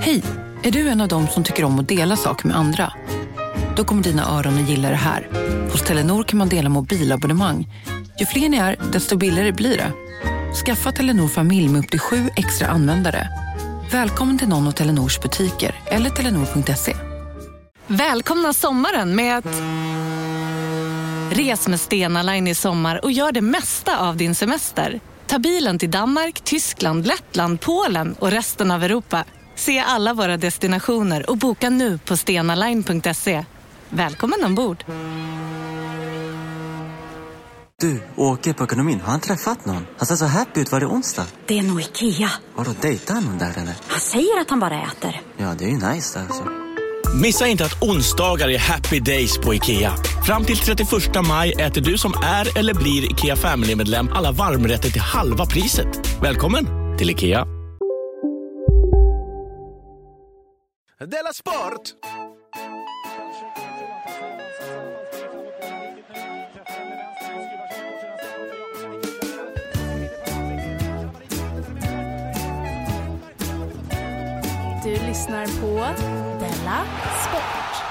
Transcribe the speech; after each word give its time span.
Hej! 0.00 0.22
Är 0.62 0.70
du 0.70 0.88
en 0.88 1.00
av 1.00 1.08
dem 1.08 1.26
som 1.28 1.44
tycker 1.44 1.64
om 1.64 1.78
att 1.78 1.88
dela 1.88 2.16
saker 2.16 2.46
med 2.46 2.56
andra? 2.56 2.92
Då 3.76 3.84
kommer 3.84 4.02
dina 4.02 4.38
öron 4.38 4.58
att 4.62 4.68
gilla 4.68 4.90
det 4.90 4.96
här. 4.96 5.28
Hos 5.72 5.82
Telenor 5.82 6.24
kan 6.24 6.38
man 6.38 6.48
dela 6.48 6.68
mobilabonnemang. 6.68 7.68
Ju 8.20 8.26
fler 8.26 8.48
ni 8.48 8.56
är, 8.56 8.76
desto 8.92 9.16
billigare 9.16 9.52
blir 9.52 9.76
det. 9.76 9.92
Skaffa 10.64 10.92
Telenor 10.92 11.28
familj 11.28 11.68
med 11.68 11.78
upp 11.78 11.90
till 11.90 12.00
sju 12.00 12.30
extra 12.36 12.68
användare. 12.68 13.28
Välkommen 13.92 14.38
till 14.38 14.48
någon 14.48 14.66
av 14.66 14.72
Telenors 14.72 15.20
butiker 15.20 15.74
eller 15.86 16.10
telenor.se. 16.10 16.96
Välkomna 17.86 18.52
sommaren 18.52 19.16
med 19.16 19.38
att... 19.38 19.62
Res 21.30 21.68
med 21.68 21.80
Stena 21.80 22.22
Line 22.22 22.48
i 22.48 22.54
sommar 22.54 23.04
och 23.04 23.12
gör 23.12 23.32
det 23.32 23.40
mesta 23.40 23.98
av 23.98 24.16
din 24.16 24.34
semester. 24.34 25.00
Ta 25.30 25.38
bilen 25.38 25.78
till 25.78 25.90
Danmark, 25.90 26.40
Tyskland, 26.40 27.06
Lettland, 27.06 27.60
Polen 27.60 28.14
och 28.18 28.30
resten 28.30 28.70
av 28.70 28.84
Europa. 28.84 29.24
Se 29.54 29.78
alla 29.78 30.14
våra 30.14 30.36
destinationer 30.36 31.30
och 31.30 31.36
boka 31.36 31.70
nu 31.70 31.98
på 31.98 32.16
stenaline.se. 32.16 33.44
Välkommen 33.88 34.44
ombord! 34.44 34.84
Du, 37.80 38.02
åker 38.16 38.52
på 38.52 38.64
ekonomin. 38.64 39.00
Har 39.00 39.10
han 39.10 39.20
träffat 39.20 39.66
någon? 39.66 39.86
Han 39.98 40.06
ser 40.06 40.16
så 40.16 40.24
happy 40.24 40.60
ut. 40.60 40.72
Var 40.72 40.80
det 40.80 40.86
onsdag? 40.86 41.26
Det 41.46 41.58
är 41.58 41.62
nog 41.62 41.80
Ikea. 41.80 42.30
Har 42.54 42.64
du 42.64 42.72
dejtat 42.80 43.24
någon 43.24 43.38
där 43.38 43.52
eller? 43.58 43.74
Han 43.86 44.00
säger 44.00 44.40
att 44.40 44.50
han 44.50 44.60
bara 44.60 44.82
äter. 44.82 45.20
Ja, 45.36 45.54
det 45.58 45.64
är 45.64 45.68
ju 45.68 45.92
nice 45.92 46.18
där 46.18 46.26
alltså. 46.26 46.69
Missa 47.14 47.46
inte 47.46 47.64
att 47.64 47.82
onsdagar 47.82 48.48
är 48.48 48.58
happy 48.58 49.00
days 49.00 49.38
på 49.38 49.54
IKEA. 49.54 49.92
Fram 50.26 50.44
till 50.44 50.56
31 50.56 50.88
maj 51.28 51.52
äter 51.52 51.80
du 51.80 51.98
som 51.98 52.12
är 52.24 52.58
eller 52.58 52.74
blir 52.74 53.12
IKEA 53.12 53.36
Family-medlem 53.36 54.08
alla 54.12 54.32
varmrätter 54.32 54.90
till 54.90 55.00
halva 55.00 55.46
priset. 55.46 55.88
Välkommen 56.22 56.66
till 56.98 57.10
IKEA. 57.10 57.46
Della 60.98 61.32
Sport! 61.32 61.82
Du 74.84 74.90
lyssnar 74.90 75.46
på 75.60 75.84
Della 76.60 76.84
Sport. 77.28 77.82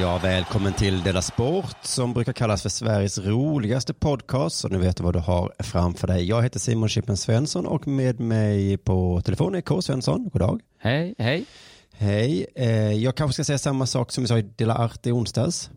Ja, 0.00 0.18
välkommen 0.22 0.72
till 0.72 1.02
Della 1.02 1.22
Sport 1.22 1.76
som 1.82 2.12
brukar 2.12 2.32
kallas 2.32 2.62
för 2.62 2.68
Sveriges 2.68 3.18
roligaste 3.18 3.94
podcast. 3.94 4.56
Så 4.56 4.68
nu 4.68 4.78
vet 4.78 4.96
du 4.96 5.02
vad 5.02 5.14
du 5.14 5.18
har 5.18 5.52
framför 5.58 6.06
dig. 6.06 6.24
Jag 6.28 6.42
heter 6.42 6.58
Simon 6.58 6.88
Chippen 6.88 7.16
Svensson 7.16 7.66
och 7.66 7.88
med 7.88 8.20
mig 8.20 8.78
på 8.78 9.20
telefon 9.24 9.54
är 9.54 9.60
K. 9.60 9.82
Svensson. 9.82 10.28
God 10.32 10.42
dag. 10.42 10.60
Hej, 10.78 11.14
hej. 11.18 11.44
Hej. 11.92 12.46
Eh, 12.54 12.92
jag 12.92 13.14
kanske 13.14 13.34
ska 13.34 13.44
säga 13.44 13.58
samma 13.58 13.86
sak 13.86 14.12
som 14.12 14.24
vi 14.24 14.28
sa 14.28 14.38
i 14.38 14.42
Della 14.42 14.74
Arte 14.74 15.08
i 15.08 15.12
onsdags. 15.12 15.70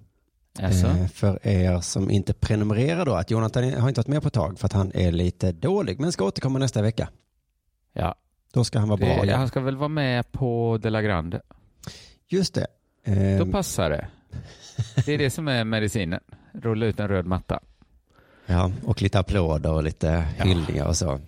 Eh, 0.59 1.07
för 1.07 1.47
er 1.47 1.81
som 1.81 2.11
inte 2.11 2.33
prenumererar 2.33 3.05
då, 3.05 3.13
att 3.13 3.31
Jonathan 3.31 3.73
har 3.73 3.89
inte 3.89 3.99
varit 3.99 4.07
med 4.07 4.21
på 4.21 4.27
ett 4.27 4.33
tag 4.33 4.59
för 4.59 4.65
att 4.65 4.73
han 4.73 4.91
är 4.93 5.11
lite 5.11 5.51
dålig, 5.51 5.99
men 5.99 6.11
ska 6.11 6.25
återkomma 6.25 6.59
nästa 6.59 6.81
vecka. 6.81 7.09
Ja, 7.93 8.15
Då 8.53 8.63
ska 8.63 8.79
han 8.79 8.89
vara 8.89 8.97
bra 8.97 9.07
det, 9.07 9.23
igen. 9.23 9.39
han 9.39 9.47
ska 9.47 9.59
väl 9.59 9.77
vara 9.77 9.87
med 9.89 10.31
på 10.31 10.77
De 10.81 10.89
La 10.89 11.01
Grande. 11.01 11.41
Just 12.29 12.53
det. 12.53 12.67
Eh, 13.05 13.45
Då 13.45 13.51
passar 13.51 13.89
det. 13.89 14.07
Det 15.05 15.13
är 15.13 15.17
det 15.17 15.29
som 15.29 15.47
är 15.47 15.63
medicinen. 15.63 16.19
Rulla 16.53 16.85
ut 16.85 16.99
en 16.99 17.07
röd 17.07 17.25
matta. 17.25 17.59
ja, 18.45 18.71
och 18.83 19.01
lite 19.01 19.19
applåder 19.19 19.71
och 19.71 19.83
lite 19.83 20.25
Ja. 20.37 20.43
hyllningar 20.45 20.85
och 20.87 20.97
så. 20.97 21.19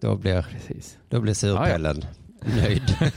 Då 0.00 0.16
blir, 0.16 0.42
Precis. 0.42 0.98
då 1.08 1.20
blir 1.20 1.34
surpellen 1.34 2.04
nöjd. 2.56 2.82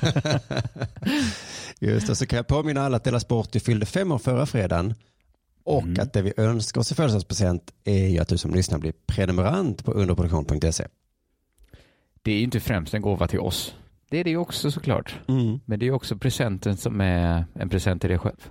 Just 1.79 2.07
det, 2.07 2.15
så 2.15 2.25
kan 2.25 2.37
jag 2.37 2.47
påminna 2.47 2.81
alla 2.81 2.97
att 2.97 3.03
Dela 3.03 3.19
Sport 3.19 3.55
fyllde 3.61 3.85
fem 3.85 4.11
år 4.11 4.17
förra 4.17 4.45
fredagen. 4.45 4.93
Och 5.63 5.83
Mm. 5.83 5.99
att 6.03 6.13
det 6.13 6.21
vi 6.21 6.33
önskar 6.37 6.81
oss 6.81 6.91
i 6.91 6.95
födelsedagspresent 6.95 7.71
är 7.83 8.07
ju 8.07 8.19
att 8.19 8.27
du 8.27 8.37
som 8.37 8.53
lyssnar 8.53 8.77
blir 8.79 8.93
prenumerant 9.07 9.85
på 9.85 9.91
underproduktion.se. 9.91 10.87
Det 12.25 12.31
är 12.31 12.37
ju 12.37 12.43
inte 12.43 12.59
främst 12.59 12.93
en 12.93 13.01
gåva 13.01 13.27
till 13.27 13.39
oss. 13.39 13.75
Det 14.09 14.17
är 14.17 14.23
det 14.23 14.29
ju 14.29 14.37
också 14.37 14.71
såklart. 14.71 15.19
Mm. 15.27 15.59
Men 15.65 15.79
det 15.79 15.87
är 15.87 15.91
också 15.91 16.17
presenten 16.17 16.77
som 16.77 17.01
är 17.01 17.45
en 17.53 17.69
present 17.69 18.01
till 18.01 18.09
dig 18.09 18.19
själv. 18.19 18.49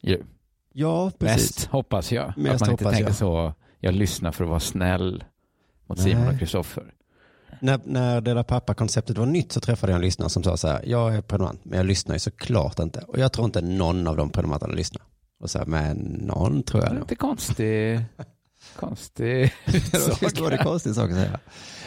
Ju. 0.00 0.22
Ja, 0.72 1.10
precis. 1.18 1.36
Mest 1.40 1.64
hoppas 1.66 2.12
jag. 2.12 2.32
Mest 2.36 2.54
att 2.54 2.60
man 2.60 2.70
inte 2.70 2.84
tänker 2.84 3.04
jag. 3.04 3.14
så, 3.14 3.54
jag 3.80 3.94
lyssnar 3.94 4.32
för 4.32 4.44
att 4.44 4.50
vara 4.50 4.60
snäll 4.60 5.24
mot 5.86 5.98
Nej. 5.98 6.10
Simon 6.10 6.28
och 6.28 6.38
Kristoffer. 6.38 6.94
När, 7.60 7.80
när 7.84 8.20
Dela 8.20 8.44
Pappa-konceptet 8.44 9.18
var 9.18 9.26
nytt 9.26 9.52
så 9.52 9.60
träffade 9.60 9.92
jag 9.92 9.96
en 9.96 10.02
lyssnare 10.04 10.28
som 10.28 10.42
sa 10.42 10.56
så 10.56 10.68
här, 10.68 10.82
jag 10.86 11.14
är 11.14 11.20
prenumerant, 11.22 11.64
men 11.64 11.76
jag 11.76 11.86
lyssnar 11.86 12.14
ju 12.14 12.18
såklart 12.18 12.78
inte. 12.78 13.00
Och 13.00 13.18
jag 13.18 13.32
tror 13.32 13.44
inte 13.44 13.60
någon 13.60 14.06
av 14.06 14.16
de 14.16 14.30
prenumeranterna 14.30 14.74
lyssnar. 14.74 15.02
Och 15.40 15.50
så 15.50 15.58
här, 15.58 15.66
men 15.66 15.96
någon 15.98 16.62
tror 16.62 16.80
Det 16.80 16.84
jag 16.86 16.90
är 16.90 16.94
nog. 16.94 17.02
inte 17.04 17.14
konstig, 17.14 18.00
konstig 18.76 19.52
Visst 19.66 20.40
var 20.40 20.50
det 20.50 20.56
sak. 20.56 20.66
konstigt 20.66 20.94
sak 20.94 21.10
att 21.10 21.16
säga. 21.16 21.40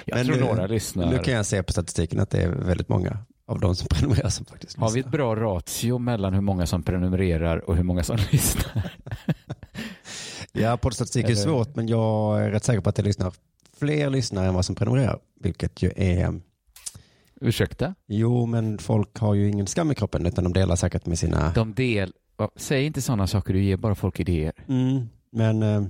Jag 0.05 0.17
Men 0.17 0.25
tror 0.25 0.35
nu- 0.35 0.41
några 0.41 0.67
lyssnar. 0.67 1.11
Nu 1.11 1.17
kan 1.19 1.33
jag 1.33 1.45
se 1.45 1.63
på 1.63 1.71
statistiken 1.71 2.19
att 2.19 2.29
det 2.29 2.41
är 2.41 2.49
väldigt 2.49 2.89
många 2.89 3.17
av 3.47 3.59
de 3.59 3.75
som 3.75 3.87
prenumererar 3.91 4.29
som 4.29 4.45
faktiskt 4.45 4.77
Har 4.77 4.89
vi 4.91 4.99
ett 4.99 5.05
lyssnar. 5.05 5.11
bra 5.11 5.35
ratio 5.35 5.97
mellan 5.97 6.33
hur 6.33 6.41
många 6.41 6.65
som 6.65 6.83
prenumererar 6.83 7.57
och 7.69 7.75
hur 7.75 7.83
många 7.83 8.03
som 8.03 8.17
lyssnar? 8.31 8.91
Ja, 10.51 10.77
poddstatistik 10.77 11.29
är 11.29 11.35
svårt, 11.35 11.75
men 11.75 11.87
jag 11.87 12.43
är 12.43 12.51
rätt 12.51 12.63
säker 12.63 12.81
på 12.81 12.89
att 12.89 12.95
det 12.95 13.03
lyssnar 13.03 13.33
fler 13.79 14.09
lyssnare 14.09 14.47
än 14.47 14.53
vad 14.53 14.65
som 14.65 14.75
prenumererar. 14.75 15.19
Vilket 15.39 15.81
ju 15.81 15.91
är, 15.95 16.41
Ursäkta? 17.41 17.95
jo 18.07 18.45
men 18.45 18.77
folk 18.77 19.17
har 19.19 19.33
ju 19.33 19.49
ingen 19.49 19.67
skam 19.67 19.91
i 19.91 19.95
kroppen 19.95 20.25
utan 20.25 20.43
de 20.43 20.53
delar 20.53 20.75
säkert 20.75 21.05
med 21.05 21.19
sina, 21.19 21.51
De 21.55 21.73
del... 21.73 22.13
Säg 22.55 22.85
inte 22.85 23.01
sådana 23.01 23.27
saker, 23.27 23.53
du 23.53 23.63
ger 23.63 23.77
bara 23.77 23.95
folk 23.95 24.19
idéer. 24.19 24.53
mm, 24.67 25.09
men 25.31 25.63
eh, 25.63 25.83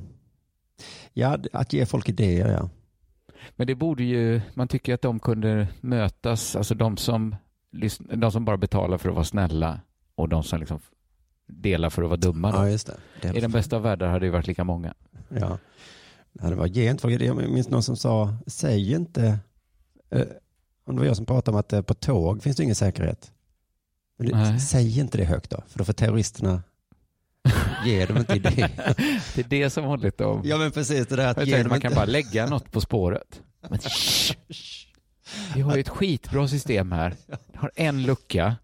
ja, 1.14 1.38
att 1.54 1.74
ge 1.74 1.86
folk 1.86 2.10
idéer 2.10 2.52
ja. 2.52 2.70
Men 3.56 3.68
det 3.68 3.76
borde 3.76 4.04
ju, 4.04 4.42
man 4.54 4.68
tycker 4.68 4.94
att 4.94 5.02
de 5.02 5.20
kunde 5.20 5.68
mötas, 5.82 6.56
alltså 6.56 6.76
de 6.76 6.98
som, 6.98 7.36
de 8.00 8.32
som 8.32 8.46
bara 8.46 8.58
betalar 8.58 8.98
för 8.98 9.10
att 9.10 9.16
vara 9.16 9.26
snälla 9.26 9.80
och 10.16 10.30
de 10.30 10.44
som 10.44 10.60
liksom 10.60 10.80
delar 11.48 11.90
för 11.90 12.04
att 12.04 12.10
vara 12.10 12.20
dumma. 12.20 12.50
Ja, 12.50 12.70
just 12.70 12.88
det. 12.88 12.98
det 13.22 13.38
I 13.38 13.42
den 13.42 13.52
bästa 13.52 13.76
av 13.76 13.82
världar 13.82 14.08
hade 14.08 14.26
det 14.26 14.32
varit 14.32 14.48
lika 14.48 14.64
många. 14.64 14.94
Ja. 15.30 15.58
ja, 16.32 16.50
det 16.50 16.56
var 16.56 16.66
ge 16.66 16.90
inte 16.90 17.02
folk 17.02 17.14
idéer. 17.14 17.42
Jag 17.42 17.50
minns 17.50 17.70
någon 17.70 17.84
som 17.84 17.98
sa, 17.98 18.36
säg 18.48 18.92
inte, 18.92 19.40
eh, 20.10 20.22
om 20.86 20.96
det 20.96 21.00
var 21.00 21.08
jag 21.08 21.18
som 21.18 21.26
pratade 21.26 21.56
om 21.56 21.60
att 21.60 21.74
eh, 21.74 21.82
på 21.82 21.94
tåg 21.94 22.44
finns 22.44 22.58
det 22.58 22.64
ingen 22.64 22.76
säkerhet. 22.76 23.32
Men 24.18 24.60
säg 24.60 25.00
inte 25.00 25.18
det 25.18 25.26
högt 25.26 25.50
då, 25.50 25.64
för 25.68 25.80
då 25.80 25.86
får 25.86 25.94
terroristerna 25.94 26.64
ge 27.86 28.06
dem 28.06 28.18
inte 28.18 28.36
idéer. 28.36 28.72
Det 29.36 29.42
är 29.42 29.50
det 29.50 29.70
som 29.70 29.84
hållit 29.86 30.18
dem. 30.18 30.42
Ja 30.44 30.58
men 30.58 30.72
precis, 30.72 31.08
det 31.08 31.16
där 31.16 31.28
att 31.28 31.38
Jag 31.38 31.46
ge 31.48 31.54
tänkte, 31.54 31.64
dem 31.64 31.70
man 31.70 31.78
inte... 31.78 31.88
kan 31.88 31.96
bara 31.96 32.06
lägga 32.06 32.46
något 32.46 32.72
på 32.72 32.82
spåret. 32.82 33.42
Men, 33.70 33.80
shh, 33.80 34.36
vi 35.56 35.62
har 35.62 35.76
ju 35.76 35.82
ett 35.82 35.90
skitbra 35.90 36.48
system 36.48 36.92
här. 36.92 37.16
Det 37.28 37.58
har 37.58 37.72
en 37.76 38.04
lucka. 38.04 38.56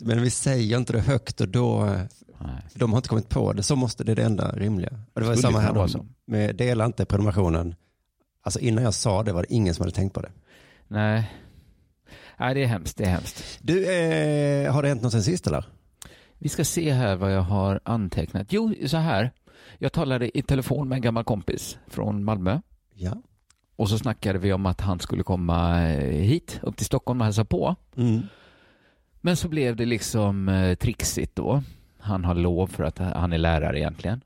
Men 0.00 0.22
vi 0.22 0.30
säger 0.30 0.76
inte 0.76 0.92
det 0.92 1.00
högt 1.00 1.40
och 1.40 1.48
då, 1.48 1.84
Nej. 2.40 2.62
de 2.74 2.92
har 2.92 2.98
inte 2.98 3.08
kommit 3.08 3.28
på 3.28 3.52
det, 3.52 3.62
så 3.62 3.76
måste 3.76 4.04
det 4.04 4.14
det 4.14 4.22
enda 4.22 4.52
rimliga. 4.52 5.00
Och 5.14 5.20
det 5.20 5.26
var 5.26 5.34
ju 5.34 5.40
samma 5.40 5.60
här 5.60 5.72
då, 5.74 5.88
med 6.26 6.56
dela 6.56 6.84
inte 6.84 7.04
prenumerationen. 7.04 7.74
Alltså 8.42 8.60
innan 8.60 8.84
jag 8.84 8.94
sa 8.94 9.22
det 9.22 9.32
var 9.32 9.42
det 9.42 9.54
ingen 9.54 9.74
som 9.74 9.82
hade 9.82 9.94
tänkt 9.94 10.14
på 10.14 10.20
det. 10.22 10.30
Nej. 10.88 11.32
Nej, 12.40 12.54
det 12.54 12.62
är 12.62 12.66
hemskt. 12.66 12.96
Det 12.96 13.04
är 13.04 13.10
hemskt. 13.10 13.58
Du, 13.60 13.84
eh, 13.84 14.72
har 14.72 14.82
det 14.82 14.88
hänt 14.88 15.02
något 15.02 15.12
sen 15.12 15.22
sist 15.22 15.46
eller? 15.46 15.64
Vi 16.38 16.48
ska 16.48 16.64
se 16.64 16.92
här 16.92 17.16
vad 17.16 17.32
jag 17.32 17.42
har 17.42 17.80
antecknat. 17.84 18.46
Jo, 18.50 18.74
så 18.86 18.96
här. 18.96 19.30
Jag 19.78 19.92
talade 19.92 20.38
i 20.38 20.42
telefon 20.42 20.88
med 20.88 20.96
en 20.96 21.02
gammal 21.02 21.24
kompis 21.24 21.78
från 21.86 22.24
Malmö. 22.24 22.60
Ja. 22.94 23.22
Och 23.76 23.88
så 23.88 23.98
snackade 23.98 24.38
vi 24.38 24.52
om 24.52 24.66
att 24.66 24.80
han 24.80 25.00
skulle 25.00 25.22
komma 25.22 25.82
eh, 25.82 26.20
hit, 26.20 26.60
upp 26.62 26.76
till 26.76 26.86
Stockholm 26.86 27.20
och 27.20 27.24
hälsa 27.24 27.44
på. 27.44 27.76
Mm. 27.96 28.22
Men 29.20 29.36
så 29.36 29.48
blev 29.48 29.76
det 29.76 29.86
liksom 29.86 30.48
eh, 30.48 30.74
trixigt 30.74 31.36
då. 31.36 31.62
Han 31.98 32.24
har 32.24 32.34
lov 32.34 32.66
för 32.66 32.84
att 32.84 32.98
han 32.98 33.32
är 33.32 33.38
lärare 33.38 33.78
egentligen. 33.78 34.20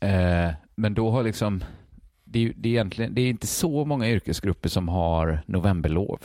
Eh, 0.00 0.50
men 0.74 0.94
då 0.94 1.10
har 1.10 1.22
liksom, 1.22 1.64
det 2.24 2.38
är, 2.38 2.52
det, 2.56 2.68
är 2.68 2.72
egentligen, 2.72 3.14
det 3.14 3.20
är 3.20 3.30
inte 3.30 3.46
så 3.46 3.84
många 3.84 4.08
yrkesgrupper 4.08 4.68
som 4.68 4.88
har 4.88 5.42
novemberlov. 5.46 6.18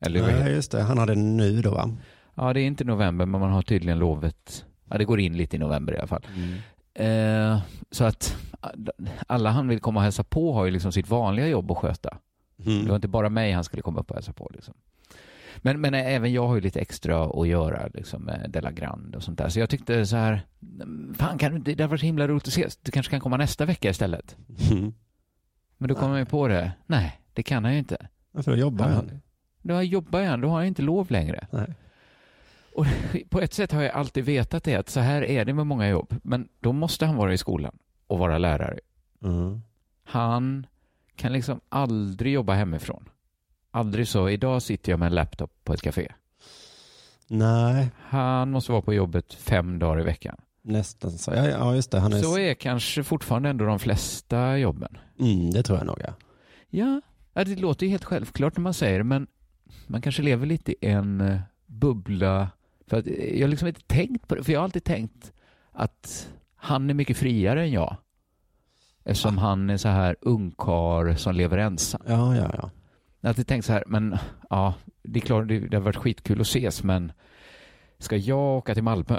Eller 0.00 0.22
Nej, 0.22 0.52
just 0.52 0.70
det. 0.70 0.82
Han 0.82 0.98
hade 0.98 1.14
nu 1.14 1.62
då 1.62 1.70
va? 1.70 1.90
Ja, 2.34 2.52
det 2.52 2.60
är 2.60 2.66
inte 2.66 2.84
november, 2.84 3.26
men 3.26 3.40
man 3.40 3.50
har 3.52 3.62
tydligen 3.62 3.98
lovet. 3.98 4.64
Ja, 4.90 4.98
det 4.98 5.04
går 5.04 5.20
in 5.20 5.36
lite 5.36 5.56
i 5.56 5.58
november 5.58 5.92
i 5.94 5.98
alla 5.98 6.06
fall. 6.06 6.26
Mm. 6.36 6.54
Eh, 6.94 7.60
så 7.90 8.04
att 8.04 8.36
alla 9.26 9.50
han 9.50 9.68
vill 9.68 9.80
komma 9.80 10.00
och 10.00 10.04
hälsa 10.04 10.24
på 10.24 10.52
har 10.52 10.64
ju 10.64 10.70
liksom 10.70 10.92
sitt 10.92 11.08
vanliga 11.08 11.48
jobb 11.48 11.70
att 11.70 11.78
sköta. 11.78 12.18
Mm. 12.66 12.82
Det 12.84 12.88
var 12.88 12.96
inte 12.96 13.08
bara 13.08 13.28
mig 13.28 13.52
han 13.52 13.64
skulle 13.64 13.82
komma 13.82 14.00
upp 14.00 14.10
och 14.10 14.16
hälsa 14.16 14.32
på. 14.32 14.50
Liksom. 14.54 14.74
Men, 15.58 15.80
men 15.80 15.94
även 15.94 16.32
jag 16.32 16.46
har 16.48 16.54
ju 16.54 16.60
lite 16.60 16.80
extra 16.80 17.24
att 17.24 17.48
göra 17.48 17.88
liksom, 17.94 18.22
med 18.22 18.50
Della 18.50 18.70
Grande 18.70 19.16
och 19.16 19.22
sånt 19.22 19.38
där. 19.38 19.48
Så 19.48 19.60
jag 19.60 19.70
tyckte 19.70 20.06
så 20.06 20.16
här, 20.16 20.46
fan 21.14 21.38
kan 21.38 21.50
du, 21.50 21.56
inte- 21.56 21.74
det 21.74 21.82
har 21.82 21.88
varit 21.88 22.02
himla 22.02 22.28
roligt 22.28 22.42
att 22.42 22.48
ses. 22.48 22.76
Du 22.76 22.90
kanske 22.92 23.10
kan 23.10 23.20
komma 23.20 23.36
nästa 23.36 23.64
vecka 23.64 23.90
istället. 23.90 24.36
Mm. 24.70 24.92
Men 25.78 25.88
då 25.88 25.94
kommer 25.94 26.08
man 26.08 26.18
ju 26.18 26.26
på 26.26 26.48
det, 26.48 26.72
nej, 26.86 27.20
det 27.32 27.42
kan 27.42 27.64
han 27.64 27.72
ju 27.72 27.78
inte. 27.78 28.06
Varför 28.32 28.50
då 28.50 28.56
jobbar 28.56 28.88
han? 28.88 29.20
Då 29.62 29.82
jobbar 29.82 30.22
han, 30.22 30.40
då 30.40 30.48
har 30.48 30.56
han 30.56 30.66
inte 30.66 30.82
lov 30.82 31.10
längre. 31.10 31.46
Nej. 31.50 31.74
Och 32.74 32.86
på 33.30 33.40
ett 33.40 33.54
sätt 33.54 33.72
har 33.72 33.82
jag 33.82 33.92
alltid 33.92 34.24
vetat 34.24 34.64
det, 34.64 34.74
att 34.74 34.88
så 34.88 35.00
här 35.00 35.24
är 35.24 35.44
det 35.44 35.54
med 35.54 35.66
många 35.66 35.88
jobb. 35.88 36.14
Men 36.22 36.48
då 36.60 36.72
måste 36.72 37.06
han 37.06 37.16
vara 37.16 37.32
i 37.32 37.38
skolan 37.38 37.78
och 38.06 38.18
vara 38.18 38.38
lärare. 38.38 38.78
Mm. 39.24 39.62
Han 40.04 40.66
kan 41.16 41.32
liksom 41.32 41.60
aldrig 41.68 42.32
jobba 42.32 42.54
hemifrån. 42.54 43.08
Aldrig 43.70 44.08
så, 44.08 44.28
idag 44.28 44.62
sitter 44.62 44.92
jag 44.92 44.98
med 44.98 45.06
en 45.06 45.14
laptop 45.14 45.50
på 45.64 45.72
ett 45.72 45.82
café. 45.82 46.12
Nej, 47.28 47.88
Han 47.98 48.50
måste 48.50 48.72
vara 48.72 48.82
på 48.82 48.94
jobbet 48.94 49.34
fem 49.34 49.78
dagar 49.78 50.00
i 50.00 50.04
veckan. 50.04 50.36
nästan 50.62 51.10
så. 51.10 51.30
Ja, 51.34 51.48
ja 51.48 51.74
just 51.74 51.90
det. 51.90 51.98
Han 52.00 52.12
är... 52.12 52.22
Så 52.22 52.38
är 52.38 52.54
kanske 52.54 53.02
fortfarande 53.02 53.48
ändå 53.48 53.64
de 53.64 53.78
flesta 53.78 54.58
jobben. 54.58 54.98
Mm, 55.20 55.50
det 55.50 55.62
tror 55.62 55.78
jag 55.78 55.86
nog, 55.86 56.00
ja. 56.00 56.12
Ja, 56.70 57.00
det 57.44 57.56
låter 57.60 57.86
ju 57.86 57.90
helt 57.90 58.04
självklart 58.04 58.56
när 58.56 58.62
man 58.62 58.74
säger 58.74 58.98
det, 58.98 59.04
men 59.04 59.26
man 59.86 60.02
kanske 60.02 60.22
lever 60.22 60.46
lite 60.46 60.72
i 60.72 60.76
en 60.80 61.20
eh, 61.20 61.40
bubbla. 61.66 62.48
För 62.86 62.96
att 62.98 63.06
jag 63.06 63.40
har 63.40 63.48
liksom 63.48 63.68
inte 63.68 63.80
tänkt 63.86 64.28
på 64.28 64.34
det, 64.34 64.44
för 64.44 64.52
jag 64.52 64.60
har 64.60 64.64
alltid 64.64 64.84
tänkt 64.84 65.32
att 65.72 66.28
han 66.56 66.90
är 66.90 66.94
mycket 66.94 67.16
friare 67.16 67.62
än 67.62 67.70
jag. 67.72 67.96
Eftersom 69.04 69.38
han 69.38 69.70
är 69.70 69.76
så 69.76 69.88
här 69.88 70.16
ungkar 70.20 71.16
som 71.16 71.34
lever 71.34 71.58
ensam. 71.58 72.00
Ja, 72.06 72.36
ja, 72.36 72.50
ja. 72.54 72.70
Jag 73.20 73.28
har 73.28 73.28
alltid 73.28 73.46
tänkt 73.46 73.64
så 73.64 73.72
här, 73.72 73.84
men 73.86 74.16
ja, 74.50 74.74
det 75.02 75.18
är 75.18 75.20
klart, 75.20 75.48
det, 75.48 75.58
det 75.60 75.76
har 75.76 75.82
varit 75.82 75.96
skitkul 75.96 76.40
att 76.40 76.46
ses, 76.46 76.82
men 76.82 77.12
ska 77.98 78.16
jag 78.16 78.38
åka 78.58 78.74
till 78.74 78.82
Malmö? 78.82 79.18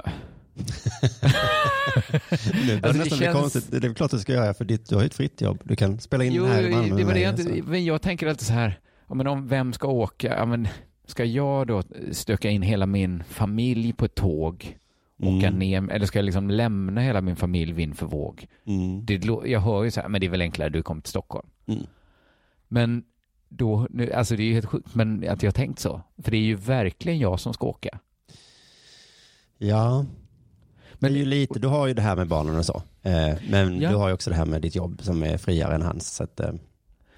Börjar 2.56 2.80
Alltså, 2.82 3.02
det 3.02 3.04
det 3.04 3.16
känns- 3.16 3.36
konstigt. 3.36 3.80
Det 3.82 3.86
är 3.88 3.94
klart 3.94 4.10
du 4.10 4.18
ska 4.18 4.32
göra, 4.32 4.54
för 4.54 4.64
ditt, 4.64 4.88
du 4.88 4.94
har 4.94 5.02
ju 5.02 5.06
ett 5.06 5.14
fritt 5.14 5.40
jobb. 5.40 5.60
Du 5.64 5.76
kan 5.76 5.98
spela 6.00 6.24
in 6.24 6.32
Jo, 6.32 6.44
här 6.44 6.62
i 6.62 6.70
Malmö 6.70 6.96
det 6.96 7.04
var 7.04 7.14
det 7.14 7.20
jag, 7.20 7.38
inte, 7.40 7.62
men 7.70 7.84
jag 7.84 8.02
tänker 8.02 8.26
alltid 8.26 8.46
så 8.46 8.52
här, 8.52 8.80
ja, 9.08 9.14
men 9.14 9.26
om 9.26 9.48
vem 9.48 9.72
ska 9.72 9.88
åka? 9.88 10.36
Ja, 10.36 10.46
men 10.46 10.68
ska 11.06 11.24
jag 11.24 11.66
då 11.66 11.82
stöka 12.12 12.50
in 12.50 12.62
hela 12.62 12.86
min 12.86 13.24
familj 13.24 13.92
på 13.92 14.04
ett 14.04 14.14
tåg, 14.14 14.78
åka 15.22 15.46
Mm. 15.46 15.58
ner, 15.58 15.90
eller 15.92 16.06
ska 16.06 16.18
jag 16.18 16.24
liksom 16.24 16.50
lämna 16.50 17.00
hela 17.00 17.20
min 17.20 17.36
familj 17.36 17.72
vind 17.72 17.98
för 17.98 18.06
våg? 18.06 18.46
Mm. 18.66 19.06
Det, 19.06 19.24
jag 19.44 19.60
hör 19.60 19.84
ju 19.84 19.90
så 19.90 20.00
här, 20.00 20.08
men 20.08 20.20
det 20.20 20.26
är 20.26 20.30
väl 20.30 20.40
enklare, 20.40 20.68
du 20.68 20.82
kommer 20.82 21.00
till 21.02 21.10
Stockholm. 21.10 21.48
Mm. 21.66 21.82
Men 22.68 23.04
då, 23.48 23.86
nu, 23.90 24.12
alltså 24.12 24.36
det 24.36 24.42
är 24.42 24.46
ju 24.46 24.54
helt 24.54 24.66
sjukt, 24.66 24.94
men 24.94 25.28
att 25.28 25.42
jag 25.42 25.48
har 25.48 25.52
tänkt 25.52 25.78
så. 25.78 26.00
För 26.22 26.30
det 26.30 26.36
är 26.36 26.40
ju 26.42 26.54
verkligen 26.54 27.18
jag 27.18 27.40
som 27.40 27.54
ska 27.54 27.66
åka. 27.66 27.98
Ja, 29.58 30.04
Men- 30.98 31.12
det 31.12 31.18
är 31.18 31.20
ju 31.20 31.26
lite, 31.26 31.58
du 31.58 31.68
har 31.68 31.86
ju 31.86 31.94
det 31.94 32.02
här 32.02 32.16
med 32.16 32.28
barnen 32.28 32.56
och 32.58 32.64
så. 32.66 32.82
Eh, 33.02 33.34
men 33.50 33.80
Ja. 33.80 33.90
du 33.90 33.96
har 33.96 34.08
ju 34.08 34.14
också 34.14 34.30
det 34.30 34.36
här 34.36 34.46
med 34.46 34.62
ditt 34.62 34.74
jobb 34.74 35.02
som 35.02 35.22
är 35.22 35.38
friare 35.38 35.74
än 35.74 35.82
hans. 35.82 36.14
Så 36.14 36.24
att, 36.24 36.40
eh, 36.40 36.52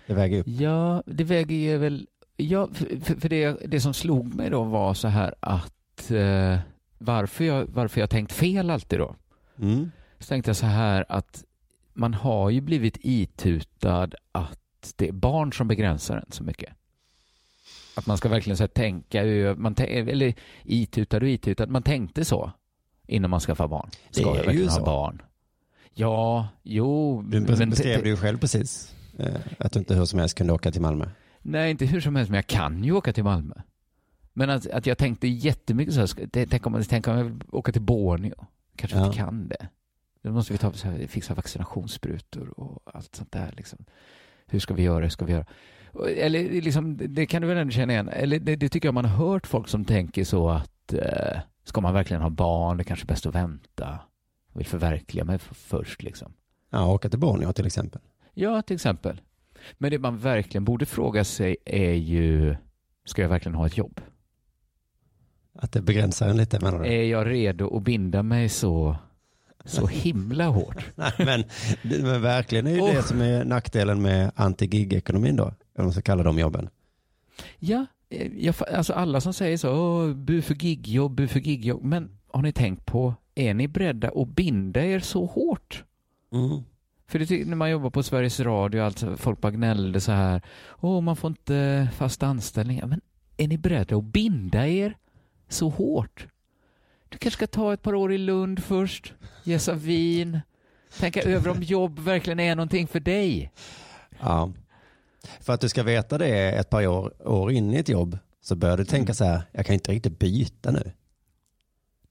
det 0.06 0.14
väger 0.14 0.40
upp. 0.40 0.46
Ja, 0.48 1.02
det 1.06 1.24
väger 1.24 1.56
ju 1.56 1.78
väl... 1.78 2.06
Ja, 2.40 2.68
för, 2.74 3.14
för- 3.20 3.28
det, 3.28 3.56
det 3.66 3.80
som 3.80 3.94
slog 3.94 4.34
mig 4.34 4.50
då 4.50 4.62
var 4.64 4.94
så 4.94 5.08
här 5.08 5.34
att 5.40 6.10
eh, 6.10 6.58
varför, 6.98 7.44
jag, 7.44 7.66
varför 7.66 8.00
jag 8.00 8.10
tänkt 8.10 8.32
fel 8.32 8.70
alltid 8.70 8.98
då. 8.98 9.16
Mm. 9.60 9.90
Så 10.18 10.26
tänkte 10.28 10.48
jag 10.48 10.56
så 10.56 10.66
här 10.66 11.04
att 11.08 11.44
man 11.92 12.14
har 12.14 12.50
ju 12.50 12.60
blivit 12.60 12.98
itutad 13.02 14.10
att 14.32 14.94
det 14.96 15.08
är 15.08 15.12
barn 15.12 15.52
som 15.52 15.68
begränsar 15.68 16.16
en 16.16 16.32
så 16.32 16.44
mycket. 16.44 16.72
Att 17.96 18.06
man 18.06 18.18
ska 18.18 18.28
verkligen 18.28 18.56
så 18.56 18.62
här 18.62 18.68
tänka, 18.68 19.24
ö- 19.24 19.54
man 19.58 19.74
tän- 19.74 20.10
eller 20.10 20.34
itutad 20.62 21.16
och 21.16 21.28
itutad, 21.28 21.66
man 21.66 21.82
tänkte 21.82 22.24
så 22.24 22.52
innan 23.06 23.30
man 23.30 23.40
skaffade 23.40 23.68
barn. 23.68 23.90
Ska 24.10 24.22
Det 24.24 24.30
är 24.30 24.34
jag 24.34 24.36
ju 24.36 24.46
verkligen 24.46 24.70
så. 24.70 24.78
ha 24.78 24.86
barn? 24.86 25.22
Ja, 25.94 26.48
jo. 26.62 27.22
Du 27.22 27.40
beskrev 27.40 28.02
det 28.02 28.08
ju 28.08 28.16
själv 28.16 28.38
precis. 28.38 28.94
Eh, 29.18 29.34
att 29.58 29.72
du 29.72 29.78
inte 29.78 29.94
hur 29.94 30.04
som 30.04 30.18
helst 30.18 30.34
kunde 30.38 30.52
åka 30.52 30.70
till 30.72 30.82
Malmö. 30.82 31.08
Nej, 31.50 31.70
inte 31.70 31.86
hur 31.86 32.00
som 32.00 32.16
helst, 32.16 32.30
men 32.30 32.36
jag 32.38 32.46
kan 32.46 32.84
ju 32.84 32.92
åka 32.92 33.12
till 33.12 33.24
Malmö. 33.24 33.54
Men 34.32 34.50
att, 34.50 34.66
att 34.70 34.86
jag 34.86 34.98
tänkte 34.98 35.28
jättemycket 35.28 35.94
så 35.94 36.00
här, 36.00 36.46
tänk 36.46 36.66
om, 36.66 36.82
tänk 36.88 37.08
om 37.08 37.16
jag 37.16 37.24
vill 37.24 37.40
åka 37.50 37.72
till 37.72 37.82
Borneo. 37.82 38.46
Kanske 38.76 38.98
Ja. 38.98 39.06
inte 39.06 39.16
kan 39.18 39.48
det. 39.48 39.68
Då 40.22 40.32
måste 40.32 40.52
vi 40.52 40.58
ta, 40.58 40.72
så 40.72 40.88
här, 40.88 41.06
fixa 41.06 41.34
vaccinationssprutor 41.34 42.60
och 42.60 42.82
allt 42.94 43.14
sånt 43.14 43.32
där. 43.32 43.54
Liksom. 43.56 43.78
Hur 44.46 44.58
ska 44.58 44.74
vi 44.74 44.82
göra? 44.82 45.02
Hur 45.02 45.08
ska 45.10 45.24
vi 45.24 45.32
göra? 45.32 45.44
Eller 46.16 46.60
liksom, 46.60 46.96
det 47.14 47.26
kan 47.26 47.42
du 47.42 47.48
väl 47.48 47.56
ändå 47.56 47.70
känna 47.70 47.92
igen? 47.92 48.08
Eller 48.08 48.38
det, 48.38 48.56
det 48.56 48.68
tycker 48.68 48.88
jag 48.88 48.94
man 48.94 49.04
har 49.04 49.26
hört 49.26 49.46
folk 49.46 49.68
som 49.68 49.84
tänker 49.84 50.24
så 50.24 50.48
att 50.50 50.92
eh, 50.92 51.38
ska 51.64 51.80
man 51.80 51.94
verkligen 51.94 52.22
ha 52.22 52.30
barn, 52.30 52.76
det 52.76 52.82
är 52.82 52.84
kanske 52.84 53.04
är 53.04 53.08
bäst 53.08 53.26
att 53.26 53.34
vänta. 53.34 53.98
Jag 54.52 54.58
vill 54.58 54.66
förverkliga 54.66 55.24
mig 55.24 55.38
först 55.38 56.02
liksom. 56.02 56.32
Ja, 56.70 56.86
åka 56.92 57.08
till 57.08 57.18
Borneo 57.18 57.52
till 57.52 57.66
exempel. 57.66 58.00
Ja, 58.34 58.62
till 58.62 58.74
exempel. 58.74 59.20
Men 59.78 59.90
det 59.90 59.98
man 59.98 60.18
verkligen 60.18 60.64
borde 60.64 60.86
fråga 60.86 61.24
sig 61.24 61.56
är 61.64 61.92
ju, 61.92 62.56
ska 63.04 63.22
jag 63.22 63.28
verkligen 63.28 63.54
ha 63.56 63.66
ett 63.66 63.76
jobb? 63.76 64.00
Att 65.54 65.72
det 65.72 65.80
begränsar 65.82 66.28
en 66.28 66.36
lite 66.36 66.60
menar 66.60 66.78
du? 66.82 66.88
Är 66.88 67.02
jag 67.02 67.26
redo 67.26 67.76
att 67.76 67.82
binda 67.82 68.22
mig 68.22 68.48
så, 68.48 68.96
så 69.64 69.86
himla 69.86 70.46
hårt? 70.46 70.84
Nej, 70.94 71.12
men, 71.18 71.44
men 71.82 72.22
verkligen 72.22 72.66
är 72.66 72.70
ju 72.74 72.80
Oh. 72.80 72.94
det 72.94 73.02
som 73.02 73.20
är 73.20 73.44
nackdelen 73.44 74.02
med 74.02 74.32
anti-gig-ekonomin 74.34 75.36
då. 75.36 75.44
Om 75.44 75.84
man 75.84 75.92
ska 75.92 76.02
kalla 76.02 76.22
de 76.22 76.38
jobben. 76.38 76.68
Ja, 77.58 77.86
eh, 78.10 78.32
jag, 78.38 78.54
alltså 78.72 78.92
alla 78.92 79.20
som 79.20 79.32
säger 79.32 79.56
så, 79.56 80.06
bu 80.14 80.42
för 80.42 80.54
gigjobb, 80.54 81.14
bu 81.14 81.26
för 81.28 81.40
gigjobb. 81.40 81.84
Men 81.84 82.10
har 82.28 82.42
ni 82.42 82.52
tänkt 82.52 82.86
på, 82.86 83.14
är 83.34 83.54
ni 83.54 83.68
beredda 83.68 84.10
att 84.14 84.28
binda 84.28 84.84
er 84.84 84.98
så 85.00 85.26
hårt? 85.26 85.84
Mm. 86.32 86.62
För 87.08 87.18
det, 87.18 87.44
när 87.44 87.56
man 87.56 87.70
jobbar 87.70 87.90
på 87.90 88.02
Sveriges 88.02 88.40
Radio, 88.40 88.82
alltså, 88.82 89.16
folk 89.16 89.40
bara 89.40 89.52
gnällde 89.52 90.00
så 90.00 90.12
här, 90.12 90.42
åh 90.80 91.00
man 91.00 91.16
får 91.16 91.28
inte 91.28 91.88
fast 91.96 92.22
anställning. 92.22 92.82
Men 92.86 93.00
är 93.36 93.48
ni 93.48 93.58
beredda 93.58 93.96
att 93.96 94.04
binda 94.04 94.66
er 94.66 94.96
så 95.48 95.68
hårt? 95.68 96.26
Du 97.08 97.18
kanske 97.18 97.36
ska 97.36 97.46
ta 97.46 97.72
ett 97.72 97.82
par 97.82 97.94
år 97.94 98.12
i 98.12 98.18
Lund 98.18 98.64
först, 98.64 99.14
jäsa 99.44 99.74
vin, 99.74 100.40
tänka 100.98 101.22
över 101.22 101.50
om 101.50 101.62
jobb 101.62 101.98
verkligen 101.98 102.40
är 102.40 102.56
någonting 102.56 102.86
för 102.86 103.00
dig. 103.00 103.52
Ja. 104.20 104.52
För 105.40 105.52
att 105.52 105.60
du 105.60 105.68
ska 105.68 105.82
veta 105.82 106.18
det 106.18 106.52
ett 106.52 106.70
par 106.70 106.86
år, 106.86 107.28
år 107.28 107.52
in 107.52 107.74
i 107.74 107.76
ett 107.76 107.88
jobb 107.88 108.18
så 108.40 108.56
bör 108.56 108.76
du 108.76 108.84
tänka 108.84 109.14
så 109.14 109.24
här, 109.24 109.42
jag 109.52 109.66
kan 109.66 109.74
inte 109.74 109.92
riktigt 109.92 110.18
byta 110.18 110.70
nu. 110.70 110.92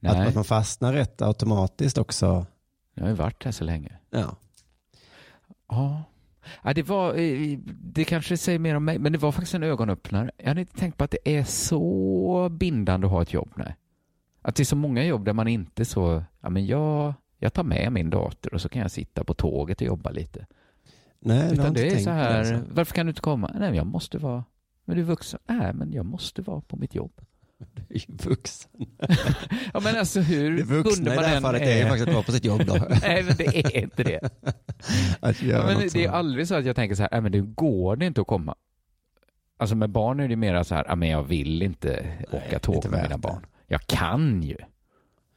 Att, 0.01 0.27
att 0.27 0.35
man 0.35 0.43
fastnar 0.43 0.93
rätt 0.93 1.21
automatiskt 1.21 1.97
också. 1.97 2.45
jag 2.93 3.03
har 3.03 3.09
ju 3.09 3.15
varit 3.15 3.43
här 3.43 3.51
så 3.51 3.63
länge. 3.63 3.91
Ja. 4.09 4.35
Ja. 5.69 6.03
ja, 6.63 6.73
det 6.73 6.83
var, 6.83 7.15
eh, 7.15 7.57
det 7.65 8.03
kanske 8.03 8.37
säger 8.37 8.59
mer 8.59 8.75
om 8.75 8.85
mig, 8.85 8.99
men 8.99 9.11
det 9.11 9.17
var 9.17 9.31
faktiskt 9.31 9.53
en 9.53 9.63
ögonöppnare. 9.63 10.31
Jag 10.38 10.47
hade 10.47 10.62
inte 10.62 10.77
tänkt 10.77 10.97
på 10.97 11.03
att 11.03 11.12
det 11.12 11.38
är 11.38 11.43
så 11.43 12.50
bindande 12.51 13.07
att 13.07 13.12
ha 13.13 13.21
ett 13.21 13.33
jobb. 13.33 13.53
Nej. 13.55 13.75
Att 14.41 14.55
det 14.55 14.63
är 14.63 14.65
så 14.65 14.75
många 14.75 15.03
jobb 15.05 15.25
där 15.25 15.33
man 15.33 15.47
inte 15.47 15.86
så, 15.86 16.24
ja 16.41 16.50
men 16.50 16.65
jag, 16.65 17.13
jag 17.38 17.53
tar 17.53 17.63
med 17.63 17.91
min 17.91 18.09
dator 18.09 18.53
och 18.53 18.62
så 18.62 18.69
kan 18.69 18.81
jag 18.81 18.91
sitta 18.91 19.24
på 19.24 19.33
tåget 19.33 19.81
och 19.81 19.88
jobba 19.88 20.09
lite. 20.09 20.45
Nej, 21.19 21.53
Utan 21.53 21.74
det 21.74 21.88
är 21.88 21.97
så 22.00 22.09
här, 22.09 22.43
det, 22.43 22.63
varför 22.71 22.93
kan 22.93 23.05
du 23.05 23.09
inte 23.09 23.21
komma? 23.21 23.51
Nej, 23.59 23.75
jag 23.75 23.88
måste 23.88 24.17
vara, 24.17 24.43
men 24.86 24.95
du 24.95 25.01
är 25.01 25.05
vuxen. 25.05 25.39
Nej, 25.47 25.74
men 25.74 25.91
jag 25.93 26.05
måste 26.05 26.41
vara 26.41 26.62
på 26.62 26.77
mitt 26.77 26.95
jobb. 26.95 27.12
Du 27.74 27.95
är 27.95 28.00
ju 28.00 28.17
vuxen. 28.29 28.71
Ja, 29.74 29.79
men 29.79 29.97
alltså 29.97 30.19
hur 30.19 30.57
Det 30.57 30.63
vuxna 30.63 31.13
i 31.13 31.17
det 31.17 31.25
här 31.25 31.41
fallet 31.41 31.62
är 31.62 31.77
ju 31.77 31.83
faktiskt 31.83 32.07
att 32.07 32.13
vara 32.13 32.24
på 32.24 32.31
sitt 32.31 32.45
jobb 32.45 32.65
då. 32.65 32.74
Nej, 33.01 33.24
men 33.24 33.36
det 33.38 33.57
är 33.57 33.77
inte 33.77 34.03
det. 34.03 34.29
Att 35.19 35.41
Ja, 35.41 35.63
men 35.65 35.74
något 35.79 35.93
det 35.93 36.05
är 36.05 36.10
aldrig 36.10 36.48
så 36.48 36.55
att 36.55 36.65
jag 36.65 36.75
tänker 36.75 36.96
så 36.96 37.01
här, 37.01 37.10
nej 37.12 37.22
men 37.22 37.31
det 37.31 37.39
går 37.41 37.96
det 37.96 38.05
inte 38.05 38.22
att 38.22 38.27
komma. 38.27 38.55
Alltså 39.60 39.75
med 39.75 39.89
barn 39.89 40.19
är 40.19 40.27
det 40.27 40.36
mer 40.36 40.63
så 40.63 40.75
här, 40.75 40.86
ja, 40.88 40.96
men 40.96 41.10
jag 41.10 41.24
vill 41.24 41.62
inte 41.62 42.17
åka 42.31 42.60
tåg 42.60 42.75
inte 42.75 42.89
med 42.89 43.01
mina 43.03 43.15
det. 43.17 43.22
barn. 43.22 43.46
Jag 43.67 43.81
kan 43.81 44.43
ju. 44.43 44.57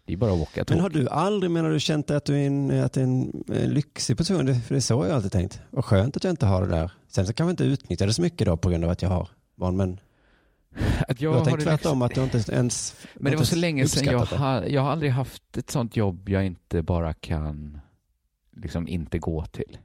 Det 0.05 0.13
är 0.13 0.17
bara 0.17 0.33
att 0.33 0.39
åka 0.39 0.65
tåg. 0.65 0.75
Men 0.77 0.83
har 0.83 0.91
du 0.91 1.09
aldrig, 1.09 1.51
menar 1.51 1.71
du, 1.71 1.81
känt 1.81 2.11
att 2.11 2.25
du 2.25 2.37
är 2.43 2.47
en, 2.47 2.85
att 2.85 2.97
är 2.97 3.03
en, 3.03 3.45
lyxig 3.49 4.17
person? 4.17 4.47
Det- 4.47 4.55
För 4.55 4.75
det 4.75 4.79
är 4.79 4.81
så 4.81 5.05
jag 5.07 5.11
alltid 5.11 5.33
tänkt. 5.33 5.61
Vad 5.71 5.85
skönt 5.85 6.17
att 6.17 6.25
jag 6.25 6.31
inte 6.31 6.47
har 6.47 6.63
det 6.63 6.69
där. 6.69 6.93
Sen 7.09 7.27
så 7.27 7.33
kan 7.33 7.47
vi 7.47 7.51
inte 7.51 7.65
utnyttja 7.65 8.07
det 8.07 8.13
så 8.13 8.23
mycket 8.23 8.47
då 8.47 8.57
på 8.57 8.71
grund 8.71 8.85
av 8.85 8.91
att 8.91 9.03
jag 9.03 9.09
har 9.09 9.29
barn. 9.55 9.77
Men 9.77 10.01
att 11.09 11.21
jag, 11.21 11.35
jag 11.35 11.39
har 11.39 11.45
tänkt 11.45 11.63
tvärtom 11.63 12.03
att 12.03 12.15
du 12.15 12.23
inte 12.23 12.53
ens 12.53 12.97
Men 13.15 13.33
det 13.33 13.37
var 13.39 13.45
så 13.45 13.57
länge 13.57 13.89
sedan 13.89 14.05
jag, 14.13 14.19
ha, 14.27 14.67
jag 14.67 14.83
har 14.83 14.91
aldrig 14.91 15.11
haft 15.13 15.57
ett 15.57 15.71
sånt 15.71 15.97
jobb 15.97 16.29
jag 16.29 16.47
inte 16.47 16.83
bara 16.83 17.15
kan 17.15 17.81
liksom 18.63 18.89
inte 18.89 19.19
gå 19.19 19.45
till. 19.45 19.79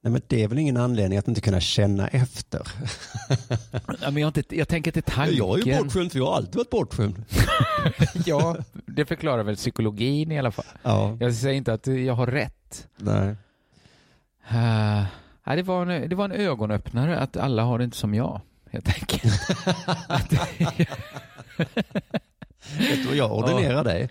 Nej 0.00 0.12
men 0.12 0.22
det 0.26 0.42
är 0.42 0.48
väl 0.48 0.58
ingen 0.58 0.76
anledning 0.76 1.18
att 1.18 1.28
inte 1.28 1.40
kunna 1.40 1.60
känna 1.60 2.08
efter. 2.08 2.62
Ja, 4.00 4.10
men 4.10 4.16
jag, 4.16 4.26
har 4.26 4.38
inte, 4.38 4.56
jag 4.56 4.68
tänker 4.68 4.92
till 4.92 5.02
tanken. 5.02 5.38
bortskämd 5.38 6.12
för 6.12 6.18
jag 6.18 6.26
har 6.26 6.36
alltid 6.36 6.54
varit 6.56 6.70
bortskämd. 6.70 7.24
ja, 8.26 8.56
det 8.86 9.04
förklarar 9.04 9.42
väl 9.42 9.56
psykologin 9.56 10.32
i 10.32 10.38
alla 10.38 10.50
fall. 10.50 10.64
Ja, 10.82 11.16
Jag 11.20 11.34
säger 11.34 11.56
inte 11.56 11.72
att 11.72 11.86
jag 11.86 12.14
har 12.14 12.26
rätt. 12.26 12.88
nej. 12.96 13.36
Uh, 14.52 15.04
det, 15.56 15.62
var 15.62 15.86
en, 15.86 16.08
det 16.08 16.16
var 16.16 16.24
en 16.24 16.32
ögonöppnare 16.32 17.18
att 17.18 17.36
alla 17.36 17.62
har 17.62 17.78
det 17.78 17.84
inte 17.84 17.96
som 17.96 18.14
jag, 18.14 18.40
helt 18.70 18.88
enkelt. 18.88 19.34
Du 22.78 23.02
vad 23.06 23.16
jag 23.16 23.32
ordinerar 23.32 23.84
dig? 23.84 24.08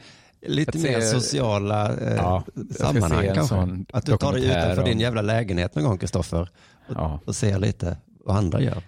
Lite 0.47 0.77
mer 0.77 0.99
se- 0.99 1.05
sociala 1.07 1.93
eh, 1.97 2.15
Ja, 2.15 2.43
sammanhang 2.79 3.25
en 3.25 3.35
kanske. 3.35 3.55
Att 3.93 4.05
du 4.05 4.17
tar 4.17 4.33
dig 4.33 4.45
utanför 4.45 4.77
om- 4.79 4.85
din 4.89 4.99
jävla 4.99 5.21
lägenhet 5.21 5.75
någon 5.75 5.83
gång 5.85 5.97
Kristoffer 5.97 6.49
Ja. 6.95 7.19
och 7.25 7.35
ser 7.35 7.59
lite 7.59 7.97
vad 8.25 8.37
andra 8.37 8.61
gör. 8.61 8.83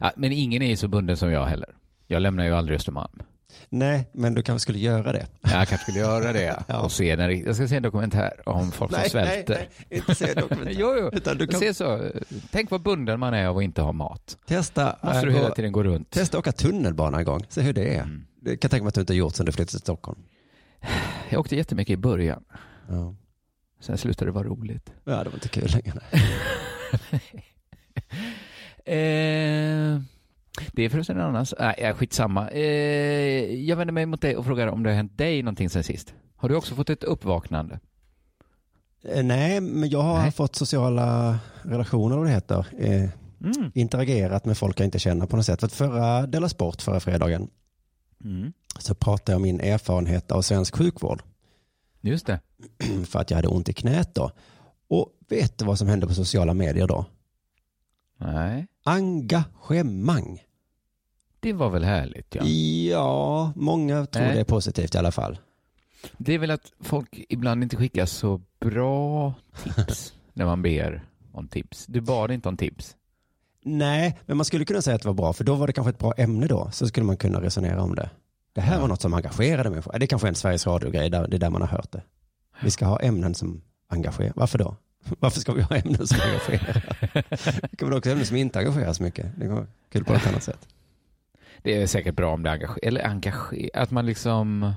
Ja, 0.00 0.12
men 0.16 0.32
ingen 0.32 0.62
är 0.62 0.66
ju 0.66 0.76
så 0.76 0.88
bunden 0.88 1.16
som 1.16 1.30
jag 1.32 1.46
heller. 1.46 1.68
Jag 2.06 2.22
lämnar 2.22 2.44
ju 2.44 2.54
aldrig 2.54 2.76
Östermalm. 2.76 3.22
Nej, 3.68 4.08
men 4.12 4.34
du 4.34 4.42
kanske 4.42 4.62
skulle 4.62 4.78
göra 4.78 5.12
det. 5.12 5.26
Jag 5.40 5.50
kanske 5.52 5.78
skulle 5.78 5.98
göra 5.98 6.32
det 6.32 6.62
Ja. 6.68 6.80
och 6.80 6.92
se 6.92 7.16
när, 7.16 7.28
jag 7.28 7.54
ska 7.56 7.68
se 7.68 7.76
en 7.76 7.82
dokumentär 7.82 8.32
om 8.48 8.72
folk 8.72 8.94
som 8.94 9.02
svälter. 9.10 9.54
nej, 9.54 9.68
nej, 9.88 9.98
inte 9.98 10.14
se 10.14 10.34
dokumentär. 10.34 10.74
Jo, 10.78 10.94
jo. 10.98 11.10
Utan 11.12 11.38
du 11.38 11.46
kan 11.46 11.60
Se 11.60 11.74
så. 11.74 12.10
Tänk 12.50 12.70
vad 12.70 12.80
bunden 12.82 13.20
man 13.20 13.34
är 13.34 13.46
av 13.46 13.56
att 13.56 13.62
inte 13.62 13.82
ha 13.82 13.92
mat. 13.92 14.36
testa, 14.46 14.96
Måste 15.02 15.18
äh, 15.18 15.24
du 15.24 15.32
hela 15.32 15.50
tiden 15.50 15.72
gå 15.72 15.82
runt. 15.82 16.10
testa 16.10 16.38
åka 16.38 16.52
tunnelbana 16.52 17.18
en 17.18 17.24
gång, 17.24 17.44
se 17.48 17.60
hur 17.60 17.72
det 17.72 17.94
är. 17.94 18.02
Mm. 18.02 18.24
Det 18.42 18.50
kan 18.56 18.58
jag 18.62 18.70
tänka 18.70 18.84
mig 18.84 18.88
att 18.88 18.94
du 18.94 19.00
inte 19.00 19.12
har 19.12 19.18
gjort 19.18 19.34
sedan 19.34 19.46
du 19.46 19.52
flyttade 19.52 19.70
till 19.70 19.80
Stockholm. 19.80 20.18
Jag 21.30 21.40
åkte 21.40 21.56
jättemycket 21.56 21.92
i 21.94 21.96
början. 21.96 22.44
Ja, 22.88 23.14
Sen 23.80 23.98
slutade 23.98 24.28
det 24.30 24.32
vara 24.34 24.46
roligt. 24.48 24.92
ja 25.04 25.24
det 25.24 25.30
var 25.30 25.34
inte 25.34 25.48
kul 25.48 25.70
längre. 25.70 26.00
Eh, 28.84 30.00
det 30.72 30.82
är 30.82 30.88
förresten 30.88 31.16
en 31.16 31.22
annan... 31.26 31.46
Nej, 31.58 31.74
äh, 31.78 31.94
skitsamma. 31.96 32.50
Eh, 32.50 33.54
jag 33.54 33.76
vänder 33.76 33.92
mig 33.92 34.06
mot 34.06 34.20
dig 34.20 34.36
och 34.36 34.44
frågar 34.44 34.66
om 34.66 34.82
det 34.82 34.90
har 34.90 34.96
hänt 34.96 35.18
dig 35.18 35.42
någonting 35.42 35.70
sen 35.70 35.84
sist. 35.84 36.14
Har 36.36 36.48
du 36.48 36.54
också 36.54 36.74
fått 36.74 36.90
ett 36.90 37.04
uppvaknande? 37.04 37.80
Eh, 39.04 39.24
Nej, 39.24 39.60
men 39.60 39.88
jag 39.90 40.00
har 40.02 40.18
Nej. 40.18 40.32
fått 40.32 40.54
sociala 40.56 41.38
relationer, 41.62 42.16
vad 42.16 42.26
det 42.26 42.30
heter. 42.32 42.66
Eh, 42.78 43.10
Mm. 43.44 43.72
interagerat 43.74 44.44
med 44.44 44.58
folk 44.58 44.80
jag 44.80 44.84
inte 44.84 44.98
känner 44.98 45.26
på 45.26 45.36
något 45.36 45.46
sätt. 45.46 45.60
För 45.60 45.66
att 45.66 45.72
förra 45.72 46.26
Della 46.26 46.48
Sport, 46.48 46.82
förra 46.82 47.00
fredagen, 47.00 47.48
Mm. 48.24 48.52
så 48.78 48.94
pratade 48.94 49.32
jag 49.32 49.36
om 49.36 49.42
min 49.42 49.60
erfarenhet 49.60 50.32
av 50.32 50.42
svensk 50.42 50.76
sjukvård. 50.76 51.22
Just 52.00 52.26
det. 52.26 52.40
För 53.06 53.18
att 53.18 53.30
jag 53.30 53.36
hade 53.36 53.48
ont 53.48 53.68
i 53.68 53.72
knät 53.72 54.14
då. 54.14 54.30
Och 54.88 55.12
vet 55.28 55.58
du 55.58 55.64
vad 55.64 55.78
som 55.78 55.88
hände 55.88 56.06
på 56.06 56.14
sociala 56.14 56.54
medier 56.54 56.86
då? 56.86 57.04
Nej, 58.16 58.66
Engagemang. 58.84 60.42
det 61.40 61.52
var 61.52 61.70
väl 61.70 61.84
härligt. 61.84 62.34
Ja. 62.34 62.44
Ja, 62.90 63.52
många 63.56 64.06
tror 64.06 64.22
Nej. 64.22 64.34
det 64.34 64.40
är 64.40 64.44
positivt 64.44 64.94
i 64.94 64.98
alla 64.98 65.12
fall. 65.12 65.38
Det 66.18 66.34
är 66.34 66.38
väl 66.38 66.50
att 66.50 66.72
folk 66.80 67.24
ibland 67.28 67.62
inte 67.62 67.76
skickar 67.76 68.06
så 68.06 68.40
bra 68.60 69.34
tips 69.64 70.14
när 70.32 70.44
man 70.44 70.62
ber 70.62 71.04
om 71.32 71.48
tips. 71.48 71.86
Du 71.86 72.00
bad 72.00 72.30
inte 72.30 72.48
om 72.48 72.56
tips. 72.56 72.96
Nej, 73.64 74.18
men 74.26 74.36
man 74.36 74.44
skulle 74.46 74.64
kunna 74.64 74.82
säga 74.82 74.96
att 74.96 75.02
det 75.02 75.08
var 75.08 75.14
bra, 75.14 75.32
för 75.32 75.44
då 75.44 75.54
var 75.54 75.66
det 75.66 75.72
kanske 75.72 75.90
ett 75.90 75.98
bra 75.98 76.12
ämne 76.16 76.46
då, 76.46 76.68
så 76.72 76.86
skulle 76.88 77.06
man 77.06 77.16
kunna 77.16 77.40
resonera 77.42 77.82
om 77.82 77.94
det. 77.94 78.10
Det 78.52 78.60
här 78.60 78.74
Ja. 78.74 78.80
var 78.80 78.88
något 78.88 79.00
som 79.00 79.14
engagerade 79.14 79.70
människor. 79.70 79.98
Det 79.98 80.04
är 80.04 80.06
kanske 80.06 80.26
är 80.26 80.28
en 80.28 80.34
Sveriges 80.34 80.66
Radio-grej, 80.66 81.10
där, 81.10 81.28
det 81.28 81.36
är 81.36 81.38
där 81.38 81.50
man 81.50 81.60
har 81.60 81.68
hört 81.68 81.92
det. 81.92 82.02
Vi 82.62 82.70
ska 82.70 82.86
ha 82.86 83.00
ämnen 83.00 83.34
som 83.34 83.62
engagerar. 83.88 84.32
Varför 84.36 84.58
då? 84.58 84.76
Varför 85.20 85.40
ska 85.40 85.52
vi 85.52 85.62
ha 85.62 85.76
ämnen 85.76 86.06
som 86.06 86.18
engagerar? 86.20 86.82
Det 87.70 87.76
kan 87.76 87.88
vara 87.88 87.98
också 87.98 88.10
ämnen 88.10 88.26
som 88.26 88.36
inte 88.36 88.58
engagerar 88.58 88.92
så 88.92 89.02
mycket. 89.02 89.26
Det 89.36 89.48
vara 89.48 89.66
kul 89.92 90.04
på 90.04 90.14
ett 90.14 90.26
annat 90.26 90.42
sätt. 90.42 90.68
Det 91.62 91.82
är 91.82 91.86
säkert 91.86 92.14
bra 92.14 92.32
om 92.34 92.42
det 92.42 92.50
engagerar, 92.50 92.78
eller 92.88 93.06
engagerar, 93.06 93.70
att 93.82 93.90
man 93.90 94.06
liksom 94.06 94.72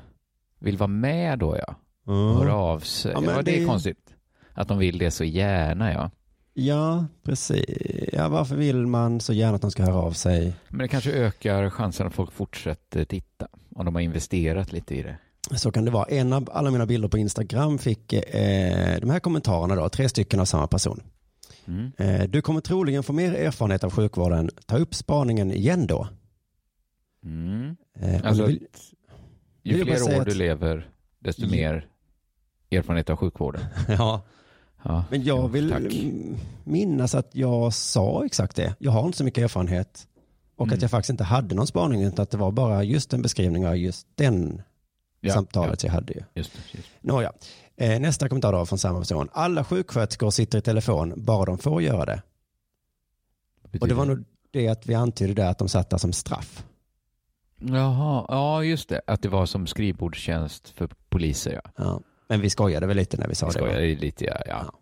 vill 0.60 0.78
vara 0.78 0.88
med 0.88 1.40
då 1.40 1.58
ja. 1.68 1.76
Höra 2.14 2.54
av 2.56 2.80
sig. 2.80 3.12
Ja, 3.12 3.22
Ja, 3.26 3.36
men 3.36 3.46
det 3.46 3.56
är 3.56 3.60
det- 3.60 3.66
konstigt. 3.66 4.10
Att 4.54 4.68
de 4.68 4.78
vill 4.78 4.98
det 4.98 5.12
så 5.12 5.24
gärna 5.24 5.94
ja. 5.94 6.12
Ja, 6.54 7.06
precis. 7.24 7.66
Ja, 8.14 8.30
varför 8.30 8.56
vill 8.56 8.88
man 8.88 9.20
så 9.20 9.34
gärna 9.34 9.56
att 9.56 9.62
de 9.62 9.72
ska 9.72 9.84
höra 9.84 9.96
av 9.96 10.12
sig? 10.12 10.54
Men 10.70 10.80
det 10.80 10.88
kanske 10.88 11.12
ökar 11.12 11.70
chansen 11.70 12.08
att 12.08 12.14
folk 12.14 12.32
fortsätter 12.32 13.06
titta. 13.06 13.48
Om 13.76 13.86
de 13.86 13.96
har 13.96 14.02
investerat 14.02 14.72
lite 14.72 14.96
i 14.96 15.04
det. 15.04 15.18
Så 15.58 15.72
kan 15.72 15.86
det 15.86 15.92
vara. 15.92 16.06
En 16.06 16.34
av 16.34 16.50
alla 16.54 16.72
mina 16.72 16.86
bilder 16.86 17.08
på 17.08 17.18
Instagram 17.18 17.78
fick 17.78 18.14
eh, 18.14 19.00
de 19.02 19.10
här 19.10 19.20
kommentarerna 19.20 19.76
då, 19.76 19.90
tre 19.90 20.10
stycken 20.10 20.40
av 20.40 20.46
samma 20.46 20.68
person. 20.68 21.02
Mm. 21.68 21.92
Eh, 21.98 22.24
du 22.30 22.42
kommer 22.42 22.62
troligen 22.62 23.04
få 23.04 23.14
mer 23.14 23.34
erfarenhet 23.34 23.84
av 23.84 23.92
sjukvården. 23.92 24.50
Ta 24.66 24.78
upp 24.78 24.96
spaningen 24.96 25.52
igen 25.52 25.88
då. 25.88 26.08
Mm. 27.24 27.76
Eh, 28.00 28.22
Alltså, 28.26 28.46
vill- 28.46 28.68
ju 29.64 29.76
vill 29.84 29.86
fler 29.86 30.20
år 30.20 30.26
du 30.26 30.34
lever, 30.34 30.90
desto 31.20 31.48
mer 31.50 31.88
erfarenhet 32.72 33.10
av 33.10 33.16
sjukvården. 33.18 33.62
ja, 33.88 34.22
Ja. 34.84 35.06
men 35.10 35.24
jag 35.24 35.48
vill 35.48 35.70
tack. 35.72 35.84
minnas 36.64 37.16
att 37.16 37.30
jag 37.36 37.74
sa 37.74 38.26
exakt 38.26 38.56
det. 38.56 38.76
Jag 38.80 38.92
har 38.92 39.06
inte 39.06 39.18
så 39.18 39.24
mycket 39.24 39.44
erfarenhet. 39.44 40.08
Och 40.56 40.68
Mm. 40.68 40.76
att 40.76 40.82
jag 40.82 40.92
faktiskt 40.92 41.10
inte 41.10 41.24
hade 41.24 41.56
någon 41.56 41.68
spaning 41.68 42.04
utan 42.04 42.24
att 42.24 42.30
det 42.32 42.38
var 42.38 42.52
bara 42.52 42.84
just 42.84 43.14
en 43.14 43.22
beskrivning 43.22 43.68
av 43.68 43.78
just 43.78 44.08
den 44.16 44.62
Ja, 45.22 45.34
samtalet 45.34 45.84
jag 45.84 45.92
hade 45.92 46.14
ju. 46.14 46.20
Ja, 46.20 46.26
just, 46.34 46.52
just. 46.72 46.88
Nåja, 47.02 47.32
eh, 47.78 48.00
nästa 48.00 48.30
kommentar 48.30 48.52
då 48.54 48.66
från 48.66 48.80
samma 48.80 49.00
person. 49.00 49.30
Alla 49.34 49.64
sjuksköterskor 49.64 50.30
sitter 50.30 50.58
i 50.58 50.62
telefon, 50.62 51.14
bara 51.18 51.46
de 51.46 51.58
får 51.58 51.82
göra 51.82 52.06
det. 52.06 52.22
Och 53.82 53.88
det 53.88 53.94
var 53.94 54.06
nog 54.06 54.24
det 54.52 54.68
att 54.68 54.88
vi 54.88 54.94
antydde 54.94 55.34
där 55.34 55.50
att 55.50 55.58
de 55.60 55.70
satt 55.70 55.90
där 55.90 55.98
som 55.98 56.14
straff. 56.14 56.64
Jaha, 57.60 58.26
ja 58.28 58.64
just 58.64 58.90
det. 58.90 59.02
Att 59.08 59.22
det 59.22 59.30
var 59.30 59.46
som 59.46 59.68
skrivbordstjänst 59.68 60.70
för 60.70 60.90
poliser 61.10 61.62
ja. 61.64 61.72
Ja. 61.76 62.02
Men 62.34 62.42
vi 62.42 62.50
skojade 62.50 62.88
väl 62.88 62.98
lite 62.98 63.18
när 63.18 63.28
vi 63.28 63.36
sa 63.36 63.46
Jag 63.46 63.54
det. 63.56 63.62
va? 63.62 63.68
skojar 63.68 63.96
lite 63.96 64.26
ja. 64.26 64.38
ja. 64.46 64.74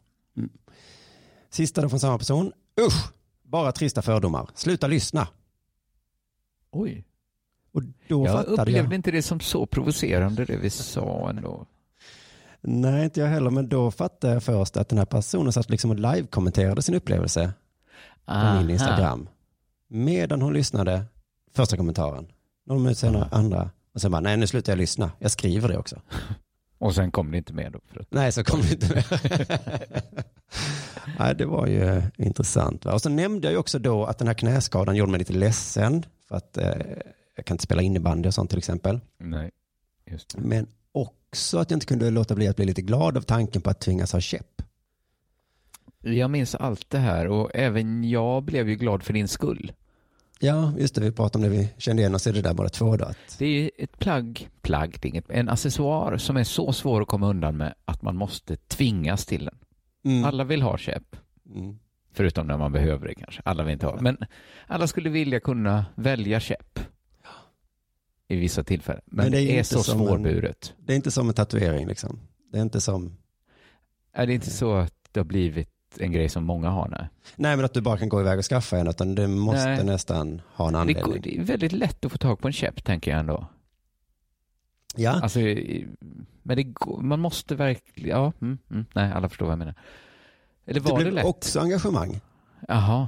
Sista 1.50 1.82
då 1.82 1.90
från 1.90 2.00
samma 2.00 2.18
person. 2.18 2.52
Usch, 2.88 3.12
bara 3.44 3.72
trista 3.72 4.02
fördomar. 4.02 4.50
Sluta 4.56 4.88
lyssna. 4.88 5.28
Oj. 6.72 7.06
Och 7.74 7.84
då 8.08 8.26
Jag 8.26 8.28
fattade 8.38 8.62
upplevde 8.62 8.82
jag. 8.82 8.94
inte 8.94 9.12
det 9.12 9.22
som 9.22 9.40
så 9.40 9.66
provocerande 9.66 10.46
det 10.46 10.58
vi 10.58 10.70
sa 10.70 11.30
ändå. 11.30 11.66
Nej, 12.62 13.04
inte 13.04 13.20
jag 13.20 13.28
heller. 13.28 13.50
Men 13.50 13.70
då 13.70 13.92
fattade 13.92 14.34
jag 14.34 14.44
först 14.44 14.78
att 14.78 14.90
den 14.90 14.98
här 14.98 15.06
personen 15.06 15.54
satt 15.54 15.70
liksom 15.70 15.92
och 15.92 16.00
live-kommenterade 16.00 16.82
sin 16.82 16.96
upplevelse 16.96 17.54
på 18.26 18.56
min 18.58 18.70
Instagram. 18.70 19.30
Medan 19.88 20.42
hon 20.42 20.54
lyssnade, 20.54 21.06
första 21.54 21.78
kommentaren. 21.78 22.28
Någon 22.66 22.84
minut 22.84 22.98
senare, 22.98 23.30
andra. 23.32 23.70
Och 23.94 24.02
sen 24.02 24.12
bara, 24.12 24.20
nej 24.22 24.38
nu 24.38 24.48
slutar 24.48 24.72
jag 24.72 24.78
lyssna. 24.78 25.12
Jag 25.20 25.32
skriver 25.32 25.70
det 25.70 25.78
också. 25.78 26.02
Och 26.82 26.96
sen 26.96 27.12
kom 27.12 27.32
det 27.32 27.38
inte 27.38 27.54
med 27.54 27.72
då. 27.72 27.80
Nej, 28.10 28.32
så 28.32 28.44
kom 28.44 28.62
det 28.62 28.72
inte 28.72 28.96
med. 28.96 29.04
Nej, 31.20 31.36
det 31.36 31.46
var 31.46 31.68
ju 31.68 31.84
eh, 31.84 32.04
intressant. 32.18 32.86
Va? 32.86 32.94
Och 32.94 33.02
så 33.02 33.10
nämnde 33.10 33.48
jag 33.48 33.52
ju 33.52 33.58
också 33.58 33.80
då 33.80 34.06
att 34.06 34.18
den 34.18 34.28
här 34.28 34.34
knäskadan 34.34 34.96
gjorde 34.96 35.12
mig 35.12 35.20
lite 35.20 35.34
ledsen. 35.34 36.06
För 36.28 36.36
att 36.36 36.58
eh, 36.58 36.78
jag 37.36 37.46
kan 37.46 37.56
inte 37.56 37.64
spela 37.64 37.82
innebandy 37.82 38.30
och 38.30 38.34
sånt 38.34 38.50
till 38.50 38.60
exempel. 38.60 39.00
Nej, 39.18 39.52
just 40.06 40.36
det. 40.36 40.42
Men 40.42 40.68
också 40.92 41.58
att 41.58 41.72
jag 41.72 41.76
inte 41.76 41.86
kunde 41.86 42.10
låta 42.10 42.36
bli 42.36 42.48
att 42.48 42.56
bli 42.56 42.66
lite 42.66 42.82
glad 42.82 43.18
av 43.18 43.22
tanken 43.22 43.62
på 43.62 43.70
att 43.70 43.80
tvingas 43.80 44.14
ha 44.14 44.20
käpp. 44.20 44.62
Jag 46.02 46.30
minns 46.30 46.56
allt 46.56 46.90
det 46.90 47.00
här 47.00 47.28
och 47.28 47.52
även 47.54 48.10
jag 48.10 48.44
blev 48.44 48.70
ju 48.70 48.76
glad 48.76 49.04
för 49.04 49.14
din 49.14 49.28
skull. 49.28 49.72
Ja, 50.42 50.74
just 50.78 50.96
det, 50.96 51.02
vi 51.02 51.12
pratade 51.12 51.46
om 51.46 51.52
det, 51.54 51.58
vi 51.60 51.70
kände 51.78 52.02
igen 52.02 52.16
oss 52.16 52.28
i 52.28 52.32
det 52.32 52.42
där 52.42 52.54
båda 52.54 52.70
två. 52.70 52.94
Att, 52.94 53.18
Det 53.40 53.46
är 53.46 53.72
ett 53.78 54.00
plagg, 54.00 54.50
plagg, 54.62 54.98
det 55.02 55.08
är 55.08 55.10
inget, 55.10 55.30
en 55.30 55.50
accessoar 55.50 56.18
som 56.18 56.38
är 56.38 56.44
så 56.44 56.74
svår 56.74 57.02
att 57.02 57.08
komma 57.08 57.28
undan 57.30 57.58
med 57.58 57.74
att 57.86 58.02
man 58.02 58.16
måste 58.16 58.58
tvingas 58.58 59.26
till 59.26 59.46
den. 59.46 59.58
mm, 60.06 60.26
Alla 60.26 60.44
vill 60.44 60.62
ha 60.62 60.78
käpp, 60.78 61.16
mm, 61.56 61.80
förutom 62.14 62.48
när 62.48 62.58
man 62.58 62.72
behöver 62.72 63.08
det 63.08 63.16
kanske. 63.16 63.42
Alla 63.46 63.64
vill 63.64 63.74
inte 63.74 63.86
ha, 63.86 64.02
men 64.02 64.18
alla 64.68 64.88
skulle 64.88 65.10
vilja 65.10 65.40
kunna 65.40 65.86
välja 65.96 66.40
käpp 66.40 66.80
i 68.28 68.36
vissa 68.36 68.64
tillfällen. 68.64 69.02
Men, 69.06 69.24
Men 69.26 69.32
det 69.32 69.42
är 69.42 69.46
det 69.48 69.60
är, 69.60 69.64
så 69.64 69.84
som 69.84 70.02
en- 70.02 70.08
svårburet. 70.08 70.74
det 70.80 70.94
är 70.94 70.96
inte 70.98 71.12
som 71.12 71.28
en 71.28 71.34
tatuering 71.36 71.88
liksom. 71.88 72.20
Det 72.52 72.58
är 72.58 72.62
inte 72.62 72.82
som, 72.82 73.18
Är 74.14 74.28
det 74.28 74.34
inte 74.34 74.50
så 74.50 74.74
att 74.76 74.94
det 75.12 75.20
har 75.20 75.26
blivit 75.26 75.70
en 76.00 76.12
grej 76.12 76.30
som 76.30 76.44
många 76.44 76.70
har? 76.70 76.88
Nej. 76.90 77.10
nej 77.36 77.56
men 77.56 77.66
att 77.66 77.74
du 77.74 77.82
bara 77.82 77.98
kan 77.98 78.10
gå 78.10 78.22
iväg 78.22 78.40
och 78.40 78.46
skaffa 78.46 78.78
en, 78.78 78.88
utan 78.88 79.16
du 79.16 79.28
måste 79.28 79.66
Nej. 79.70 79.84
nästan 79.84 80.42
ha 80.54 80.68
en 80.68 80.74
Det, 80.74 80.80
anledning. 80.80 81.06
går- 81.06 81.20
det 81.20 81.38
är 81.38 81.44
väldigt 81.44 81.72
lätt 81.72 82.06
att 82.06 82.12
få 82.12 82.18
tag 82.18 82.40
på 82.40 82.48
en 82.48 82.54
käpp, 82.54 82.84
tänker 82.84 83.12
jag 83.12 83.20
ändå. 83.20 83.48
Ja, 84.96 85.12
Alltså, 85.12 85.40
men 86.44 86.58
det 86.58 86.64
går, 86.64 87.02
man 87.02 87.20
måste 87.20 87.56
verkligen, 87.56 88.10
ja, 88.10 88.34
mm, 88.42 88.58
mm, 88.72 88.86
nej, 88.94 89.12
alla 89.12 89.30
förstår 89.30 89.46
vad 89.46 89.52
jag 89.54 89.60
menar. 89.60 89.76
Eller 90.66 90.80
det 90.80 90.90
var 90.90 90.98
det, 90.98 91.04
blev 91.04 91.14
lätt? 91.14 91.26
också 91.26 91.60
engagemang. 91.60 92.20
Jaha. 92.68 93.08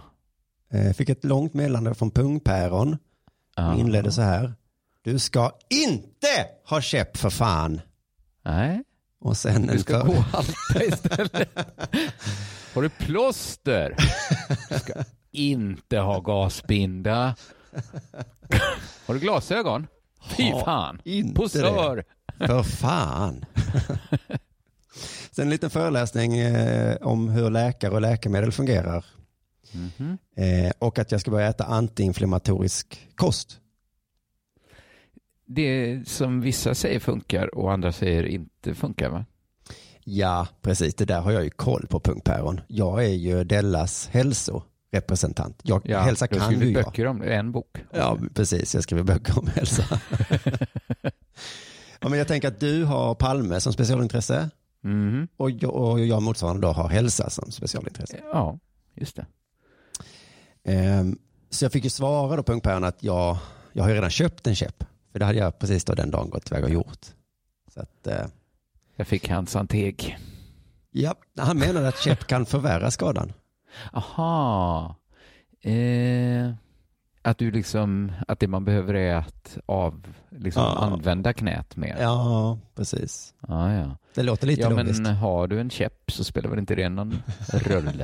Eh, 0.69 0.93
Fick 0.93 1.09
ett 1.09 1.23
långt 1.23 1.53
meddelande 1.53 1.93
från 1.93 2.11
Pungpäron. 2.11 2.97
Ja. 3.55 3.63
Han 3.63 3.79
inledde 3.79 4.11
så 4.11 4.21
här. 4.21 4.53
Du 5.01 5.19
ska 5.19 5.51
inte 5.69 6.27
ha 6.69 6.81
käpp 6.81 7.17
för 7.17 7.29
fan. 7.29 7.81
Nej, 8.45 8.83
Och 9.23 9.37
sen 9.37 9.67
du 9.67 9.79
ska 9.79 10.03
gå 10.03 10.11
och 10.11 10.23
halta 10.23 10.83
istället. 10.83 11.49
Har 12.73 12.81
du 12.81 12.89
plåster? 12.89 13.95
Du 14.69 14.79
ska 14.79 14.93
inte 15.31 15.97
ha 15.97 16.19
gasbinda. 16.19 17.35
Har 19.05 19.13
du 19.13 19.19
glasögon? 19.19 19.87
Fy 20.37 20.51
fan. 20.51 21.01
inte 21.03 21.35
Posör. 21.35 22.03
För 22.37 22.63
fan. 22.63 23.45
Sen 25.31 25.43
en 25.43 25.49
liten 25.49 25.69
föreläsning 25.69 26.37
eh, 26.37 26.95
om 27.01 27.29
hur 27.29 27.49
läkare 27.49 27.93
och 27.93 28.01
läkemedel 28.01 28.51
fungerar. 28.51 29.05
Mhm. 29.71 30.17
Eh, 30.37 30.71
och 30.79 30.99
att 30.99 31.11
jag 31.11 31.21
ska 31.21 31.31
börja 31.31 31.47
äta 31.47 31.63
antiinflammatorisk 31.63 33.07
kost. 33.15 33.59
Det 35.45 36.01
som 36.07 36.41
vissa 36.41 36.75
säger 36.75 36.99
funkar 36.99 37.55
och 37.55 37.71
andra 37.73 37.91
säger 37.91 38.23
inte 38.25 38.75
funkar 38.75 39.09
va? 39.09 39.25
Ja, 40.05 40.47
precis. 40.61 40.95
Det 40.95 41.05
där 41.05 41.21
har 41.21 41.31
jag 41.31 41.43
ju 41.43 41.49
koll 41.49 41.87
på, 41.89 41.99
punktpäron. 41.99 42.61
Jag 42.67 43.03
är 43.05 43.09
ju 43.13 43.43
Dellas 43.43 44.07
hälsorepresentant. 44.07 45.59
Jag, 45.63 45.81
Ja, 45.85 45.99
hälsa 45.99 46.27
du 46.31 46.39
har 46.39 46.51
kan 46.51 46.59
ju 46.61 46.71
jag. 46.71 46.85
böcker 46.85 47.07
om 47.07 47.19
det, 47.19 47.35
en 47.35 47.51
bok. 47.51 47.77
Ja, 47.91 48.17
precis. 48.33 48.73
Jag 48.75 48.83
skriver 48.83 49.03
böcker 49.03 49.39
om 49.39 49.47
hälsa. 49.47 49.83
ja, 51.99 52.09
men 52.09 52.17
jag 52.17 52.27
tänker 52.27 52.47
att 52.47 52.59
du 52.59 52.83
har 52.83 53.15
Palme 53.15 53.59
som 53.61 53.73
specialintresse 53.73 54.49
Mhm. 54.85 55.27
och 55.37 55.51
jag, 55.51 55.73
och 55.75 55.99
jag 55.99 56.21
motsvarande 56.21 56.61
då 56.67 56.71
har 56.73 56.89
hälsa 56.89 57.29
som 57.29 57.51
specialintresse. 57.51 58.19
Ja, 58.33 58.59
just 58.95 59.15
det. 59.15 59.25
Ehm, 60.63 61.17
så 61.49 61.65
jag 61.65 61.71
fick 61.71 61.83
ju 61.83 61.89
svara 61.89 62.35
då 62.35 62.43
punktpäron 62.43 62.83
att 62.83 63.03
jag, 63.03 63.37
jag 63.73 63.83
har 63.83 63.89
redan 63.91 64.09
köpt 64.09 64.47
en 64.47 64.55
käpp. 64.55 64.83
För 65.13 65.19
det 65.19 65.25
hade 65.25 65.37
jag 65.39 65.59
precis 65.59 65.85
då 65.85 65.93
den 65.93 66.11
dagen 66.11 66.29
gått 66.29 66.51
iväg 66.51 66.63
och 66.63 66.69
gjort. 66.69 67.05
Så 67.73 67.79
att, 67.81 68.07
eh, 68.07 68.25
Jag 68.95 69.07
fick 69.07 69.29
hans 69.29 69.55
anteg. 69.55 70.17
ja, 70.91 71.15
han 71.37 71.57
menade 71.57 71.87
att 71.87 71.99
käpp 71.99 72.27
kan 72.27 72.45
förvärra 72.45 72.91
skadan. 72.91 73.33
Aha. 73.93 74.95
Eh, 75.61 76.51
att 77.21 77.37
du 77.37 77.51
liksom, 77.51 78.11
att 78.27 78.39
det 78.39 78.47
man 78.47 78.65
behöver 78.65 78.93
är 78.93 79.15
att 79.15 79.57
av, 79.65 80.07
liksom 80.29 80.63
Ja. 80.63 80.77
använda 80.77 81.33
knät 81.33 81.75
mer. 81.75 81.97
Ja, 82.01 82.59
precis. 82.75 83.33
Ja, 83.47 83.73
ja. 83.73 83.97
Det 84.15 84.23
låter 84.23 84.47
lite 84.47 84.61
Ja, 84.61 84.69
logiskt. 84.69 85.01
men 85.01 85.15
har 85.15 85.47
du 85.47 85.59
en 85.59 85.69
käpp 85.69 86.11
så 86.11 86.23
spelar 86.23 86.49
väl 86.49 86.59
inte 86.59 86.75
det 86.75 86.89
någon 86.89 87.23
roll? 87.53 88.03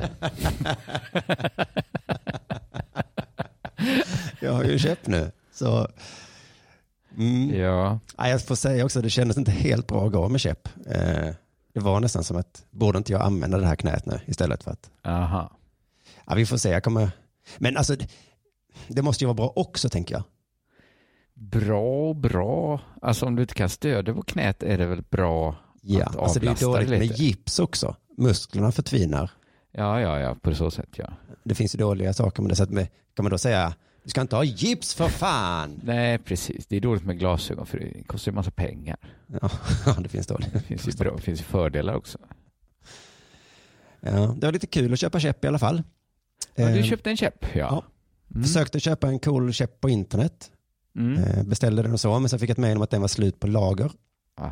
Jag 4.40 4.52
har 4.52 4.64
ju 4.64 4.78
köpt 4.78 5.06
nu. 5.06 5.30
Så, 5.52 5.88
mm. 7.20 7.60
Ja, 7.60 7.98
ja, 8.16 8.28
jag 8.28 8.42
får 8.42 8.54
säga 8.54 8.84
också, 8.84 9.02
det 9.02 9.10
kändes 9.10 9.38
inte 9.38 9.50
helt 9.50 9.86
bra 9.86 10.06
att 10.06 10.12
gå 10.12 10.28
med 10.28 10.40
käpp. 10.40 10.68
Eh, 10.86 11.34
det 11.74 11.80
var 11.80 12.00
nästan 12.00 12.24
som 12.24 12.36
att, 12.36 12.64
borde 12.70 12.98
inte 12.98 13.12
jag 13.12 13.22
använda 13.22 13.58
det 13.58 13.66
här 13.66 13.76
knät 13.76 14.06
nu 14.06 14.20
istället 14.26 14.62
för 14.64 14.70
att, 14.70 14.90
aha. 15.06 15.50
ja 16.26 16.34
vi 16.34 16.46
får 16.46 16.56
se, 16.56 16.70
jag 16.70 16.84
kommer, 16.84 17.10
men 17.58 17.76
alltså 17.76 17.96
det, 18.88 19.02
måste 19.02 19.24
ju 19.24 19.26
vara 19.26 19.34
bra 19.34 19.52
också 19.56 19.88
tänker 19.88 20.14
jag. 20.14 20.22
Bra, 21.34 22.14
bra. 22.14 22.80
Alltså 23.02 23.26
om 23.26 23.36
du 23.36 23.42
inte 23.42 23.54
kan 23.54 23.68
stödja 23.68 24.14
på 24.14 24.22
knät 24.22 24.62
är 24.62 24.78
det 24.78 24.86
väl 24.86 25.02
bra 25.10 25.56
Ja, 25.82 26.04
att 26.06 26.16
alltså 26.16 26.40
det 26.40 26.46
är 26.46 26.60
dåligt 26.60 26.88
det 26.88 26.98
med 26.98 27.08
lite. 27.08 27.22
gips 27.22 27.58
också. 27.58 27.96
Musklerna 28.16 28.72
förtvinar. 28.72 29.30
Ja, 29.72 30.00
ja, 30.00 30.18
ja, 30.18 30.34
på 30.34 30.54
så 30.54 30.70
sätt 30.70 30.88
ja. 30.96 31.12
Det 31.44 31.54
finns 31.54 31.74
ju 31.74 31.78
dåliga 31.78 32.12
saker 32.12 32.42
med 32.42 32.50
det. 32.50 32.56
Så 32.56 32.62
att 32.62 32.70
med, 32.70 32.88
kan 33.16 33.24
man 33.24 33.30
då 33.30 33.38
säga, 33.38 33.74
du 34.02 34.10
ska 34.10 34.20
inte 34.20 34.36
ha 34.36 34.44
gips 34.44 34.94
för 34.94 35.08
fan. 35.08 35.80
Nej, 35.84 36.18
precis. 36.18 36.66
Det 36.66 36.76
är 36.76 36.80
dåligt 36.80 37.04
med 37.04 37.18
glasögon 37.18 37.66
för 37.66 37.78
det 37.78 38.02
kostar 38.06 38.32
ju 38.32 38.36
massa 38.36 38.50
pengar. 38.50 38.96
Ja, 39.42 39.50
det 40.00 40.08
finns 40.08 40.26
dåligt. 40.26 40.52
Det 40.52 40.60
finns 40.60 40.88
ju, 40.88 40.92
bra, 40.92 41.16
det 41.16 41.22
finns 41.22 41.40
ju 41.40 41.44
fördelar 41.44 41.94
också. 41.94 42.18
Ja, 44.00 44.34
det 44.38 44.46
var 44.46 44.52
lite 44.52 44.66
kul 44.66 44.92
att 44.92 44.98
köpa 45.00 45.20
käpp 45.20 45.44
i 45.44 45.48
alla 45.48 45.58
fall. 45.58 45.82
Ja, 46.54 46.66
du 46.68 46.78
Eh, 46.78 46.84
köpte 46.84 47.10
en 47.10 47.16
käpp, 47.16 47.44
ja. 47.52 47.58
ja. 47.58 47.84
Mm. 48.30 48.42
Försökte 48.42 48.80
köpa 48.80 49.08
en 49.08 49.18
cool 49.18 49.52
käpp 49.52 49.80
på 49.80 49.88
internet. 49.90 50.50
Mm. 50.96 51.24
Eh, 51.24 51.42
Beställde 51.44 51.82
den 51.82 51.92
och 51.92 52.00
så, 52.00 52.18
men 52.18 52.28
sen 52.28 52.38
fick 52.38 52.48
jag 52.50 52.54
ett 52.54 52.58
mejl 52.58 52.76
om 52.76 52.82
att 52.82 52.90
den 52.90 53.00
var 53.00 53.08
slut 53.08 53.40
på 53.40 53.46
lager. 53.46 53.90
Ah. 54.36 54.50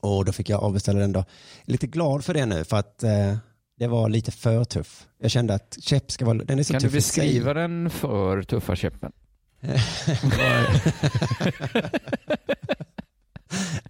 Och 0.00 0.24
då 0.24 0.32
fick 0.32 0.48
jag 0.48 0.62
avbeställa 0.62 1.00
den 1.00 1.12
då. 1.12 1.24
Lite 1.62 1.86
glad 1.86 2.24
för 2.24 2.34
det 2.34 2.46
nu, 2.46 2.64
för 2.64 2.76
att 2.76 3.02
eh, 3.02 3.36
det 3.78 3.86
var 3.86 4.08
lite 4.08 4.30
för 4.32 4.64
tuff. 4.64 5.06
Jag 5.18 5.30
kände 5.30 5.54
att 5.54 5.76
käpp 5.80 6.10
ska 6.10 6.24
vara, 6.24 6.38
den 6.38 6.58
är 6.58 6.62
så 6.62 6.72
Kan 6.72 6.82
du 6.82 6.88
tuff 6.88 7.04
sig. 7.04 7.24
beskriva 7.24 7.54
den 7.54 7.90
för 7.90 8.42
tuffa 8.42 8.76
käppen? 8.76 9.12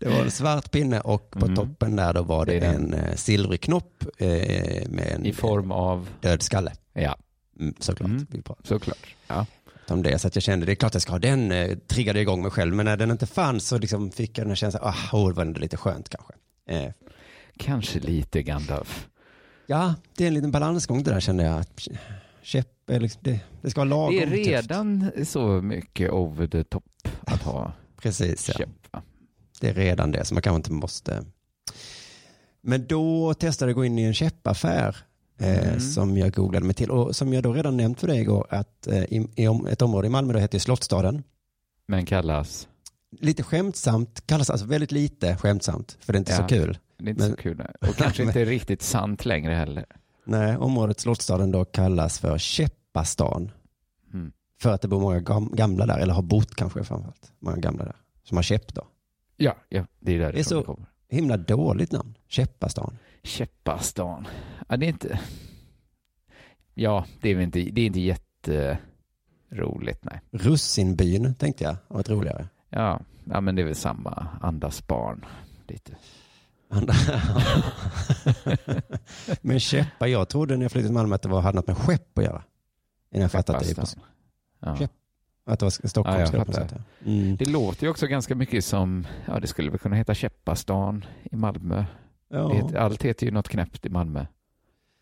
Det 0.01 0.09
var 0.09 0.21
en 0.25 0.31
svart 0.31 0.71
pinne 0.71 1.01
och 1.01 1.31
på 1.31 1.45
Mm. 1.45 1.57
toppen 1.57 1.97
där 1.97 2.13
då 2.13 2.23
var 2.23 2.47
det, 2.47 2.61
Det 2.61 2.67
en 2.67 2.95
eh, 2.95 3.15
silvrig 3.15 3.61
knopp 3.61 4.05
eh, 4.19 4.29
med 4.89 5.13
en 5.15 5.27
I 5.27 5.33
form 5.33 5.73
av, 5.73 6.09
död 6.21 6.43
skalle. 6.43 6.73
ja, 6.93 7.17
Mm, 7.61 7.75
såklart. 7.79 8.09
Mm. 8.11 8.27
Såklart. 8.65 9.07
Ja. 9.29 9.47
om 9.89 10.03
det. 10.03 10.19
Så 10.19 10.29
att 10.29 10.37
jag 10.37 10.43
kände, 10.43 10.67
det 10.67 10.73
är 10.73 10.75
klart 10.75 10.95
jag 10.95 11.03
ska 11.03 11.13
ha 11.13 11.19
den, 11.19 11.53
eh, 11.53 11.77
triggade 11.79 12.21
igång 12.21 12.43
mig 12.43 12.51
själv. 12.51 12.75
Men 12.75 12.85
när 12.87 12.97
den 12.97 13.11
inte 13.11 13.27
fanns 13.27 13.69
så 13.69 13.79
liksom 13.79 14.11
fick 14.11 14.39
jag 14.39 14.45
den 14.45 14.51
här 14.51 14.57
känslan, 14.57 14.83
ah, 14.85 15.17
oh, 15.17 15.29
det 15.29 15.35
var 15.35 15.43
ändå 15.43 15.61
lite 15.61 15.77
skönt 15.77 16.09
kanske. 16.09 16.33
Eh, 16.71 16.93
Kanske 17.57 17.99
lite 18.01 18.43
Gandalf. 18.43 19.09
Ja, 19.69 19.95
det 20.17 20.25
är 20.25 20.29
en 20.29 20.35
liten 20.35 20.51
balansgång 20.51 21.03
det 21.03 21.11
där 21.11 21.21
kände 21.21 21.45
jag. 21.45 21.65
Käpp, 22.43 22.69
liksom, 22.87 23.21
det, 23.25 23.41
det 23.63 23.71
ska 23.71 23.81
vara 23.81 23.89
lagom 23.89 24.15
Det 24.15 24.23
är 24.23 24.27
tufft. 24.27 24.47
redan 24.71 25.11
så 25.25 25.47
mycket 25.49 26.11
over 26.11 26.47
the 26.47 26.65
top 26.65 26.85
att 27.27 27.43
ha 27.43 27.73
Precis, 28.03 28.49
ja. 28.49 28.55
käpp. 28.55 29.03
Det 29.61 29.69
är 29.69 29.75
redan 29.75 30.11
det, 30.13 30.25
så 30.25 30.35
man 30.35 30.43
kanske 30.43 30.57
inte 30.57 30.73
måste. 30.73 31.25
Men 32.61 32.87
då 32.87 33.35
testade 33.35 33.71
jag 33.71 33.73
att 33.75 33.77
gå 33.77 33.85
in 33.85 33.99
i 33.99 34.03
en 34.03 34.15
käppaffär 34.15 34.97
eh, 35.41 35.69
Mm. 35.69 35.81
som 35.81 36.17
jag 36.17 36.33
googlade 36.33 36.67
mig 36.67 36.75
till. 36.75 36.91
Och 36.91 37.17
som 37.17 37.33
jag 37.33 37.43
då 37.43 37.53
redan 37.53 37.77
nämnt 37.77 38.01
för 38.01 38.07
dig 38.07 38.21
igår, 38.21 38.47
att 38.51 38.87
eh, 38.87 39.03
i, 39.03 39.29
i 39.37 39.49
om- 39.49 39.67
ett 39.67 39.83
område 39.83 40.07
i 40.07 40.11
Malmö 40.11 40.33
då 40.33 40.39
heter 40.39 40.57
ju 40.57 40.61
Slottsstaden. 40.61 41.23
Men 41.87 42.07
kallas, 42.07 42.69
Lite 43.21 43.43
skämtsamt, 43.43 44.27
kallas 44.27 44.51
alltså 44.51 44.67
väldigt 44.67 44.93
lite 44.93 45.37
skämtsamt, 45.37 45.97
för 46.01 46.13
det 46.13 46.17
är 46.17 46.21
inte 46.21 46.35
så 46.37 46.43
Ja. 46.43 46.47
kul. 46.49 46.79
Det 46.99 47.05
är 47.05 47.11
inte 47.11 47.23
Men- 47.23 47.31
så 47.31 47.37
kul. 47.37 47.67
Och 47.81 47.97
kanske 47.97 48.23
inte 48.23 48.45
riktigt 48.45 48.83
sant 48.83 49.25
längre 49.25 49.55
heller. 49.55 49.85
Nej, 50.25 50.57
området 50.57 51.01
Slottsstaden 51.01 51.51
då 51.51 51.65
kallas 51.65 52.19
för 52.19 52.39
Käppastan. 52.39 53.51
Mm. 54.15 54.33
För 54.61 54.73
att 54.73 54.83
det 54.83 54.89
bor 54.89 55.01
många 55.01 55.21
gam- 55.21 55.57
gamla 55.57 55.87
där, 55.87 55.99
eller 55.99 56.15
har 56.15 56.23
bott 56.23 56.55
kanske 56.55 56.85
framförallt. 56.85 57.33
Många 57.39 57.57
gamla 57.57 57.85
där, 57.85 57.97
som 58.23 58.37
har 58.37 58.43
käpp 58.43 58.75
då. 58.75 58.87
Ja, 59.37 59.57
ja, 59.69 59.87
det 60.01 60.13
är 60.15 60.33
Det 60.33 60.39
är 60.39 60.43
så- 60.43 60.59
det 60.59 60.65
kommer. 60.65 60.87
Himla 61.11 61.37
dåligt 61.37 61.93
namn, 61.93 62.15
Käppastan. 62.29 62.99
Käppastan. 63.23 64.27
Ja, 64.69 64.77
det 64.77 64.87
är 64.87 64.89
inte... 64.89 65.21
Ja, 66.75 67.05
det 67.21 67.31
är 67.31 67.41
inte, 67.41 67.59
det 67.61 67.81
är 67.81 67.87
inte 67.87 68.01
jätteroligt, 68.01 70.05
nej. 70.05 70.21
Russinbyn 70.31 71.35
tänkte 71.35 71.65
jag, 71.65 71.77
var 71.89 72.03
roligare. 72.03 72.49
Ja, 72.69 73.01
ja, 73.25 73.41
men 73.41 73.55
det 73.55 73.63
är 73.63 73.67
väl 73.67 73.75
samma 73.75 74.27
andas 74.41 74.87
barn. 74.87 75.25
Lite. 75.69 75.93
Men 79.41 79.61
käppar, 79.61 80.07
jag 80.07 80.29
trodde 80.29 80.57
när 80.57 80.65
jag 80.65 80.73
flyttade 80.73 80.89
till 80.89 80.95
Malmö 80.95 81.15
att 81.15 81.23
det 81.23 81.29
var, 81.29 81.41
hade 81.41 81.57
något 81.57 81.67
med 81.67 81.77
skepp 81.77 82.19
att 82.19 82.25
göra. 82.25 82.43
Innan 83.11 83.23
jag 83.23 83.33
fattade 83.33 83.59
att 83.59 83.65
det, 83.65 83.79
är. 83.79 83.87
Ja. 84.61 84.89
Att 85.45 85.59
det 85.59 85.65
var 85.65 85.89
Stockholm. 85.89 86.27
Ja, 86.33 86.45
ja. 86.47 86.67
Mm. 87.07 87.37
Det 87.37 87.45
låter 87.45 87.85
ju 87.85 87.91
också 87.91 88.07
ganska 88.07 88.35
mycket 88.35 88.65
som, 88.65 89.07
ja 89.27 89.41
det 89.41 89.47
skulle 89.47 89.71
väl 89.71 89.79
kunna 89.79 89.97
heta 89.97 90.15
Käppastan 90.15 91.05
i 91.31 91.37
Malmö. 91.37 91.85
Ja. 92.29 92.69
Det 92.73 92.81
allt 92.81 93.03
heter 93.03 93.27
ju 93.27 93.33
något 93.33 93.49
knäppt 93.49 93.87
i 93.87 93.89
Malmö. 93.89 94.27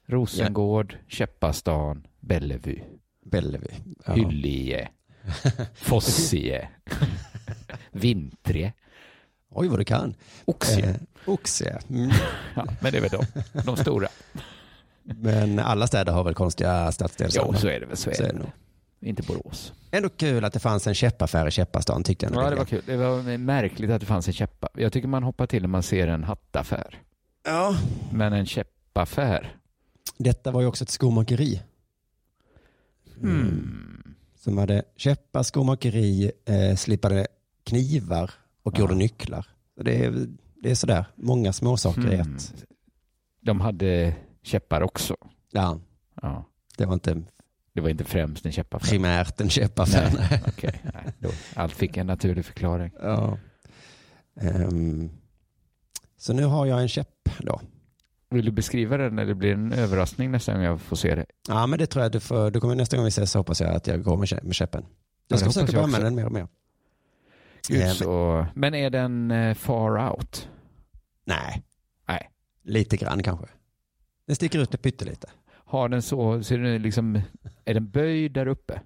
Rosengård, 0.06 0.96
Käppastan, 1.08 2.06
Bellevue, 2.20 2.82
Bellevue. 3.24 3.74
Ja. 4.06 4.12
Hyllie, 4.12 4.88
Fossie, 5.74 6.68
Vintrie, 7.90 8.72
Oj 9.56 9.68
vad 9.68 9.78
du 9.78 9.84
kan. 9.84 10.14
Oxie. 10.44 10.88
Eh, 10.88 10.96
Oxie. 11.26 11.78
Mm. 11.90 12.10
Ja, 12.54 12.64
men 12.80 12.92
det 12.92 12.98
är 12.98 13.02
väl 13.02 13.10
de, 13.10 13.26
de 13.64 13.76
stora. 13.76 14.08
Men 15.02 15.58
alla 15.58 15.86
städer 15.86 16.12
har 16.12 16.24
väl 16.24 16.34
konstiga 16.34 16.92
stadsdelar. 16.92 17.32
Jo, 17.34 17.52
så 17.54 17.68
är 17.68 17.80
det 17.80 17.86
väl. 17.86 17.96
Så 17.96 18.10
är 18.10 18.14
Så 18.14 18.22
är 18.22 18.26
det. 18.26 18.32
det 18.32 18.38
nog. 18.38 18.50
Inte 19.00 19.22
Borås. 19.22 19.72
Ändå 19.90 20.08
kul 20.08 20.44
att 20.44 20.52
det 20.52 20.58
fanns 20.60 20.86
en 20.86 20.94
käppaffär 20.94 21.48
i 21.48 21.50
Käppastan 21.50 22.02
tyckte 22.02 22.26
jag. 22.26 22.34
Ja, 22.44 22.50
det 22.50 22.56
var 22.56 22.64
kul. 22.64 22.82
Det 22.86 22.96
var 22.96 23.38
märkligt 23.38 23.90
att 23.90 24.00
det 24.00 24.06
fanns 24.06 24.26
en 24.28 24.32
käppa. 24.34 24.68
Jag 24.74 24.92
tycker 24.92 25.08
man 25.08 25.22
hoppar 25.22 25.46
till 25.46 25.62
när 25.62 25.68
man 25.68 25.82
ser 25.82 26.08
en 26.08 26.24
hattaffär. 26.24 27.02
Ja. 27.44 27.76
Men 28.12 28.32
en 28.32 28.46
käppaffär? 28.46 29.56
Detta 30.18 30.50
var 30.50 30.60
ju 30.60 30.66
också 30.66 30.84
ett 30.84 30.90
skomakeri. 30.90 31.62
Hmm. 33.20 34.02
Som 34.38 34.58
hade 34.58 34.82
käppar, 34.96 35.42
skomakeri, 35.42 36.32
eh, 36.44 36.76
slipade 36.76 37.26
knivar 37.64 38.30
och 38.66 38.72
Ja. 38.74 38.80
gjorde 38.80 38.94
nycklar. 38.94 39.46
Det, 39.84 40.04
är, 40.04 40.26
det 40.62 40.70
är 40.70 40.74
sådär, 40.74 41.04
många 41.16 41.52
småsaker 41.52 42.12
i 42.12 42.16
Hmm. 42.16 42.36
ett. 42.36 42.54
De 43.40 43.60
hade 43.60 44.14
käppar 44.42 44.80
också. 44.82 45.16
Ja, 45.52 45.80
Ja. 46.22 46.44
det 46.76 46.86
var 46.86 46.94
inte 46.94 47.22
Det 47.72 47.80
var 47.80 47.88
inte 47.88 48.04
främst 48.04 48.46
en 48.46 48.52
käppaffär. 48.52 48.88
primärt 48.88 49.40
en 49.40 49.50
käppaffär. 49.50 50.12
Nej, 50.30 50.42
okej. 50.48 50.80
Nej, 50.94 51.12
då. 51.18 51.28
Allt 51.54 51.72
fick 51.72 51.96
en 51.96 52.06
naturlig 52.06 52.44
förklaring. 52.44 52.92
Ja. 53.02 53.38
Ehm, 54.40 55.10
så 56.16 56.32
nu 56.32 56.44
har 56.44 56.66
jag 56.66 56.82
en 56.82 56.88
käpp 56.88 57.28
då. 57.38 57.60
Vill 58.30 58.44
du 58.44 58.50
beskriva 58.52 58.96
den 58.96 59.18
eller 59.18 59.34
blir 59.34 59.48
det 59.48 59.54
en 59.54 59.72
överraskning 59.72 60.30
nästa 60.30 60.52
gång 60.52 60.62
jag 60.62 60.80
får 60.80 60.96
se 60.96 61.14
det? 61.14 61.26
Ja, 61.48 61.66
men 61.66 61.78
det 61.78 61.86
tror 61.86 62.02
jag 62.02 62.12
du 62.12 62.20
får, 62.20 62.50
du 62.50 62.60
kommer 62.60 62.74
nästa 62.74 62.96
gång 62.96 63.04
vi 63.04 63.08
ses 63.08 63.30
så 63.30 63.38
hoppas 63.38 63.60
jag 63.60 63.74
att 63.74 63.86
jag 63.86 64.02
går 64.02 64.16
med, 64.16 64.26
kä- 64.28 64.44
med 64.44 64.54
käppen. 64.54 64.82
Ja, 64.84 64.88
Jag 65.28 65.38
ska 65.38 65.46
hoppas 65.48 65.54
försöka 65.54 65.72
börja 65.72 65.84
också. 65.86 66.02
den 66.02 66.14
mer 66.14 66.26
och 66.26 66.32
mer. 66.32 66.48
Gud, 67.68 67.82
Eh, 67.82 67.90
så... 67.92 68.46
Men 68.54 68.74
är 68.74 68.90
den 68.90 69.30
eh, 69.30 69.54
far 69.54 70.10
out? 70.10 70.48
Nej. 71.24 71.62
Nej. 72.08 72.30
Lite 72.62 72.96
grann 72.96 73.22
kanske. 73.22 73.46
Den 74.26 74.36
sticker 74.36 74.58
ut 74.58 74.74
pyttelite. 74.82 75.28
Har 75.48 75.88
den 75.88 76.02
så, 76.02 76.42
ser 76.42 76.58
den 76.58 76.82
liksom, 76.82 77.20
är 77.64 77.74
den 77.74 77.90
böjd 77.90 78.32
där 78.32 78.46
uppe? 78.46 78.80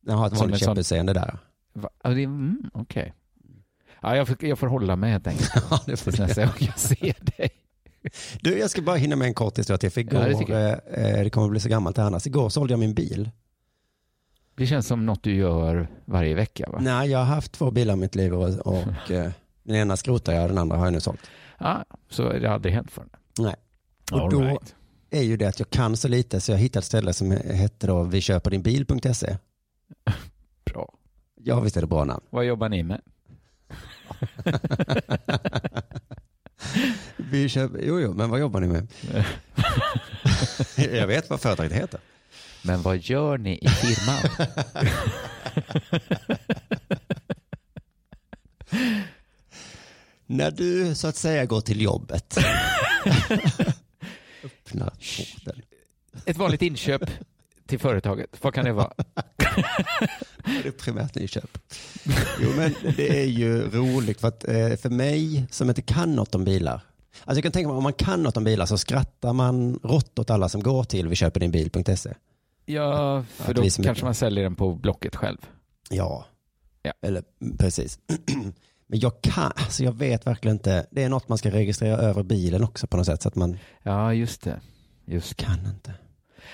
Den 0.00 0.18
har 0.18 0.26
ett 0.26 0.32
vanligt 0.40 0.60
käpputseende 0.60 1.12
där. 1.12 1.38
Va? 1.72 1.88
Är- 2.04 2.10
Mm, 2.10 2.70
Okej. 2.74 3.12
Ja, 4.02 4.16
jag, 4.16 4.28
får, 4.28 4.44
jag 4.44 4.58
får 4.58 4.66
hålla 4.66 4.96
mig 4.96 5.10
helt 5.10 5.26
enkelt. 5.26 5.50
Ja, 5.70 5.80
det 5.86 5.96
får 5.96 6.12
Tills 6.12 6.36
gång 6.36 6.48
jag 6.58 6.78
ser 6.78 7.36
dig. 7.36 7.50
Du, 8.40 8.58
jag 8.58 8.70
ska 8.70 8.82
bara 8.82 8.96
hinna 8.96 9.16
med 9.16 9.28
en 9.28 9.34
kort 9.34 9.58
historia 9.58 9.78
till, 9.78 9.90
för 9.90 10.00
igår, 10.00 10.20
Ja, 10.20 10.26
det 10.28 10.34
jag. 10.58 10.70
eh, 11.18 11.24
det 11.24 11.30
kommer 11.30 11.44
att 11.46 11.50
bli 11.50 11.60
så 11.60 11.68
gammalt 11.68 11.96
här 11.98 12.04
annars. 12.04 12.26
Igår 12.26 12.48
sålde 12.48 12.72
jag 12.72 12.78
min 12.80 12.94
bil. 12.94 13.30
Det 14.56 14.66
känns 14.66 14.86
som 14.86 15.06
något 15.06 15.22
du 15.22 15.34
gör 15.34 15.88
varje 16.04 16.34
vecka 16.34 16.70
va? 16.72 16.78
Nej, 16.80 17.10
jag 17.10 17.18
har 17.18 17.24
haft 17.24 17.52
två 17.52 17.70
bilar 17.70 17.94
i 17.94 17.96
mitt 17.96 18.14
liv 18.14 18.34
och, 18.34 18.48
och 18.66 19.10
eh, 19.10 19.30
den 19.62 19.76
ena 19.76 19.96
skrotar 19.96 20.32
jag, 20.32 20.50
den 20.50 20.58
andra 20.58 20.76
har 20.76 20.86
jag 20.86 20.92
nu 20.92 21.00
sålt. 21.00 21.20
Ja, 21.58 21.84
så 22.10 22.32
det 22.32 22.50
aldrig 22.50 22.74
hänt 22.74 22.90
förrän. 22.90 23.10
Nej. 23.38 23.54
Och 24.12 24.20
All 24.20 24.30
då 24.30 24.40
right. 24.40 24.74
är 25.10 25.22
ju 25.22 25.36
det 25.36 25.46
att 25.46 25.58
jag 25.58 25.70
kan 25.70 25.96
så 25.96 26.08
lite 26.08 26.40
så 26.40 26.52
jag 26.52 26.58
hittade 26.58 26.78
ett 26.78 26.84
ställe 26.84 27.12
som 27.12 27.30
hette 27.30 27.86
då 27.86 28.02
vi 28.02 28.20
köper 28.20 28.50
din 28.50 28.62
bil.se. 28.62 29.36
Bra. 30.64 30.94
Ja, 31.40 31.60
visst 31.60 31.76
är 31.76 31.80
det 31.80 31.86
bra 31.86 32.04
namn. 32.04 32.24
Vad 32.30 32.44
jobbar 32.44 32.68
ni 32.68 32.82
med? 32.82 33.00
vi 37.16 37.48
köper, 37.48 37.80
jo, 37.82 38.00
jo, 38.00 38.14
men 38.14 38.30
vad 38.30 38.40
jobbar 38.40 38.60
ni 38.60 38.66
med? 38.66 38.88
jag 40.76 41.06
vet 41.06 41.30
vad 41.30 41.40
företaget 41.40 41.72
heter. 41.72 42.00
Men 42.66 42.82
vad 42.82 42.98
gör 42.98 43.38
ni 43.38 43.58
i 43.62 43.68
firman? 43.68 44.48
När 50.26 50.50
du 50.50 50.94
så 50.94 51.06
att 51.06 51.16
säga 51.16 51.44
går 51.44 51.60
till 51.60 51.80
jobbet. 51.80 52.38
Öppna 54.44 54.90
porten. 54.90 55.62
Ett 56.26 56.36
vanligt 56.36 56.62
inköp 56.62 57.02
till 57.66 57.78
företaget. 57.78 58.30
Vad 58.40 58.54
kan 58.54 58.64
det 58.64 58.72
vara? 58.72 58.92
Det 60.44 60.66
är 60.68 60.70
primärt 60.70 61.14
nyköp. 61.14 61.58
Jo, 62.40 62.50
men 62.56 62.74
det 62.96 63.20
är 63.20 63.26
ju 63.26 63.70
roligt 63.70 64.20
för 64.20 64.28
att 64.28 64.48
eh, 64.48 64.76
för 64.76 64.90
mig 64.90 65.46
som 65.50 65.68
inte 65.68 65.82
kan 65.82 66.14
något 66.14 66.34
om 66.34 66.44
bilar. 66.44 66.80
Alltså 67.24 67.38
jag 67.38 67.42
kan 67.42 67.52
tänka 67.52 67.68
mig 67.68 67.76
om 67.76 67.82
man 67.82 67.92
kan 67.92 68.22
något 68.22 68.36
om 68.36 68.44
bilar 68.44 68.66
så 68.66 68.78
skrattar 68.78 69.32
man 69.32 69.80
rått 69.82 70.18
åt 70.18 70.30
alla 70.30 70.48
som 70.48 70.62
går 70.62 70.84
till 70.84 71.08
vi 71.08 71.16
köper 71.16 71.40
din 71.40 71.50
bil.se. 71.50 72.14
Ja, 72.66 73.22
för 73.28 73.50
Att 73.50 73.76
då 73.76 73.82
kanske 73.82 74.04
man 74.04 74.14
säljer 74.14 74.44
den 74.44 74.54
på 74.54 74.74
Blocket 74.74 75.16
själv. 75.16 75.38
Ja, 75.90 76.26
Ja. 76.82 76.92
eller 77.02 77.22
precis. 77.58 77.98
Men 78.86 78.98
jag 79.00 79.22
kan, 79.22 79.52
alltså 79.56 79.84
jag 79.84 79.92
vet 79.92 80.26
verkligen 80.26 80.56
inte. 80.56 80.86
Det 80.90 81.02
är 81.02 81.08
något 81.08 81.28
man 81.28 81.38
ska 81.38 81.50
registrera 81.50 81.96
över 81.96 82.22
bilen 82.22 82.64
också 82.64 82.86
på 82.86 82.96
något 82.96 83.06
sätt 83.06 83.22
så 83.22 83.28
att 83.28 83.34
man 83.34 83.58
Ja, 83.82 84.14
just 84.14 84.42
det. 84.42 84.60
Just 85.04 85.36
det. 85.38 85.44
kan 85.44 85.66
inte. 85.66 85.94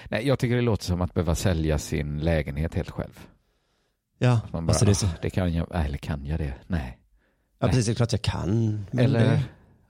Nej, 0.09 0.27
jag 0.27 0.39
tycker 0.39 0.57
det 0.57 0.63
låter 0.63 0.85
som 0.85 1.01
att 1.01 1.15
behöva 1.15 1.35
sälja 1.35 1.79
sin 1.79 2.19
lägenhet 2.21 2.75
helt 2.75 2.91
själv. 2.91 3.27
Ja, 4.19 4.41
Man 4.53 4.67
bara, 4.67 4.71
alltså 4.71 4.85
det 4.85 4.95
så, 4.95 5.07
"Ah, 5.07 5.11
det 5.23 5.31
kan 5.31 5.53
jag, 5.55 5.67
eller 5.87 5.99
kan 5.99 6.27
jag 6.27 6.39
det? 6.39 6.55
Nej. 6.67 6.99
ja 7.59 7.67
precis, 7.69 7.87
det 7.87 7.93
är 7.93 7.95
klart 7.95 8.13
jag 8.13 8.23
kan. 8.23 8.87
Eller, 8.99 9.43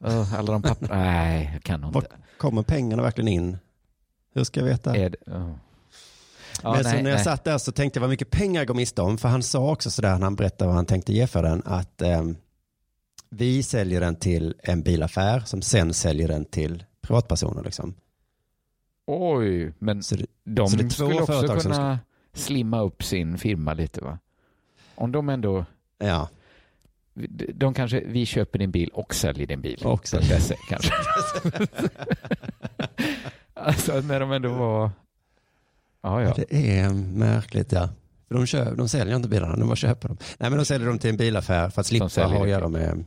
"Åh, 0.04 0.35
alla 0.35 0.52
de 0.52 0.62
papper, 0.62 0.88
nej, 0.90 1.50
jag 1.52 1.62
kan 1.62 1.85
inte. 1.85 2.02
kommer 2.38 2.62
pengarna 2.62 3.02
verkligen 3.02 3.28
in? 3.28 3.59
Hur 4.35 4.44
ska 4.44 4.61
jag 4.61 4.66
veta? 4.66 4.96
Är 4.96 5.11
det, 5.11 5.33
oh. 5.33 5.54
Ja, 6.62 6.72
Men 6.72 6.84
så 6.84 6.90
nej, 6.90 7.02
när 7.02 7.10
jag 7.10 7.16
nej. 7.16 7.24
satt 7.24 7.44
där 7.44 7.58
så 7.58 7.72
tänkte 7.72 7.98
jag 7.98 8.00
vad 8.00 8.10
mycket 8.10 8.30
pengar 8.30 8.60
jag 8.60 8.68
går 8.68 8.74
miste 8.74 9.02
om. 9.02 9.18
För 9.18 9.28
han 9.28 9.42
sa 9.42 9.72
också 9.72 9.90
sådär 9.90 10.12
när 10.12 10.26
han 10.26 10.36
berättade 10.36 10.66
vad 10.66 10.76
han 10.76 10.86
tänkte 10.86 11.12
ge 11.12 11.26
för 11.26 11.42
den. 11.42 11.62
Att 11.64 12.02
ehm, 12.02 12.36
vi 13.30 13.62
säljer 13.62 14.00
den 14.00 14.16
till 14.16 14.54
en 14.62 14.82
bilaffär 14.82 15.40
som 15.40 15.62
sen 15.62 15.94
säljer 15.94 16.28
den 16.28 16.44
till 16.44 16.84
privatpersoner. 17.02 17.62
Liksom. 17.62 17.94
Oj, 19.06 19.72
men 19.78 20.02
Så 20.02 20.14
det, 20.14 20.26
de 20.44 20.68
så 20.68 20.76
det 20.76 20.90
skulle 20.90 21.20
också 21.20 21.58
kunna 21.58 21.98
slimma 22.32 22.80
upp 22.80 23.02
sin 23.04 23.38
firma 23.38 23.74
lite 23.74 24.00
va? 24.00 24.18
Om 24.94 25.12
de 25.12 25.28
ändå, 25.28 25.64
ja, 25.98 26.28
de 27.54 27.74
kanske, 27.74 28.00
vi 28.06 28.26
köper 28.26 28.58
din 28.58 28.70
bil 28.70 28.88
och 28.88 29.14
säljer 29.14 29.46
din 29.46 29.60
bil. 29.60 29.82
Och 29.84 30.08
säljer. 30.08 30.40
kanske. 30.68 30.92
alltså 33.54 34.00
när 34.00 34.20
de 34.20 34.32
ändå 34.32 34.48
var, 34.48 34.90
ja 36.02 36.22
ja. 36.22 36.34
det 36.36 36.78
är 36.78 36.90
märkligt 37.18 37.72
ja. 37.72 37.88
För 38.28 38.34
de, 38.34 38.46
köper, 38.46 38.76
de 38.76 38.88
säljer 38.88 39.16
inte 39.16 39.28
bilarna, 39.28 39.56
de 39.56 39.66
bara 39.66 39.76
köper 39.76 40.08
dem. 40.08 40.16
Nej 40.38 40.50
men 40.50 40.58
de 40.58 40.64
säljer 40.64 40.88
dem 40.88 40.98
till 40.98 41.10
en 41.10 41.16
bilaffär 41.16 41.70
för 41.70 41.80
att 41.80 41.86
slippa 41.86 42.08
ha 42.08 42.42
att 42.42 42.48
göra 42.48 42.68
med 42.68 43.04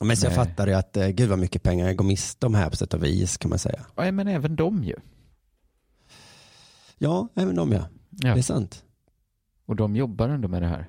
men 0.00 0.16
så 0.16 0.26
jag 0.26 0.36
Nej. 0.36 0.46
fattade 0.46 0.70
ju 0.70 0.76
att 0.76 0.96
eh, 0.96 1.08
gud 1.08 1.28
vad 1.28 1.38
mycket 1.38 1.62
pengar 1.62 1.86
jag 1.86 1.96
går 1.96 2.04
miste 2.04 2.46
om 2.46 2.54
här 2.54 2.70
på 2.70 2.76
sätt 2.76 2.94
och 2.94 3.04
vis 3.04 3.36
kan 3.36 3.48
man 3.48 3.58
säga. 3.58 3.86
ja. 3.96 4.12
Men 4.12 4.28
även 4.28 4.56
de 4.56 4.84
ju. 4.84 4.94
Ja, 6.98 7.28
även 7.34 7.54
de 7.54 7.72
ja. 7.72 7.82
Ja. 8.10 8.34
Det 8.34 8.40
är 8.40 8.42
sant. 8.42 8.84
Och 9.66 9.76
de 9.76 9.96
jobbar 9.96 10.28
ändå 10.28 10.48
med 10.48 10.62
det 10.62 10.68
här. 10.68 10.88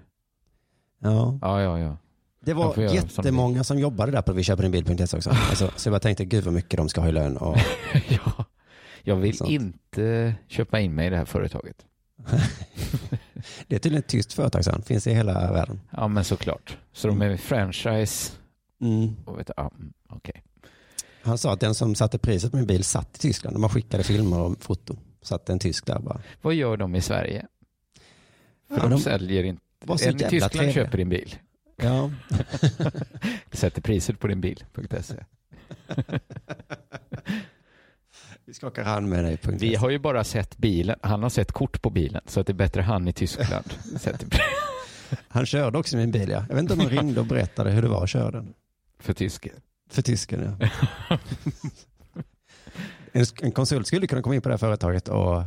Ja. 1.00 1.40
Ja, 1.42 1.62
ja, 1.62 1.80
ja. 1.80 1.98
Det 2.46 2.52
De 2.52 2.54
var 2.54 2.78
göra 2.78 2.90
som 2.90 2.96
jättemånga 2.96 3.64
som 3.64 3.80
jobbade 3.80 4.12
där 4.12 4.22
på 4.22 4.34
vi 4.34 4.44
köper 4.44 4.64
en 4.64 4.72
bil.se 4.72 5.18
också. 5.18 5.30
Alltså, 5.50 5.72
så 5.76 5.88
jag 5.88 5.94
bara 5.94 6.00
tänkte, 6.00 6.26
gud 6.26 6.44
vad 6.44 6.54
mycket 6.54 6.78
de 6.78 6.90
ska 6.90 7.02
ha 7.02 7.10
i 7.10 7.12
lön. 7.12 7.38
Och, 7.38 7.58
ja. 8.10 8.31
Jag 9.04 9.16
vill 9.16 9.38
Sant. 9.38 9.52
inte 9.52 10.36
köpa 10.48 10.80
in 10.80 10.96
mig 10.96 11.08
i 11.08 11.10
det 11.10 11.18
här 11.18 11.26
företaget. 11.26 11.86
det 13.68 13.76
är 13.76 13.80
tydligen 13.80 14.00
ett 14.00 14.08
tyst 14.08 14.34
företag 14.34 14.66
sen, 14.66 14.82
finns 14.82 15.08
i 15.08 15.14
hela 15.14 15.52
världen. 15.54 15.82
Ja, 15.90 16.08
men 16.08 16.24
såklart. 16.24 16.78
Så 16.94 17.08
de 17.08 17.22
är 17.22 17.38
franchise. 17.38 18.32
Mm. 18.82 19.16
Och 19.26 19.40
vet, 19.40 19.52
ja, 19.58 19.72
mm, 19.76 19.94
okej. 20.10 20.44
Han 21.24 21.38
sa 21.38 21.54
att 21.54 21.60
den 21.60 21.76
som 21.76 21.96
satte 21.96 22.18
priset 22.18 22.52
på 22.52 22.58
min 22.58 22.68
bil 22.68 22.84
satt 22.84 23.16
i 23.16 23.20
Tyskland. 23.20 23.56
De 23.56 23.70
skickade 23.70 24.04
filmer 24.04 24.40
och 24.40 24.64
foton. 24.64 25.00
Satt 25.22 25.50
en 25.50 25.60
tysk 25.60 25.86
där 25.86 26.00
bara. 26.00 26.22
Vad 26.42 26.54
gör 26.54 26.78
de 26.78 26.96
i 26.96 27.02
Sverige? 27.02 27.48
För 28.68 28.76
Ja, 28.76 28.82
de, 28.84 28.90
de 28.92 29.00
säljer 29.00 29.44
inte. 29.44 29.62
var 29.86 29.98
så 29.98 30.06
En 30.10 30.12
jävla 30.18 30.30
Tyskland 30.30 30.52
trevliga. 30.52 30.74
köper 30.74 30.98
din 30.98 31.10
bil. 31.10 31.36
Ja. 31.76 32.12
Sätter 33.52 33.82
priset 33.82 34.20
på 34.20 34.28
din 34.28 34.42
bil.se. 34.42 35.16
Vi 38.52 38.56
skakar 38.56 38.84
hand 38.84 39.10
med 39.10 39.24
dig. 39.24 39.38
Vi 39.44 39.76
har 39.76 39.90
ju 39.90 40.00
bara 40.00 40.24
sett 40.24 40.58
bilen. 40.58 41.00
Han 41.02 41.24
har 41.24 41.30
sett 41.30 41.52
kort 41.52 41.82
på 41.82 41.90
bilen. 41.90 42.22
Så 42.26 42.40
att 42.40 42.48
det 42.48 42.52
är 42.52 42.56
bättre 42.56 42.82
han 42.82 43.08
i 43.08 43.14
Tyskland. 43.14 43.74
Han 45.28 45.46
körde 45.46 45.78
också 45.78 45.98
min 45.98 46.12
bil 46.12 46.30
ja. 46.30 46.46
Jag 46.50 46.56
vet 46.56 46.62
inte 46.62 46.74
om 46.74 46.80
han 46.80 46.90
ringde 46.90 47.20
och 47.20 47.26
berättade 47.26 47.72
hur 47.72 47.82
det 47.82 47.88
var 47.88 48.04
att 48.04 48.10
köra 48.10 48.32
den. 48.32 48.54
för 49.00 49.14
tysken. 49.14 49.54
För 49.90 50.02
tysken 50.02 50.58
ja. 50.60 50.68
En, 53.12 53.26
en 53.42 53.52
konsult 53.52 53.88
skulle 53.88 54.08
kunna 54.08 54.22
komma 54.22 54.36
in 54.36 54.42
på 54.42 54.50
det 54.50 54.54
här 54.54 54.58
företaget 54.58 55.08
och 55.08 55.44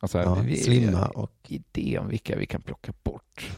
Alltså, 0.00 0.18
ja, 0.18 0.34
vi, 0.34 0.56
slimma 0.56 1.06
och 1.06 1.32
idé 1.48 1.98
om 1.98 2.08
vilka 2.08 2.36
vi 2.36 2.46
kan 2.46 2.62
plocka 2.62 2.92
bort. 3.02 3.50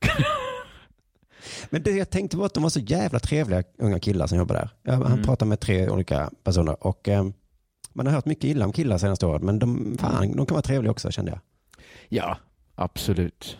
Men 1.70 1.82
det 1.82 1.90
jag 1.90 2.10
tänkte 2.10 2.36
var 2.36 2.46
att 2.46 2.54
de 2.54 2.62
var 2.62 2.70
så 2.70 2.80
jävla 2.80 3.18
trevliga 3.18 3.62
unga 3.78 4.00
killar 4.00 4.26
som 4.26 4.38
jobbar 4.38 4.54
där. 4.54 4.92
Han 4.92 5.02
Mm. 5.12 5.22
pratade 5.24 5.48
med 5.48 5.60
tre 5.60 5.88
olika 5.88 6.30
personer 6.44 6.86
och 6.86 7.08
eh, 7.08 7.26
man 7.96 8.06
har 8.06 8.14
hört 8.14 8.26
mycket 8.26 8.44
illa 8.44 8.64
om 8.64 8.72
killar 8.72 8.98
senaste 8.98 9.26
året 9.26 9.42
men 9.42 9.58
de, 9.58 9.96
fan, 9.98 10.36
de 10.36 10.46
kan 10.46 10.54
vara 10.54 10.62
trevliga 10.62 10.90
också 10.90 11.10
kände 11.10 11.30
jag. 11.30 11.40
Ja, 12.08 12.38
absolut. 12.74 13.58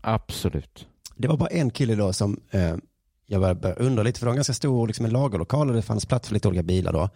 Absolut. 0.00 0.86
Det 1.16 1.28
var 1.28 1.36
bara 1.36 1.48
en 1.48 1.70
kille 1.70 1.94
då 1.94 2.12
som 2.12 2.40
eh, 2.50 2.76
jag 3.26 3.40
började 3.40 3.72
undra 3.72 4.02
lite 4.02 4.18
för 4.18 4.26
det 4.26 4.28
var 4.28 4.32
en 4.32 4.36
ganska 4.36 4.54
stor 4.54 4.86
liksom, 4.86 5.06
en 5.06 5.12
lagerlokal 5.12 5.68
och 5.68 5.74
det 5.74 5.82
fanns 5.82 6.06
plats 6.06 6.28
för 6.28 6.34
lite 6.34 6.48
olika 6.48 6.62
bilar 6.62 6.92
då. 6.92 7.08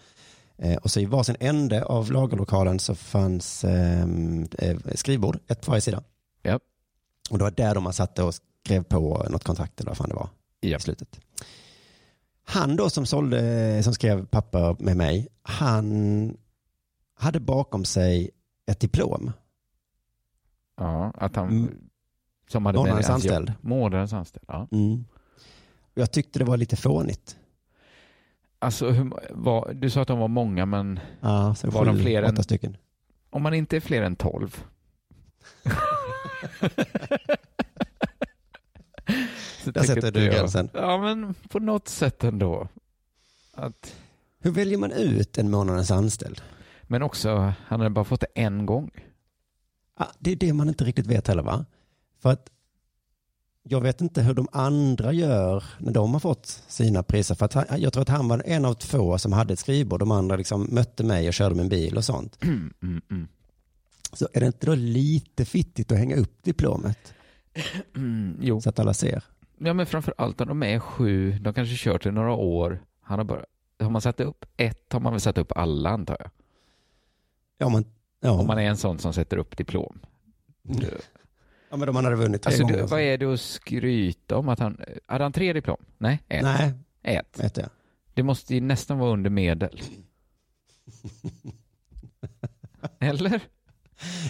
Eh, 0.58 0.76
och 0.76 0.90
så 0.90 1.00
i 1.00 1.04
varsin 1.04 1.36
ände 1.40 1.84
av 1.84 2.12
lagerlokalen 2.12 2.78
så 2.78 2.94
fanns 2.94 3.64
eh, 3.64 4.02
eh, 4.58 4.76
skrivbord, 4.94 5.38
ett 5.46 5.60
på 5.60 5.70
varje 5.70 5.80
sida. 5.80 6.02
Ja. 6.42 6.60
Och 7.30 7.38
det 7.38 7.44
var 7.44 7.50
där 7.50 7.74
de 7.74 7.84
man 7.84 7.92
satte 7.92 8.22
och 8.22 8.34
skrev 8.64 8.82
på 8.82 9.26
något 9.30 9.44
kontrakt 9.44 9.80
eller 9.80 9.90
vad 9.90 9.96
fan 9.96 10.08
det 10.08 10.14
var. 10.14 10.28
Ja. 10.60 10.76
i 10.76 10.80
slutet. 10.80 11.20
Han 12.44 12.76
då 12.76 12.90
som 12.90 13.06
sålde, 13.06 13.82
som 13.82 13.94
skrev 13.94 14.26
papper 14.26 14.76
med 14.78 14.96
mig, 14.96 15.28
han 15.42 16.36
hade 17.20 17.40
bakom 17.40 17.84
sig 17.84 18.30
ett 18.66 18.80
diplom. 18.80 19.32
Ja, 20.76 21.12
att 21.16 21.36
han... 21.36 21.48
Mm. 21.48 21.78
Som 22.48 22.66
hade 22.66 22.78
Månadens 22.78 23.10
anställd. 23.10 23.52
Månadens 23.60 24.12
anställd, 24.12 24.44
ja. 24.48 24.68
Mm. 24.72 25.04
Jag 25.94 26.12
tyckte 26.12 26.38
det 26.38 26.44
var 26.44 26.56
lite 26.56 26.76
fånigt. 26.76 27.36
Alltså, 28.58 28.90
hur, 28.90 29.12
var, 29.30 29.72
du 29.74 29.90
sa 29.90 30.02
att 30.02 30.08
de 30.08 30.18
var 30.18 30.28
många, 30.28 30.66
men 30.66 31.00
Ja, 31.20 31.54
Var 31.64 31.84
de 31.84 31.96
sju, 31.96 32.02
fler 32.02 32.22
än- 32.22 32.42
stycken. 32.42 32.76
om 33.30 33.42
man 33.42 33.54
inte 33.54 33.76
är 33.76 33.80
fler 33.80 34.02
än 34.02 34.16
tolv. 34.16 34.64
Där 39.64 39.82
sätter 39.82 40.12
du 40.12 40.24
gränsen. 40.24 40.70
Ja, 40.74 40.98
men 40.98 41.34
på 41.34 41.58
något 41.58 41.88
sätt 41.88 42.24
ändå. 42.24 42.68
Att, 43.52 43.96
Hur 44.38 44.50
väljer 44.50 44.78
man 44.78 44.92
ut 44.92 45.38
en 45.38 45.50
månadens 45.50 45.90
anställd? 45.90 46.42
Men 46.90 47.02
också, 47.02 47.52
han 47.66 47.80
hade 47.80 47.90
bara 47.90 48.04
fått 48.04 48.20
det 48.20 48.26
en 48.34 48.66
gång. 48.66 48.90
Ah, 49.94 50.06
det 50.18 50.32
är 50.32 50.36
det 50.36 50.52
man 50.52 50.68
inte 50.68 50.84
riktigt 50.84 51.06
vet 51.06 51.28
heller 51.28 51.42
va? 51.42 51.64
För 52.22 52.30
att 52.30 52.50
jag 53.62 53.80
vet 53.80 54.00
inte 54.00 54.22
hur 54.22 54.34
de 54.34 54.48
andra 54.52 55.12
gör 55.12 55.64
när 55.78 55.92
de 55.92 56.12
har 56.12 56.20
fått 56.20 56.46
sina 56.46 57.02
priser. 57.02 57.34
För 57.34 57.44
att 57.44 57.54
han, 57.54 57.64
jag 57.76 57.92
tror 57.92 58.02
att 58.02 58.08
han 58.08 58.28
var 58.28 58.42
en 58.46 58.64
av 58.64 58.74
två 58.74 59.18
som 59.18 59.32
hade 59.32 59.52
ett 59.52 59.58
skrivbord. 59.58 60.00
De 60.00 60.10
andra 60.10 60.36
liksom 60.36 60.68
mötte 60.70 61.04
mig 61.04 61.28
och 61.28 61.34
körde 61.34 61.60
en 61.60 61.68
bil 61.68 61.96
och 61.96 62.04
sånt. 62.04 62.38
Mm, 62.44 62.72
mm. 62.82 63.28
Så 64.12 64.28
är 64.32 64.40
det 64.40 64.46
inte 64.46 64.66
då 64.66 64.74
lite 64.74 65.44
fittigt 65.44 65.92
att 65.92 65.98
hänga 65.98 66.16
upp 66.16 66.42
diplomet 66.42 67.14
Mm, 67.96 68.36
jo, 68.40 68.60
så 68.60 68.68
att 68.68 68.78
alla 68.78 68.94
ser? 68.94 69.24
Ja, 69.58 69.72
men 69.72 69.86
framför 69.86 70.14
allt 70.18 70.38
när 70.38 70.46
de 70.46 70.62
är 70.62 70.78
sju, 70.78 71.38
de 71.40 71.54
kanske 71.54 71.74
kört 71.76 72.06
i 72.06 72.10
några 72.10 72.32
år. 72.32 72.82
Han 73.02 73.18
har 73.18 73.24
bara, 73.24 73.44
har 73.80 73.90
man 73.90 74.00
satt 74.00 74.20
upp 74.20 74.44
ett 74.56 74.92
har 74.92 75.00
man 75.00 75.12
väl 75.12 75.20
satt 75.20 75.38
upp 75.38 75.52
alla 75.56 75.90
antar 75.90 76.16
jag. 76.20 76.30
Ja, 77.60 77.68
men, 77.68 77.84
ja. 78.20 78.30
Om 78.30 78.46
man 78.46 78.58
är 78.58 78.62
en 78.62 78.76
sån 78.76 78.98
som 78.98 79.12
sätter 79.12 79.36
upp 79.36 79.56
diplom. 79.56 80.00
ja, 81.70 81.76
men 81.76 81.94
han 81.94 82.04
hade 82.04 82.16
vunnit 82.16 82.46
Alltså, 82.46 82.64
du, 82.64 82.82
vad 82.82 83.00
är 83.00 83.18
det 83.18 83.26
att 83.34 83.40
skryta 83.40 84.36
om 84.36 84.48
att 84.48 84.58
han, 84.58 84.80
hade 85.06 85.24
han 85.24 85.32
tre 85.32 85.52
diplom? 85.52 85.76
Nej, 85.98 86.22
ett. 86.28 86.42
Nej, 86.42 86.72
Ett. 87.02 87.40
vet 87.44 87.56
jag. 87.56 87.68
Det 88.14 88.22
måste 88.22 88.54
ju 88.54 88.60
nästan 88.60 88.98
vara 88.98 89.12
under 89.12 89.30
medel. 89.30 89.80
Eller? 92.98 93.40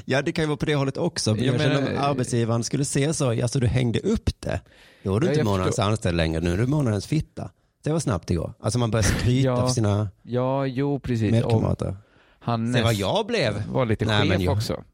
Ja, 0.05 0.23
det 0.23 0.33
kan 0.33 0.43
ju 0.43 0.47
vara 0.49 0.57
på 0.57 0.66
det 0.66 0.75
hållet 0.75 0.97
också. 0.97 1.35
Men 1.35 1.45
Jag 1.45 1.55
jag 1.55 1.59
menar- 1.71 1.93
om 1.93 1.99
arbetsgivaren 1.99 2.64
skulle 2.64 2.85
se 2.85 3.14
så, 3.14 3.31
alltså 3.43 3.61
du 3.61 3.66
hängde 3.66 3.99
upp 4.01 4.40
det. 4.40 4.61
Då 5.03 5.16
är 5.16 5.21
du 5.21 5.27
Ja, 5.27 5.33
inte 5.33 5.45
månadens 5.45 5.77
förstår. 5.77 5.83
anställd 5.90 6.16
längre, 6.16 6.40
nu 6.40 6.53
är 6.53 6.57
du 6.57 6.66
månadens 6.66 7.07
fitta. 7.07 7.51
Det 7.83 7.93
var 7.93 8.01
snabbt 8.01 8.31
igår. 8.31 8.53
Alltså 8.61 8.79
man 8.79 8.90
börjar 8.90 9.03
skryta 9.03 9.49
Ja. 9.49 9.66
för 9.66 9.75
sina 9.75 10.09
Ja, 10.23 10.66
jo 10.66 11.01
precis. 11.01 11.33
Medkamrater. 11.33 11.97
Han 12.40 12.72
Se 12.74 12.83
vad 12.83 12.94
jag 12.94 13.26
blev. 13.26 13.66
var 13.66 13.87
lite 13.87 14.05
Nej, 14.05 14.29
chef 14.31 14.40
jag- 14.40 14.53
också. 14.53 14.85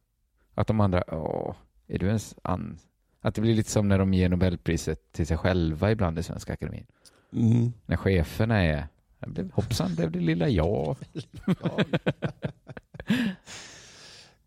Att 0.55 0.67
de 0.67 0.81
andra, 0.81 1.05
åh, 1.15 1.55
är 1.89 1.99
du 1.99 2.07
ens 2.07 2.35
an... 2.43 2.79
Att 3.21 3.35
det 3.35 3.41
blir 3.41 3.55
lite 3.55 3.71
som 3.71 3.89
när 3.89 3.99
de 3.99 4.15
ger 4.15 4.29
Nobelpriset 4.29 5.13
till 5.13 5.27
sig 5.27 5.37
själva 5.37 5.91
ibland 5.91 6.19
i 6.19 6.23
Svenska 6.23 6.53
Akademin. 6.53 6.87
Mm. 7.33 7.73
När 7.87 7.97
cheferna 7.97 8.63
är, 8.63 8.89
"Jag 9.19 9.31
blev, 9.31 9.53
hoppsan 9.53 9.95
blev 9.95 10.11
det 10.11 10.21
lilla 10.21 10.49
jag. 10.49 10.97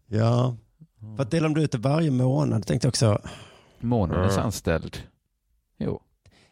Ja, 0.07 0.55
för 1.17 1.23
att 1.23 1.31
delar 1.31 1.49
de 1.49 1.61
ut 1.61 1.71
det 1.71 1.77
varje 1.77 2.11
månad 2.11 2.65
tänkte 2.67 2.85
jag 2.85 2.89
också, 2.91 3.21
Månadens 3.79 4.33
Mm. 4.33 4.45
anställd. 4.45 4.97
Jo, 5.77 6.01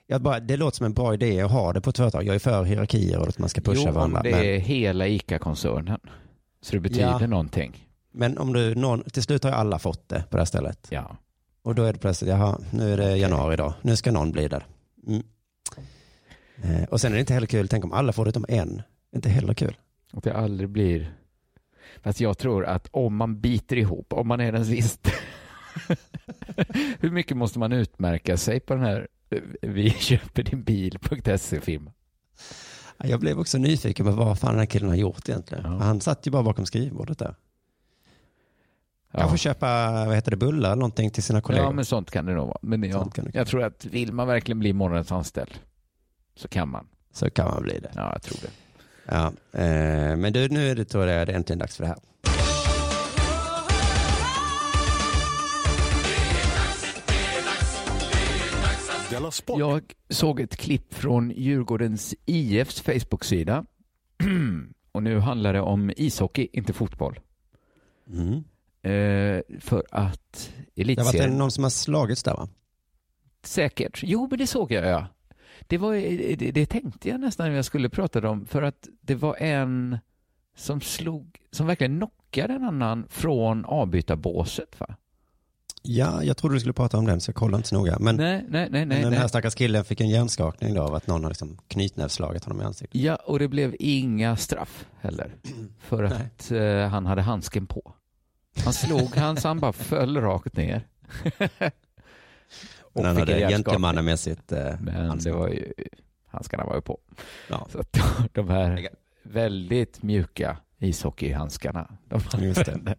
jag 0.07 0.21
bara, 0.21 0.39
det 0.39 0.57
låter 0.57 0.77
som 0.77 0.85
en 0.85 0.93
bra 0.93 1.13
idé 1.13 1.41
att 1.41 1.51
ha 1.51 1.73
det 1.73 1.81
på 1.81 1.89
ett 1.89 1.97
företag. 1.97 2.23
Jag 2.23 2.35
är 2.35 2.39
för 2.39 2.63
hierarkier 2.63 3.19
och 3.19 3.27
att 3.27 3.39
man 3.39 3.49
ska 3.49 3.61
pusha 3.61 3.83
jo 3.85 3.91
varandra. 3.91 4.23
det 4.23 4.31
Men, 4.31 4.39
är 4.45 4.57
hela 4.59 5.07
ICA-koncernen. 5.07 5.99
Så 6.61 6.75
det 6.75 6.79
betyder 6.79 7.19
Ja. 7.21 7.27
någonting. 7.27 7.87
men 8.11 8.37
om 8.37 8.53
du, 8.53 8.75
någon, 8.75 9.03
till 9.03 9.23
slut 9.23 9.43
har 9.43 9.51
ju 9.51 9.57
alla 9.57 9.79
fått 9.79 10.09
det 10.09 10.23
på 10.29 10.37
det 10.37 10.41
här 10.41 10.45
stället. 10.45 10.87
Ja. 10.89 11.17
Och 11.61 11.75
då 11.75 11.83
är 11.83 11.93
det 11.93 11.99
plötsligt, 11.99 12.29
jaha, 12.29 12.59
nu 12.73 12.93
är 12.93 12.97
det 12.97 13.17
januari 13.17 13.53
idag, 13.53 13.73
nu 13.81 13.95
ska 13.95 14.11
någon 14.11 14.31
bli 14.31 14.47
där. 14.47 14.65
Mm. 15.07 15.23
Eh, 16.63 16.83
och 16.83 17.01
sen 17.01 17.11
är 17.11 17.15
det 17.15 17.19
inte 17.19 17.33
heller 17.33 17.47
kul, 17.47 17.67
tänk 17.67 17.83
om 17.85 17.91
alla 17.91 18.13
får 18.13 18.25
det 18.25 18.29
utom 18.29 18.45
en. 18.49 18.81
Inte 19.15 19.29
heller 19.29 19.53
kul. 19.53 19.77
Och 20.13 20.21
det 20.21 20.33
aldrig 20.33 20.69
blir... 20.69 21.13
Fast 22.01 22.19
jag 22.19 22.37
tror 22.37 22.65
att 22.65 22.87
om 22.91 23.15
man 23.15 23.39
biter 23.41 23.75
ihop, 23.77 24.13
om 24.13 24.27
man 24.27 24.39
är 24.39 24.51
den 24.51 24.65
sista. 24.65 25.09
Hur 26.99 27.11
mycket 27.11 27.37
måste 27.37 27.59
man 27.59 27.71
utmärka 27.71 28.37
sig 28.37 28.59
på 28.59 28.73
den 28.73 28.83
här 28.83 29.07
vi 29.61 29.89
köper 29.89 30.43
din 30.43 30.63
bil.se-film? 30.63 31.89
Jag 33.03 33.19
blev 33.19 33.39
också 33.39 33.57
nyfiken 33.57 34.05
på 34.05 34.11
vad 34.11 34.39
fan 34.39 34.51
den 34.51 34.59
här 34.59 34.65
killen 34.65 34.89
har 34.89 34.95
gjort 34.95 35.29
egentligen. 35.29 35.63
Ja. 35.63 35.69
Han 35.69 36.01
satt 36.01 36.27
ju 36.27 36.31
bara 36.31 36.43
bakom 36.43 36.65
skrivbordet 36.65 37.19
där. 37.19 37.35
Ja. 39.11 39.19
Kanske 39.19 39.37
köpa, 39.37 40.05
vad 40.05 40.15
heter 40.15 40.31
det, 40.31 40.37
bullar 40.37 40.69
eller 40.69 40.79
någonting 40.79 41.09
till 41.09 41.23
sina 41.23 41.41
kollegor. 41.41 41.65
ja, 41.65 41.71
men 41.71 41.85
sånt 41.85 42.11
kan 42.11 42.25
det 42.25 42.33
nog 42.33 42.47
vara. 42.47 42.59
Men 42.61 42.81
det 42.81 42.87
jag 43.33 43.47
tror 43.47 43.63
att 43.63 43.85
vill 43.85 44.13
man 44.13 44.27
verkligen 44.27 44.59
bli 44.59 44.73
morgonens 44.73 45.11
anställd 45.11 45.59
så 46.35 46.47
kan 46.47 46.69
man. 46.69 46.87
Så 47.13 47.29
kan 47.29 47.45
man 47.45 47.63
bli 47.63 47.79
det. 47.79 47.91
Ja, 47.95 48.11
jag 48.13 48.21
tror 48.21 48.37
det. 48.41 48.51
Ja, 49.05 49.25
eh, 49.61 50.17
men 50.17 50.33
du, 50.33 50.49
nu 50.49 50.71
är 50.71 50.75
det, 50.75 50.85
tror 50.85 51.05
jag 51.05 51.27
det 51.27 51.33
är 51.33 51.35
äntligen 51.35 51.59
dags 51.59 51.77
för 51.77 51.83
det 51.83 51.89
här. 51.89 51.97
Jag 59.59 59.93
såg 60.09 60.39
ett 60.39 60.55
klipp 60.57 60.93
från 60.93 61.31
Djurgårdens 61.31 62.15
IFs 62.25 62.81
Facebook-sida. 62.81 63.65
Och 64.91 65.03
nu 65.03 65.19
handlar 65.19 65.53
det 65.53 65.61
om 65.61 65.91
ishockey, 65.97 66.47
inte 66.53 66.73
fotboll. 66.73 67.19
Mm. 68.09 68.33
Eh, 68.81 69.41
för 69.59 69.83
att 69.91 70.51
Det 70.75 70.83
har 70.83 71.03
varit 71.03 71.13
elitserien... 71.15 71.37
någon 71.37 71.51
som 71.51 71.63
har 71.63 71.71
slagits 71.71 72.23
där 72.23 72.33
va? 72.33 72.49
Säkert. 73.43 73.99
Jo, 74.03 74.27
men 74.29 74.39
det 74.39 74.47
såg 74.47 74.71
jag, 74.71 74.85
ja. 74.85 75.07
Det, 75.67 75.77
var, 75.77 75.93
det, 76.35 76.51
det 76.51 76.65
tänkte 76.65 77.09
jag 77.09 77.19
nästan 77.19 77.49
när 77.49 77.55
jag 77.55 77.65
skulle 77.65 77.89
prata 77.89 78.29
om, 78.29 78.45
för 78.45 78.61
att 78.61 78.87
det 79.01 79.15
var 79.15 79.35
en 79.35 79.97
som 80.55 80.81
slog, 80.81 81.39
som 81.51 81.67
verkligen 81.67 81.97
knockade 81.97 82.53
en 82.53 82.63
annan 82.63 83.07
från 83.09 83.65
avbytarbåset, 83.65 84.79
va? 84.79 84.95
Ja, 85.81 86.23
jag 86.23 86.37
trodde 86.37 86.55
du 86.55 86.59
skulle 86.59 86.73
prata 86.73 86.97
om 86.97 87.05
den 87.05 87.21
så 87.21 87.29
jag 87.29 87.35
kollade 87.35 87.57
inte 87.57 87.69
så 87.69 87.75
noga. 87.75 87.97
Men, 87.99 88.15
nej, 88.15 88.45
nej, 88.49 88.67
nej, 88.71 88.85
men 88.85 89.01
den 89.01 89.13
här 89.13 89.27
stackars 89.27 89.55
killen 89.55 89.85
fick 89.85 90.01
en 90.01 90.09
hjärnskakning 90.09 90.73
då 90.73 90.81
av 90.81 90.95
att 90.95 91.07
någon 91.07 91.23
har 91.23 91.31
liksom 91.31 91.57
knytnävsslagit 91.67 92.43
honom 92.43 92.61
i 92.61 92.63
ansiktet. 92.65 93.01
Ja, 93.01 93.15
och 93.15 93.39
det 93.39 93.47
blev 93.47 93.75
inga 93.79 94.37
straff 94.37 94.85
heller, 95.01 95.35
för 95.79 96.03
att 96.03 96.51
eh, 96.51 96.87
han 96.87 97.05
hade 97.05 97.21
handsken 97.21 97.67
på. 97.67 97.93
Han 98.63 98.73
slog 98.73 99.15
han 99.15 99.37
så 99.37 99.47
han 99.47 99.59
bara 99.59 99.73
föll 99.73 100.17
rakt 100.21 100.57
ner. 100.57 100.87
Men 102.93 103.05
han 103.05 103.15
fick 103.15 103.19
hade 103.19 103.33
en 103.33 103.39
hjärnskakning. 103.39 103.49
gentlemannamässigt 103.49 104.51
eh, 104.51 104.79
Men 104.79 104.95
handskar. 105.07 105.31
det 105.31 105.37
var 105.37 105.47
ju, 105.47 105.73
handskarna 106.27 106.65
var 106.65 106.75
ju 106.75 106.81
på. 106.81 106.99
Ja. 107.49 107.67
Så 107.71 107.79
att 107.79 107.97
de 108.33 108.49
här 108.49 108.89
väldigt 109.23 110.03
mjuka 110.03 110.57
ishockeyhandskarna. 110.79 111.97
De 112.09 112.43
Just 112.43 112.65
det. 112.65 112.95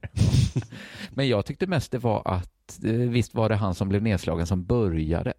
Men 1.10 1.28
jag 1.28 1.46
tyckte 1.46 1.66
mest 1.66 1.92
det 1.92 1.98
var 1.98 2.22
att 2.24 2.50
eh, 2.84 2.92
visst 2.92 3.34
var 3.34 3.48
det 3.48 3.56
han 3.56 3.74
som 3.74 3.88
blev 3.88 4.02
nedslagen 4.02 4.46
som 4.46 4.64
började. 4.64 5.32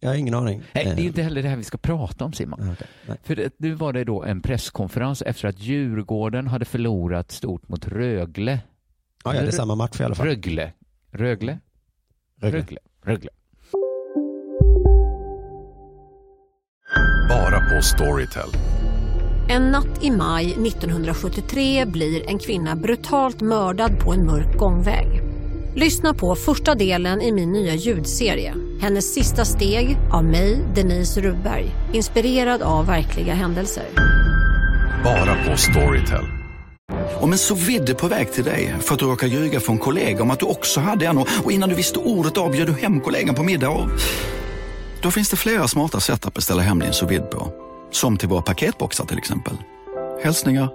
Jag 0.00 0.10
har 0.10 0.16
ingen 0.16 0.34
aning. 0.34 0.62
Nej, 0.72 0.84
det 0.84 0.90
Eh, 0.90 0.98
är 0.98 1.02
inte 1.04 1.22
heller 1.22 1.42
det 1.42 1.48
här 1.48 1.56
vi 1.56 1.64
ska 1.64 1.78
prata 1.78 2.24
om 2.24 2.32
Simon. 2.32 2.60
ah. 2.62 2.84
Nej. 3.06 3.18
För 3.22 3.36
det, 3.36 3.54
nu 3.58 3.72
var 3.74 3.92
det 3.92 4.04
då 4.04 4.22
en 4.22 4.40
presskonferens 4.42 5.22
efter 5.22 5.48
att 5.48 5.58
Djurgården 5.60 6.46
hade 6.46 6.64
förlorat 6.64 7.30
stort 7.30 7.68
mot 7.68 7.88
Rögle. 7.88 8.60
Ja, 9.24 9.34
ja, 9.34 9.40
det 9.40 9.46
är 9.46 9.50
samma 9.50 9.74
match 9.74 10.00
i 10.00 10.04
alla 10.04 10.14
fall. 10.14 10.26
Rögle. 10.26 10.72
Rögle? 11.10 11.58
Rögle. 12.40 12.58
Rögle. 12.58 12.78
Rögle. 13.04 13.30
Bara 17.28 17.60
på 17.76 17.82
Storytel. 17.82 18.48
En 19.48 19.62
natt 19.70 20.04
i 20.04 20.10
maj 20.10 20.46
1973 20.52 21.84
blir 21.86 22.28
en 22.28 22.38
kvinna 22.38 22.76
brutalt 22.76 23.40
mördad 23.40 23.98
på 24.00 24.12
en 24.12 24.26
mörk 24.26 24.56
gångväg. 24.58 25.06
Lyssna 25.74 26.14
på 26.14 26.34
första 26.34 26.74
delen 26.74 27.20
i 27.20 27.32
min 27.32 27.52
nya 27.52 27.74
ljudserie. 27.74 28.54
Hennes 28.80 29.14
sista 29.14 29.44
steg 29.44 29.98
av 30.12 30.24
mig, 30.24 30.60
Denise 30.74 31.20
Rubberg. 31.20 31.70
Inspirerad 31.92 32.62
av 32.62 32.86
verkliga 32.86 33.34
händelser. 33.34 33.84
Bara 35.04 35.44
på 35.44 35.56
Storytel. 35.56 36.24
Om 37.20 37.32
en 37.32 37.38
så 37.38 37.54
vidde 37.54 37.94
på 37.94 38.06
väg 38.06 38.32
till 38.32 38.44
dig 38.44 38.74
för 38.80 38.94
att 38.94 39.00
du 39.00 39.06
råkar 39.06 39.26
ljuga 39.26 39.60
från 39.60 39.78
kollega 39.78 40.22
om 40.22 40.30
att 40.30 40.40
du 40.40 40.46
också 40.46 40.80
hade 40.80 41.06
en 41.06 41.18
och 41.18 41.52
innan 41.52 41.68
du 41.68 41.74
visste 41.74 41.98
ordet 41.98 42.38
av 42.38 42.52
du 42.52 42.72
hem 42.72 43.00
kollegan 43.00 43.34
på 43.34 43.42
middag 43.42 43.70
och... 43.70 43.88
Då 45.02 45.10
finns 45.10 45.30
det 45.30 45.36
flera 45.36 45.68
smarta 45.68 46.00
sätt 46.00 46.26
att 46.26 46.34
beställa 46.34 46.62
hem 46.62 46.78
din 46.78 46.92
sous 46.92 47.20
på. 47.30 47.52
Som 47.90 48.16
till 48.16 48.28
våra 48.28 48.42
paketboxar 48.42 49.04
till 49.04 49.18
exempel. 49.18 49.54
Hälsningar 50.22 50.68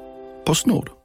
Postnord. 0.45 1.04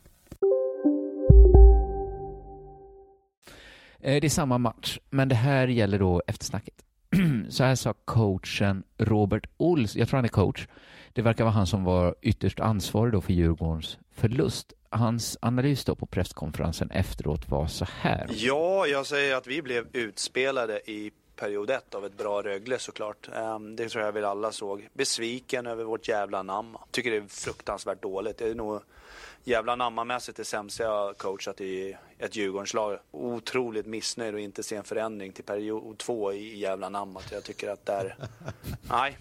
Eh, 4.03 4.21
det 4.21 4.27
är 4.27 4.29
samma 4.29 4.57
match, 4.57 4.99
men 5.09 5.29
det 5.29 5.35
här 5.35 5.67
gäller 5.67 5.99
då 5.99 6.21
eftersnacket. 6.27 6.73
Så 7.49 7.63
här 7.63 7.75
sa 7.75 7.93
coachen 8.05 8.83
Robert 8.97 9.49
Ols, 9.57 9.95
jag 9.95 10.09
tror 10.09 10.17
han 10.17 10.25
är 10.25 10.29
coach. 10.29 10.67
Det 11.13 11.21
verkar 11.21 11.43
vara 11.43 11.53
han 11.53 11.67
som 11.67 11.83
var 11.83 12.15
ytterst 12.21 12.59
ansvarig 12.59 13.13
då 13.13 13.21
för 13.21 13.33
Djurgårdens 13.33 13.97
förlust. 14.15 14.73
Hans 14.89 15.37
analys 15.41 15.85
då 15.85 15.95
på 15.95 16.05
presskonferensen 16.05 16.91
efteråt 16.91 17.49
var 17.49 17.67
så 17.67 17.85
här. 18.01 18.27
Ja, 18.33 18.87
jag 18.87 19.05
säger 19.05 19.35
att 19.35 19.47
vi 19.47 19.61
blev 19.61 19.87
utspelade 19.93 20.91
i 20.91 21.11
period 21.35 21.69
ett 21.69 21.95
av 21.95 22.05
ett 22.05 22.17
bra 22.17 22.41
Rögle 22.41 22.79
såklart. 22.79 23.29
Ehm, 23.35 23.75
det 23.75 23.89
tror 23.89 24.03
jag 24.03 24.11
väl 24.11 24.25
alla 24.25 24.51
såg. 24.51 24.87
Besviken 24.93 25.67
över 25.67 25.83
vårt 25.83 26.07
jävla 26.07 26.39
anamma. 26.39 26.79
Tycker 26.91 27.11
det 27.11 27.17
är 27.17 27.27
fruktansvärt 27.27 28.01
dåligt. 28.01 28.37
Det 28.37 28.49
är 28.49 28.55
nog 28.55 28.81
jävla 29.43 29.73
anammamässigt 29.73 30.37
det 30.37 30.45
sämsta 30.45 30.83
jag 30.83 31.17
coachat 31.17 31.61
i 31.61 31.97
ett 32.17 32.35
Djurgårdslag. 32.35 32.97
Otroligt 33.11 33.85
missnöjd 33.85 34.33
och 34.33 34.39
inte 34.39 34.63
se 34.63 34.75
en 34.75 34.83
förändring 34.83 35.31
till 35.31 35.43
period 35.43 35.97
två 35.97 36.33
i 36.33 36.59
jävla 36.59 36.87
anammat. 36.87 37.31
Jag 37.31 37.43
tycker 37.43 37.69
att 37.69 37.85
där, 37.85 38.15
nej. 38.89 39.17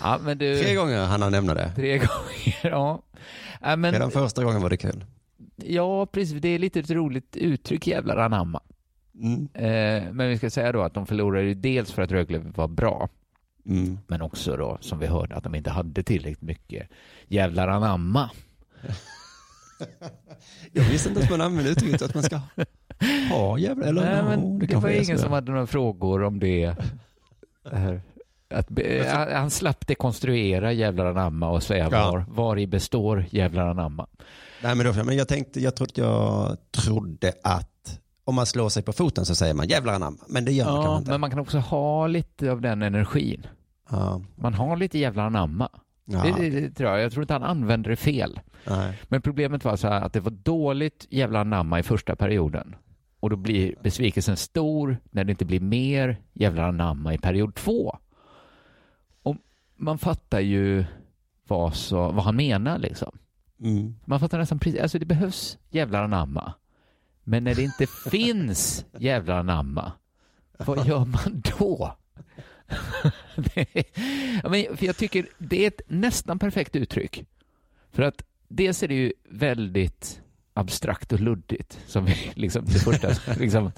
Ja, 0.00 0.18
men 0.24 0.38
du... 0.38 0.62
Tre 0.62 0.74
gånger 0.74 1.04
han 1.04 1.22
har 1.22 1.30
nämna 1.30 1.54
det. 1.54 1.72
Tre 1.74 1.98
gånger, 1.98 2.58
ja. 2.62 3.02
ja 3.60 3.76
men, 3.76 3.92
Redan 3.92 4.10
första 4.10 4.44
gången 4.44 4.62
var 4.62 4.70
det 4.70 4.76
kul. 4.76 5.04
Ja, 5.56 6.06
precis. 6.06 6.42
Det 6.42 6.48
är 6.48 6.58
lite 6.58 6.80
ett 6.80 6.90
roligt 6.90 7.36
uttryck, 7.36 7.86
jävlar 7.86 8.16
anamma. 8.16 8.60
Mm. 9.14 9.48
Eh, 9.54 10.12
men 10.12 10.28
vi 10.28 10.38
ska 10.38 10.50
säga 10.50 10.72
då 10.72 10.82
att 10.82 10.94
de 10.94 11.06
förlorade 11.06 11.44
ju 11.44 11.54
dels 11.54 11.92
för 11.92 12.02
att 12.02 12.12
Rögle 12.12 12.38
var 12.38 12.68
bra, 12.68 13.08
Mm. 13.68 13.98
men 14.06 14.22
också 14.22 14.56
då, 14.56 14.78
som 14.80 14.98
vi 14.98 15.06
hörde, 15.06 15.34
att 15.36 15.44
de 15.44 15.54
inte 15.54 15.70
hade 15.70 16.02
tillräckligt 16.02 16.42
mycket 16.42 16.88
jävlar 17.28 17.68
anamma. 17.68 18.30
Jag 20.72 20.84
visste 20.84 21.08
inte 21.08 21.22
att 21.22 21.30
man 21.30 21.40
använde 21.40 21.70
uttrycket 21.70 22.02
att 22.02 22.14
man 22.14 22.22
ska 22.22 22.40
ha 23.30 23.58
jävla, 23.58 23.86
eller 23.86 24.02
Nej, 24.02 24.22
no, 24.22 24.28
men 24.28 24.58
det, 24.58 24.66
kanske 24.66 24.90
var 24.90 25.02
ingen 25.04 25.18
som 25.18 25.32
hade 25.32 25.52
några 25.52 25.66
frågor 25.66 26.22
om 26.22 26.38
det. 26.40 26.74
Det. 27.70 28.00
Att, 28.50 28.68
han 29.32 29.50
slapp 29.50 29.86
dekonstruera 29.86 30.72
jävlar 30.72 31.06
anamma 31.06 31.48
och 31.50 31.62
säga 31.62 31.88
Ja. 31.92 32.10
var, 32.10 32.24
var 32.28 32.58
i 32.58 32.66
består 32.66 33.24
jävlar 33.30 33.66
anamma. 33.66 34.06
Nej, 34.62 34.74
men, 34.74 34.86
då, 34.86 35.04
men 35.04 35.16
jag 35.16 35.28
tänkte, 35.28 35.60
jag 35.60 35.74
trodde, 35.76 35.92
jag 36.00 36.56
trodde 36.70 37.32
att 37.42 38.00
om 38.24 38.34
man 38.34 38.46
slår 38.46 38.68
sig 38.68 38.82
på 38.82 38.92
foten 38.92 39.26
så 39.26 39.34
säger 39.34 39.54
man 39.54 39.68
jävlar 39.68 39.94
anamma. 39.94 40.18
Men 40.28 40.44
det 40.44 40.52
gör 40.52 40.64
man 40.64 40.74
Ja, 40.74 40.82
kanske 40.82 40.98
inte. 40.98 41.10
men 41.10 41.20
man 41.20 41.30
kan 41.30 41.38
också 41.38 41.58
ha 41.58 42.06
lite 42.06 42.50
av 42.50 42.60
den 42.60 42.82
energin. 42.82 43.46
Ja. 43.90 44.22
Man 44.34 44.54
har 44.54 44.76
lite 44.76 44.98
jävlar 44.98 45.26
anamma. 45.26 45.68
Ja. 46.04 46.22
Det, 46.22 46.50
det, 46.50 46.60
det 46.60 46.70
tror 46.70 46.90
jag. 46.90 47.00
Jag 47.00 47.12
tror 47.12 47.22
inte 47.22 47.32
han 47.32 47.42
använder 47.42 47.90
det 47.90 47.96
fel. 47.96 48.40
Nej. 48.66 48.98
Men 49.08 49.22
problemet 49.22 49.64
var 49.64 49.76
så 49.76 49.88
här 49.88 50.00
att 50.00 50.12
det 50.12 50.20
var 50.20 50.30
dåligt 50.30 51.06
jävla 51.10 51.40
anamma 51.40 51.78
i 51.78 51.82
första 51.82 52.16
perioden. 52.16 52.74
Och 53.20 53.30
då 53.30 53.36
blir 53.36 53.74
besvikelsen 53.82 54.36
stor 54.36 54.98
när 55.10 55.24
det 55.24 55.30
inte 55.30 55.44
blir 55.44 55.60
mer 55.60 56.16
jävla 56.32 56.66
anamma 56.66 57.14
i 57.14 57.18
period 57.18 57.54
två. 57.54 57.98
Och 59.22 59.36
man 59.76 59.98
fattar 59.98 60.40
ju 60.40 60.84
vad, 61.46 61.74
så, 61.74 62.10
vad 62.10 62.24
han 62.24 62.36
menar 62.36 62.78
liksom. 62.78 63.18
Mm. 63.60 63.94
Man 64.04 64.20
fattar 64.20 64.38
nästan 64.38 64.58
precis, 64.58 64.80
alltså 64.80 64.98
det 64.98 65.06
behövs 65.06 65.58
jävla 65.70 66.04
anamma. 66.04 66.52
Men 67.24 67.44
när 67.44 67.54
det 67.54 67.62
inte 67.62 67.86
finns 68.10 68.86
jävla 68.98 69.38
anamma, 69.38 69.92
vad 70.58 70.86
gör 70.86 71.04
man 71.04 71.42
då? 71.58 71.96
men, 74.42 74.76
för 74.76 74.86
jag 74.86 74.96
tycker 74.96 75.26
det 75.38 75.64
är 75.64 75.68
ett 75.68 75.80
nästan 75.86 76.38
perfekt 76.38 76.76
uttryck. 76.76 77.24
För 77.90 78.02
att 78.02 78.22
dels 78.48 78.82
är 78.82 78.88
det 78.88 78.94
ju 78.94 79.12
väldigt 79.28 80.22
abstrakt 80.54 81.12
och 81.12 81.20
luddigt, 81.20 81.80
som 81.86 82.04
vi, 82.04 82.16
liksom, 82.34 82.64
det 82.64 82.78
första. 82.78 83.34
liksom. 83.38 83.72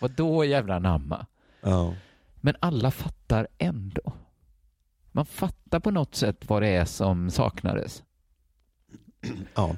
Vad 0.00 0.10
då 0.10 0.44
jävla 0.44 0.76
anamma? 0.76 1.26
Ja. 1.60 1.94
Men 2.40 2.56
alla 2.60 2.90
fattar 2.90 3.48
ändå. 3.58 4.12
Man 5.12 5.26
fattar 5.26 5.80
på 5.80 5.90
något 5.90 6.14
sätt 6.14 6.48
vad 6.48 6.62
det 6.62 6.68
är 6.68 6.84
som 6.84 7.30
saknades. 7.30 8.02
Ja. 9.54 9.76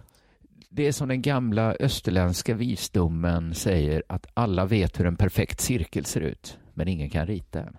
Det 0.69 0.87
är 0.87 0.93
som 0.93 1.09
den 1.09 1.23
gamla 1.23 1.77
österländska 1.81 2.55
visdomen 2.55 3.55
säger 3.55 4.03
att 4.09 4.27
alla 4.35 4.67
vet 4.67 5.01
hur 5.01 5.07
en 5.07 5.17
perfekt 5.17 5.61
cirkel 5.61 6.05
ser 6.05 6.21
ut, 6.21 6.59
men 6.75 6.89
ingen 6.89 7.11
kan 7.11 7.27
rita 7.27 7.59
den. 7.59 7.77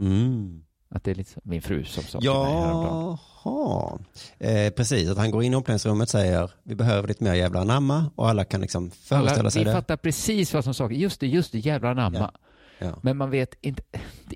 Mm. 0.00 0.64
Att 0.88 1.04
det 1.04 1.10
är 1.10 1.14
lite 1.14 1.40
min 1.44 1.62
fru 1.62 1.84
som 1.84 2.02
sa 2.02 2.20
till 2.20 2.30
mig 2.30 2.38
häromdagen. 2.38 3.18
Jaha. 3.44 3.98
Eh, 4.38 4.70
precis, 4.70 5.08
att 5.10 5.18
han 5.18 5.30
går 5.30 5.42
in 5.42 5.52
i 5.52 5.56
omklädningsrummet 5.56 6.06
och 6.06 6.10
säger 6.10 6.50
vi 6.62 6.74
behöver 6.74 7.08
lite 7.08 7.24
mer 7.24 7.34
jävla 7.34 7.60
anamma 7.60 8.10
och 8.14 8.28
alla 8.28 8.44
kan 8.44 8.60
liksom 8.60 8.90
föreställa 8.90 9.40
Alla, 9.40 9.50
sig 9.50 9.60
vi 9.60 9.64
det. 9.68 9.72
fattar 9.72 9.96
precis 9.96 10.54
vad 10.54 10.64
som 10.64 10.74
saknas. 10.74 10.98
Just 10.98 11.20
det, 11.20 11.26
just 11.26 11.52
det, 11.52 11.58
jävla 11.58 11.90
anamma. 11.90 12.30
Ja. 12.78 12.98
Men 13.02 13.16
man 13.16 13.30
vet 13.30 13.54
inte, 13.60 13.82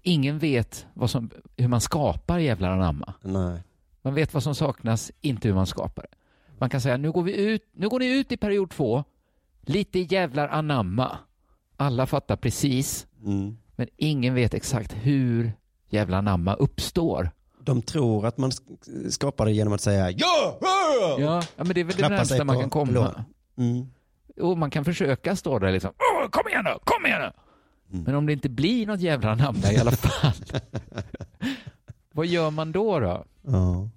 ingen 0.02 0.38
vet 0.38 0.86
vad 0.94 1.10
som, 1.10 1.30
hur 1.56 1.68
man 1.68 1.80
skapar 1.80 2.38
jävla 2.38 2.68
anamma. 2.72 3.14
Nej. 3.22 3.62
Man 4.02 4.14
vet 4.14 4.34
vad 4.34 4.42
som 4.42 4.54
saknas, 4.54 5.12
inte 5.20 5.48
hur 5.48 5.54
man 5.54 5.66
skapar 5.66 6.02
det. 6.10 6.16
Man 6.58 6.70
kan 6.70 6.80
säga, 6.80 6.96
nu 6.96 7.12
går 7.12 7.22
vi 7.22 7.36
ut, 7.36 7.62
nu 7.72 7.88
går 7.88 7.98
ni 7.98 8.18
ut 8.18 8.32
i 8.32 8.36
period 8.36 8.70
två, 8.70 9.04
lite 9.60 9.98
jävlar 9.98 10.48
anamma. 10.48 11.18
Alla 11.76 12.06
fattar 12.06 12.36
precis, 12.36 13.06
Mm. 13.24 13.56
Men 13.78 13.88
ingen 13.96 14.34
vet 14.34 14.54
exakt 14.54 14.92
hur 14.92 15.52
jävla 15.90 16.16
anamma 16.18 16.54
uppstår. 16.54 17.30
De 17.60 17.82
tror 17.82 18.26
att 18.26 18.38
man 18.38 18.50
sk- 18.50 19.10
skapar 19.10 19.46
det 19.46 19.52
genom 19.52 19.72
att 19.72 19.80
säga 19.80 20.10
ja! 20.10 20.58
Ja, 21.18 21.42
ja 21.56 21.64
men 21.64 21.68
det 21.68 21.80
är 21.80 21.84
väl 21.84 21.96
det 21.96 22.08
närmsta 22.08 22.44
man 22.44 22.60
kan 22.60 22.70
komma. 22.70 23.24
Mm. 23.58 23.86
Och 24.40 24.58
man 24.58 24.70
kan 24.70 24.84
försöka 24.84 25.36
stå 25.36 25.58
där 25.58 25.72
liksom, 25.72 25.90
Åh, 25.98 26.28
kom 26.30 26.48
igen 26.48 26.64
nu, 26.64 26.70
kom 26.84 27.06
igen 27.06 27.20
nu. 27.20 27.30
Mm. 27.92 28.04
Men 28.04 28.14
om 28.14 28.26
det 28.26 28.32
inte 28.32 28.48
blir 28.48 28.86
något 28.86 29.00
jävla 29.00 29.30
anamma 29.30 29.72
i 29.72 29.76
alla 29.78 29.90
fall, 29.92 30.32
vad 32.12 32.26
gör 32.26 32.50
man 32.50 32.72
då? 32.72 33.00
då? 33.00 33.24
Ja. 33.46 33.88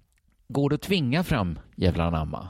Går 0.47 0.69
det 0.69 0.75
att 0.75 0.81
tvinga 0.81 1.23
fram 1.23 1.59
jävla 1.75 2.03
anamma? 2.03 2.49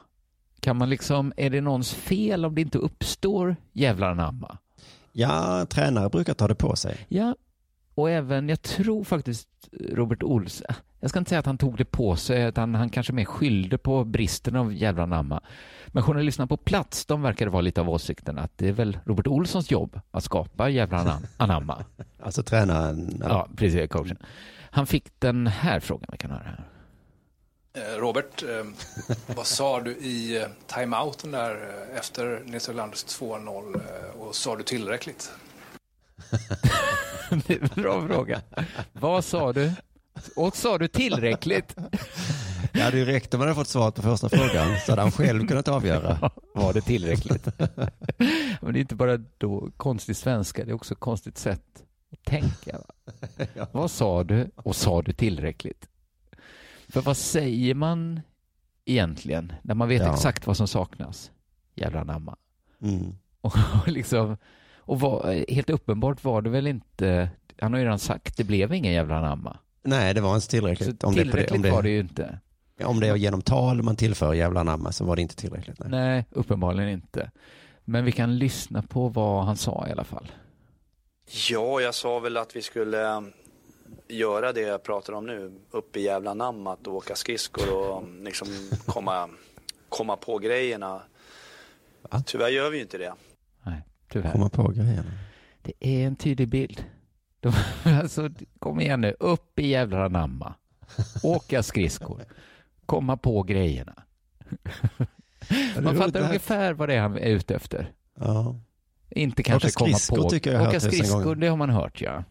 Kan 0.59 0.77
man 0.77 0.89
liksom, 0.89 1.33
är 1.37 1.49
det 1.49 1.61
någons 1.61 1.93
fel 1.93 2.45
om 2.45 2.55
det 2.55 2.61
inte 2.61 2.77
uppstår 2.77 3.55
jävla 3.73 4.09
anamma? 4.09 4.57
Ja, 5.11 5.65
tränare 5.69 6.09
brukar 6.09 6.33
ta 6.33 6.47
det 6.47 6.55
på 6.55 6.75
sig. 6.75 6.97
Ja, 7.09 7.35
och 7.95 8.09
även, 8.09 8.49
jag 8.49 8.61
tror 8.61 9.03
faktiskt 9.03 9.47
Robert 9.91 10.23
Olsson, 10.23 10.65
jag 10.99 11.09
ska 11.09 11.19
inte 11.19 11.29
säga 11.29 11.39
att 11.39 11.45
han 11.45 11.57
tog 11.57 11.77
det 11.77 11.85
på 11.85 12.15
sig, 12.15 12.43
utan 12.43 12.75
han 12.75 12.89
kanske 12.89 13.13
mer 13.13 13.25
skyllde 13.25 13.77
på 13.77 14.03
bristen 14.03 14.55
av 14.55 14.73
jävla 14.73 15.03
anamma. 15.03 15.41
Men 15.87 16.03
journalisterna 16.03 16.47
på 16.47 16.57
plats, 16.57 17.05
de 17.05 17.21
verkade 17.21 17.51
vara 17.51 17.61
lite 17.61 17.81
av 17.81 17.89
åsikten 17.89 18.37
att 18.39 18.51
det 18.57 18.67
är 18.67 18.71
väl 18.71 18.97
Robert 19.05 19.27
Olssons 19.27 19.71
jobb 19.71 19.99
att 20.11 20.23
skapa 20.23 20.69
jävla 20.69 20.97
anam- 20.97 21.25
anamma. 21.37 21.85
Alltså 22.19 22.43
tränaren. 22.43 23.23
Ja, 23.29 23.47
precis, 23.55 23.89
coachen. 23.89 24.17
Han 24.71 24.87
fick 24.87 25.19
den 25.19 25.47
här 25.47 25.79
frågan, 25.79 26.09
vi 26.11 26.17
kan 26.17 26.31
höra 26.31 26.43
här. 26.43 26.65
Eh, 27.73 27.97
Robert, 27.97 28.43
eh, 28.43 28.65
vad 29.35 29.47
sa 29.47 29.81
du 29.81 29.91
i 29.91 30.37
eh, 30.37 30.47
timeouten 30.67 31.31
där 31.31 31.69
efter 31.95 32.43
Nils 32.45 32.69
Ölanders 32.69 33.05
2-0 33.05 33.75
eh, 33.75 34.21
och 34.21 34.35
sa 34.35 34.55
du 34.55 34.63
tillräckligt? 34.63 35.31
Det 37.47 37.53
är 37.53 37.61
en 37.61 37.83
bra 37.83 38.07
fråga. 38.07 38.41
Vad 38.93 39.25
sa 39.25 39.53
du? 39.53 39.71
Och 40.35 40.55
sa 40.55 40.77
du 40.77 40.87
tillräckligt? 40.87 41.75
Det 42.73 42.81
hade 42.81 42.97
ju 42.97 43.05
räckt 43.05 43.33
om 43.33 43.39
man 43.39 43.47
hade 43.47 43.55
fått 43.59 43.67
svar 43.67 43.91
på 43.91 44.01
första 44.01 44.29
frågan 44.29 44.79
så 44.85 44.91
hade 44.91 45.01
han 45.01 45.11
själv 45.11 45.47
kunnat 45.47 45.67
avgöra. 45.67 46.31
Var 46.53 46.73
det 46.73 46.81
tillräckligt? 46.81 47.47
Men 48.61 48.73
det 48.73 48.79
är 48.79 48.81
inte 48.81 48.95
bara 48.95 49.17
då 49.17 49.69
konstig 49.77 50.15
svenska, 50.15 50.65
det 50.65 50.71
är 50.71 50.75
också 50.75 50.95
konstigt 50.95 51.37
sätt 51.37 51.83
att 52.11 52.23
tänka. 52.25 52.77
Va? 52.77 53.67
Vad 53.71 53.91
sa 53.91 54.23
du 54.23 54.49
och 54.55 54.75
sa 54.75 55.01
du 55.01 55.13
tillräckligt? 55.13 55.90
För 56.91 57.01
vad 57.01 57.17
säger 57.17 57.73
man 57.75 58.21
egentligen 58.85 59.53
när 59.61 59.75
man 59.75 59.87
vet 59.87 60.01
Ja. 60.01 60.13
exakt 60.13 60.47
vad 60.47 60.57
som 60.57 60.67
saknas? 60.67 61.31
Jävla 61.75 62.03
namma. 62.03 62.35
Mm. 62.81 63.15
Och, 63.41 63.53
liksom, 63.87 64.37
och 64.77 64.99
var, 64.99 65.45
helt 65.53 65.69
uppenbart 65.69 66.23
var 66.23 66.41
det 66.41 66.49
väl 66.49 66.67
inte, 66.67 67.29
han 67.59 67.73
har 67.73 67.79
ju 67.79 67.85
redan 67.85 67.99
sagt, 67.99 68.37
det 68.37 68.43
blev 68.43 68.73
ingen 68.73 68.93
jävla 68.93 69.21
namma. 69.21 69.57
Nej, 69.83 70.13
det 70.13 70.21
var 70.21 70.35
inte 70.35 70.45
Så 70.45 70.49
tillräckligt. 70.49 70.99
Det, 70.99 71.07
på 71.07 71.13
tillräckligt 71.13 71.61
det, 71.63 71.69
om, 71.69 71.75
var 71.75 71.81
det 71.83 71.89
det, 71.89 71.93
ju 71.93 71.99
inte. 71.99 72.39
om 72.83 72.99
det 72.99 73.07
är 73.07 73.15
genom 73.15 73.41
tal 73.41 73.81
man 73.83 73.95
tillför 73.95 74.33
jävla 74.33 74.63
namma 74.63 74.91
så 74.91 75.05
var 75.05 75.15
det 75.15 75.21
inte 75.21 75.35
tillräckligt. 75.35 75.79
Nej. 75.79 75.89
Nej, 75.89 76.25
uppenbarligen 76.31 76.89
inte. 76.89 77.31
Men 77.85 78.05
vi 78.05 78.11
kan 78.11 78.37
lyssna 78.37 78.81
på 78.81 79.09
vad 79.09 79.45
han 79.45 79.57
sa 79.57 79.85
i 79.87 79.91
alla 79.91 80.03
fall. 80.03 80.31
Ja, 81.49 81.81
jag 81.81 81.95
sa 81.95 82.19
väl 82.19 82.37
att 82.37 82.55
vi 82.55 82.61
skulle 82.61 83.23
göra 84.07 84.53
det 84.53 84.61
jag 84.61 84.83
pratar 84.83 85.13
om 85.13 85.25
nu, 85.25 85.51
upp 85.71 85.97
i 85.97 86.01
jävla 86.01 86.33
namn, 86.33 86.67
att 86.67 86.87
åka 86.87 87.15
skridskor 87.15 87.73
och 87.77 88.01
mm, 88.01 88.23
liksom 88.23 88.47
komma, 88.85 89.29
komma 89.89 90.17
på 90.17 90.37
grejerna. 90.37 91.01
Tyvärr 92.25 92.49
gör 92.49 92.69
vi 92.69 92.77
ju 92.77 92.83
inte 92.83 92.97
det. 92.97 93.13
Nej, 93.63 93.81
tyvärr. 94.09 94.31
Komma 94.31 94.49
på 94.49 94.67
grejerna. 94.67 95.11
Det 95.61 95.73
är 95.79 96.07
en 96.07 96.15
tydlig 96.15 96.47
bild. 96.47 96.85
De, 97.39 97.53
alltså, 97.83 98.29
kom 98.59 98.79
igen 98.79 99.01
nu, 99.01 99.15
upp 99.19 99.59
i 99.59 99.67
jävla 99.67 100.07
namma. 100.07 100.53
Åka 101.23 101.63
skridskor. 101.63 102.25
Komma 102.85 103.17
på 103.17 103.43
grejerna. 103.43 104.03
Man 105.81 105.97
fattar 105.97 106.21
ungefär 106.21 106.73
vad 106.73 106.89
det 106.89 106.95
är 106.95 107.01
han 107.01 107.17
är 107.17 107.29
ute 107.29 107.55
efter. 107.55 107.91
Ja. 108.19 108.55
Inte 109.09 109.43
kanske 109.43 109.67
Åka 109.67 109.73
komma 109.73 109.97
skridskor 109.97 110.57
på... 110.57 110.67
Åka 110.67 110.79
skridskor, 110.79 111.35
det 111.35 111.47
har 111.47 111.57
man 111.57 111.69
hört 111.69 112.01
ja. 112.01 112.23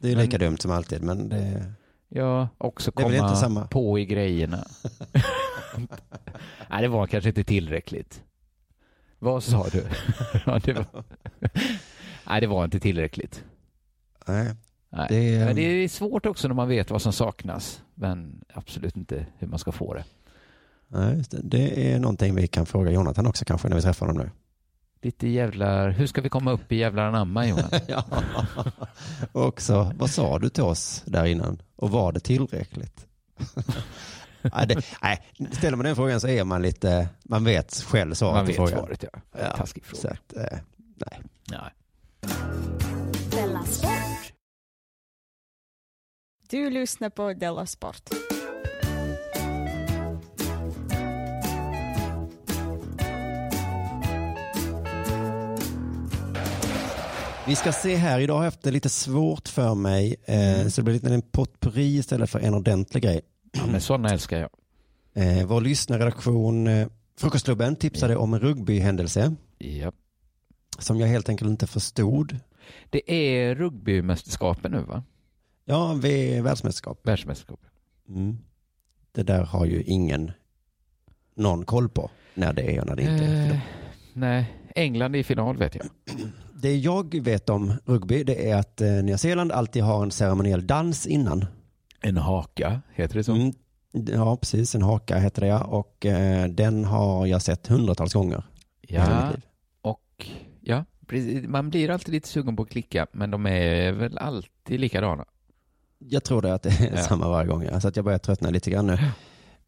Det 0.00 0.08
är 0.08 0.10
ju 0.10 0.16
lika 0.16 0.38
dumt 0.38 0.58
som 0.58 0.70
alltid, 0.70 1.02
men 1.02 1.28
det... 1.28 1.72
Ja, 2.08 2.48
också 2.58 2.90
är 2.90 2.92
komma 2.92 3.14
inte 3.14 3.36
samma. 3.36 3.66
på 3.66 3.98
i 3.98 4.06
grejerna. 4.06 4.66
Nej, 6.70 6.82
det 6.82 6.88
var 6.88 7.06
kanske 7.06 7.28
inte 7.28 7.44
tillräckligt. 7.44 8.22
Vad 9.18 9.42
sa 9.42 9.66
du? 9.72 9.84
ja, 10.46 10.58
det 10.64 10.72
var... 10.72 11.04
Nej, 12.26 12.40
det 12.40 12.46
var 12.46 12.64
inte 12.64 12.80
tillräckligt. 12.80 13.44
Nej. 14.26 14.54
Nej. 14.90 15.06
Det, 15.10 15.44
Men 15.44 15.56
det 15.56 15.62
är 15.62 15.88
svårt 15.88 16.26
också 16.26 16.48
när 16.48 16.54
man 16.54 16.68
vet 16.68 16.90
vad 16.90 17.02
som 17.02 17.12
saknas, 17.12 17.82
men 17.94 18.44
absolut 18.54 18.96
inte 18.96 19.26
hur 19.38 19.46
man 19.48 19.58
ska 19.58 19.72
få 19.72 19.94
det. 19.94 20.04
Nej, 20.88 21.22
det 21.30 21.92
är 21.92 21.98
någonting 21.98 22.34
vi 22.34 22.46
kan 22.46 22.66
fråga 22.66 22.90
Jonathan 22.90 23.26
också 23.26 23.44
kanske 23.44 23.68
när 23.68 23.76
vi 23.76 23.82
träffar 23.82 24.06
honom 24.06 24.22
nu. 24.22 24.30
Lite 25.02 25.28
jävlar, 25.28 25.90
hur 25.90 26.06
ska 26.06 26.20
vi 26.20 26.28
komma 26.28 26.52
upp 26.52 26.72
i 26.72 26.76
jävlar 26.76 27.04
anamma 27.04 27.46
Jonas? 27.46 27.72
ja. 27.88 28.04
Och 29.32 29.44
också, 29.46 29.92
vad 29.96 30.10
sa 30.10 30.38
du 30.38 30.48
till 30.48 30.62
oss 30.62 31.02
där 31.06 31.24
innan? 31.24 31.62
Och 31.76 31.90
var 31.90 32.12
det 32.12 32.20
tillräckligt? 32.20 33.06
nej, 34.42 34.66
det, 34.66 34.84
nej, 35.02 35.26
ställer 35.52 35.76
man 35.76 35.86
den 35.86 35.96
frågan 35.96 36.20
så 36.20 36.28
är 36.28 36.44
man 36.44 36.62
lite, 36.62 37.08
man 37.22 37.44
vet 37.44 37.74
själv 37.74 38.14
svaret 38.14 38.34
Man 38.34 38.44
på 38.44 38.46
vet 38.46 38.56
frågan. 38.56 38.78
svaret, 38.78 39.02
ja. 39.02 39.20
ja. 39.38 39.56
Taskig 39.56 39.84
fråga. 39.84 40.00
Så 40.00 40.08
att, 40.08 40.36
eh, 40.52 40.58
nej. 40.96 41.20
Nej. 41.50 41.70
Du 46.48 46.70
lyssnar 46.70 47.10
på 47.10 47.32
Della 47.32 47.66
Sport. 47.66 48.10
Vi 57.50 57.56
ska 57.56 57.72
se 57.72 57.96
här, 57.96 58.20
idag 58.20 58.34
har 58.34 58.40
jag 58.42 58.50
haft 58.50 58.62
det 58.62 58.70
lite 58.70 58.88
svårt 58.88 59.48
för 59.48 59.74
mig. 59.74 60.16
Eh, 60.24 60.68
så 60.68 60.80
det 60.80 60.84
blir 60.84 60.94
lite 60.94 61.14
en 61.14 61.22
potpurri 61.22 61.96
istället 61.98 62.30
för 62.30 62.38
en 62.40 62.54
ordentlig 62.54 63.02
grej. 63.02 63.20
Ja, 63.52 63.66
men 63.66 63.80
sådana 63.80 64.08
älskar 64.08 64.38
jag. 64.38 64.50
Eh, 65.14 65.46
vår 65.46 65.60
lyssnarredaktion, 65.60 66.66
eh, 66.66 66.88
Frukostklubben, 67.18 67.76
tipsade 67.76 68.16
om 68.16 68.34
en 68.34 68.40
rugbyhändelse 68.40 69.34
Ja. 69.58 69.92
som 70.78 70.98
jag 71.00 71.08
helt 71.08 71.28
enkelt 71.28 71.50
inte 71.50 71.66
förstod. 71.66 72.38
Det 72.90 73.12
är 73.12 73.54
rugbymästerskapen 73.54 74.72
nu 74.72 74.80
va? 74.82 75.02
Ja, 75.64 75.92
vi 76.02 76.36
är 76.36 76.42
världsmästerskap. 76.42 77.00
Världsmästerskap. 77.06 77.60
Mm. 78.08 78.38
Det 79.12 79.22
där 79.22 79.42
har 79.42 79.66
ju 79.66 79.82
ingen 79.82 80.32
någon 81.34 81.64
koll 81.64 81.88
på 81.88 82.10
när 82.34 82.52
det 82.52 82.76
är 82.76 82.80
och 82.80 82.86
när 82.86 82.96
det 82.96 83.02
inte 83.02 83.24
är. 83.24 83.50
Eh, 83.50 83.58
nej, 84.12 84.52
England 84.74 85.14
är 85.14 85.18
i 85.18 85.24
final 85.24 85.56
vet 85.56 85.74
jag. 85.74 85.86
Det 86.62 86.76
jag 86.76 87.20
vet 87.24 87.48
om 87.50 87.72
rugby 87.86 88.24
det 88.24 88.50
är 88.50 88.56
att 88.56 88.80
eh, 88.80 88.88
Nya 88.90 89.18
Zeeland 89.18 89.52
alltid 89.52 89.82
har 89.82 90.02
en 90.02 90.10
ceremoniell 90.10 90.66
dans 90.66 91.06
innan. 91.06 91.44
En 92.00 92.16
haka, 92.16 92.80
heter 92.94 93.14
det 93.14 93.24
så? 93.24 93.32
Mm. 93.32 93.52
Ja, 93.92 94.36
precis. 94.36 94.74
En 94.74 94.82
haka 94.82 95.18
heter 95.18 95.40
det 95.42 95.48
ja. 95.48 95.64
Och 95.64 96.06
eh, 96.06 96.48
den 96.48 96.84
har 96.84 97.26
jag 97.26 97.42
sett 97.42 97.66
hundratals 97.66 98.12
gånger. 98.12 98.42
Ja, 98.80 99.30
och 99.82 100.26
ja, 100.60 100.84
precis. 101.06 101.48
man 101.48 101.70
blir 101.70 101.90
alltid 101.90 102.14
lite 102.14 102.28
sugen 102.28 102.56
på 102.56 102.62
att 102.62 102.70
klicka, 102.70 103.06
men 103.12 103.30
de 103.30 103.46
är 103.46 103.92
väl 103.92 104.18
alltid 104.18 104.80
likadana. 104.80 105.24
Jag 105.98 106.24
tror 106.24 106.42
det 106.42 106.54
att 106.54 106.62
det 106.62 106.68
är 106.80 106.90
Ja. 106.96 107.02
samma 107.02 107.28
varje 107.28 107.48
gång. 107.48 107.62
Ja. 107.64 107.80
Så 107.80 107.88
att 107.88 107.96
jag 107.96 108.04
börjar 108.04 108.18
tröttna 108.18 108.50
lite 108.50 108.70
grann 108.70 108.86
nu. 108.86 108.98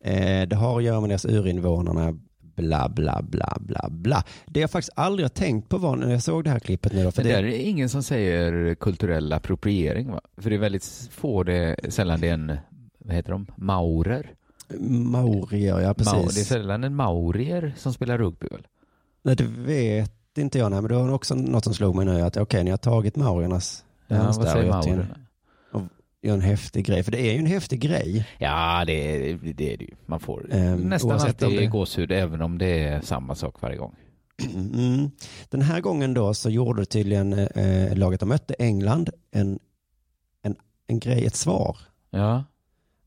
Eh, 0.05 0.49
det 0.49 0.57
har 0.57 0.79
att 0.79 0.85
göra 0.85 1.01
med 1.01 1.11
deras 1.11 1.25
urinvånarna. 1.25 2.19
Bla, 2.55 2.89
bla, 2.89 3.23
bla, 3.23 3.57
bla, 3.61 3.89
bla. 3.91 4.25
Det 4.47 4.61
jag 4.61 4.71
faktiskt 4.71 4.93
aldrig 4.97 5.25
har 5.25 5.29
tänkt 5.29 5.69
på 5.69 5.79
var 5.79 5.97
när 5.97 6.11
jag 6.11 6.23
såg 6.23 6.45
det 6.45 6.51
här 6.51 6.59
klippet 6.59 6.93
nu. 6.93 7.05
Då, 7.05 7.11
för 7.11 7.23
det, 7.23 7.29
där 7.29 7.45
är 7.45 7.59
ingen 7.59 7.89
som 7.89 8.03
säger 8.03 8.75
kulturell 8.75 9.33
appropriering 9.33 10.11
va? 10.11 10.21
För 10.37 10.51
det 10.51 10.57
är 10.57 10.61
väldigt 10.61 11.09
få, 11.11 11.43
det, 11.43 11.77
sällan 11.89 12.21
det 12.21 12.29
är 12.29 12.35
en, 12.35 12.57
vad 12.99 13.17
heter 13.17 13.33
de, 13.33 13.47
maurer? 13.57 14.31
Maorier, 14.89 15.81
ja 15.81 15.95
precis. 15.95 16.13
Mau, 16.13 16.23
det 16.23 16.41
är 16.41 16.45
sällan 16.45 16.85
en 16.85 16.95
maurier 16.95 17.75
som 17.77 17.93
spelar 17.93 18.19
rugby 18.19 18.47
väl? 18.51 18.67
Nej, 19.23 19.37
det 19.37 19.45
vet 19.45 20.39
inte 20.39 20.59
jag. 20.59 20.71
Nej, 20.71 20.81
men 20.81 20.89
det 20.89 20.95
var 20.95 21.13
också 21.13 21.35
något 21.35 21.65
som 21.65 21.75
slog 21.75 21.95
mig 21.97 22.05
nu. 22.05 22.21
Att 22.21 22.37
okej, 22.37 22.65
ni 22.65 22.71
har 22.71 22.79
tagit 22.79 23.17
maoriernas 23.17 23.85
Ja, 24.07 24.33
vad 24.37 24.49
säger 24.49 24.71
maurerna? 24.71 25.07
Gör 26.23 26.35
en 26.35 26.41
häftig 26.41 26.87
grej. 26.87 27.03
För 27.03 27.13
det 27.13 27.21
är 27.21 27.33
ju 27.33 27.39
en 27.39 27.47
häftig 27.47 27.81
grej. 27.81 28.29
Ja, 28.39 28.85
det 28.87 28.93
är 28.93 29.39
det, 29.55 29.73
är 29.75 29.77
det 29.79 29.85
ju. 29.85 29.95
Man 30.07 30.21
får 30.21 30.47
Ehm, 30.53 30.81
nästan 30.81 31.11
alltid 31.13 31.49
det- 31.59 31.67
gåshud 31.67 32.13
även 32.13 32.43
om 32.43 32.59
det 32.59 32.85
är 32.85 33.01
samma 33.01 33.35
sak 33.35 33.63
varje 33.63 33.77
gång. 33.77 33.95
Mm. 34.55 35.11
Den 35.49 35.63
här 35.63 35.81
gången 35.81 36.15
då 36.15 36.35
så 36.35 36.51
gjorde 36.51 36.85
tydligen 36.85 37.33
eh, 37.33 37.97
laget 37.97 38.21
de 38.21 38.29
mötte, 38.29 38.55
England, 38.59 39.11
en, 39.31 39.59
en, 40.43 40.57
en 40.87 40.99
grej, 41.01 41.27
ett 41.27 41.37
svar. 41.37 41.77
Ja. 42.11 42.45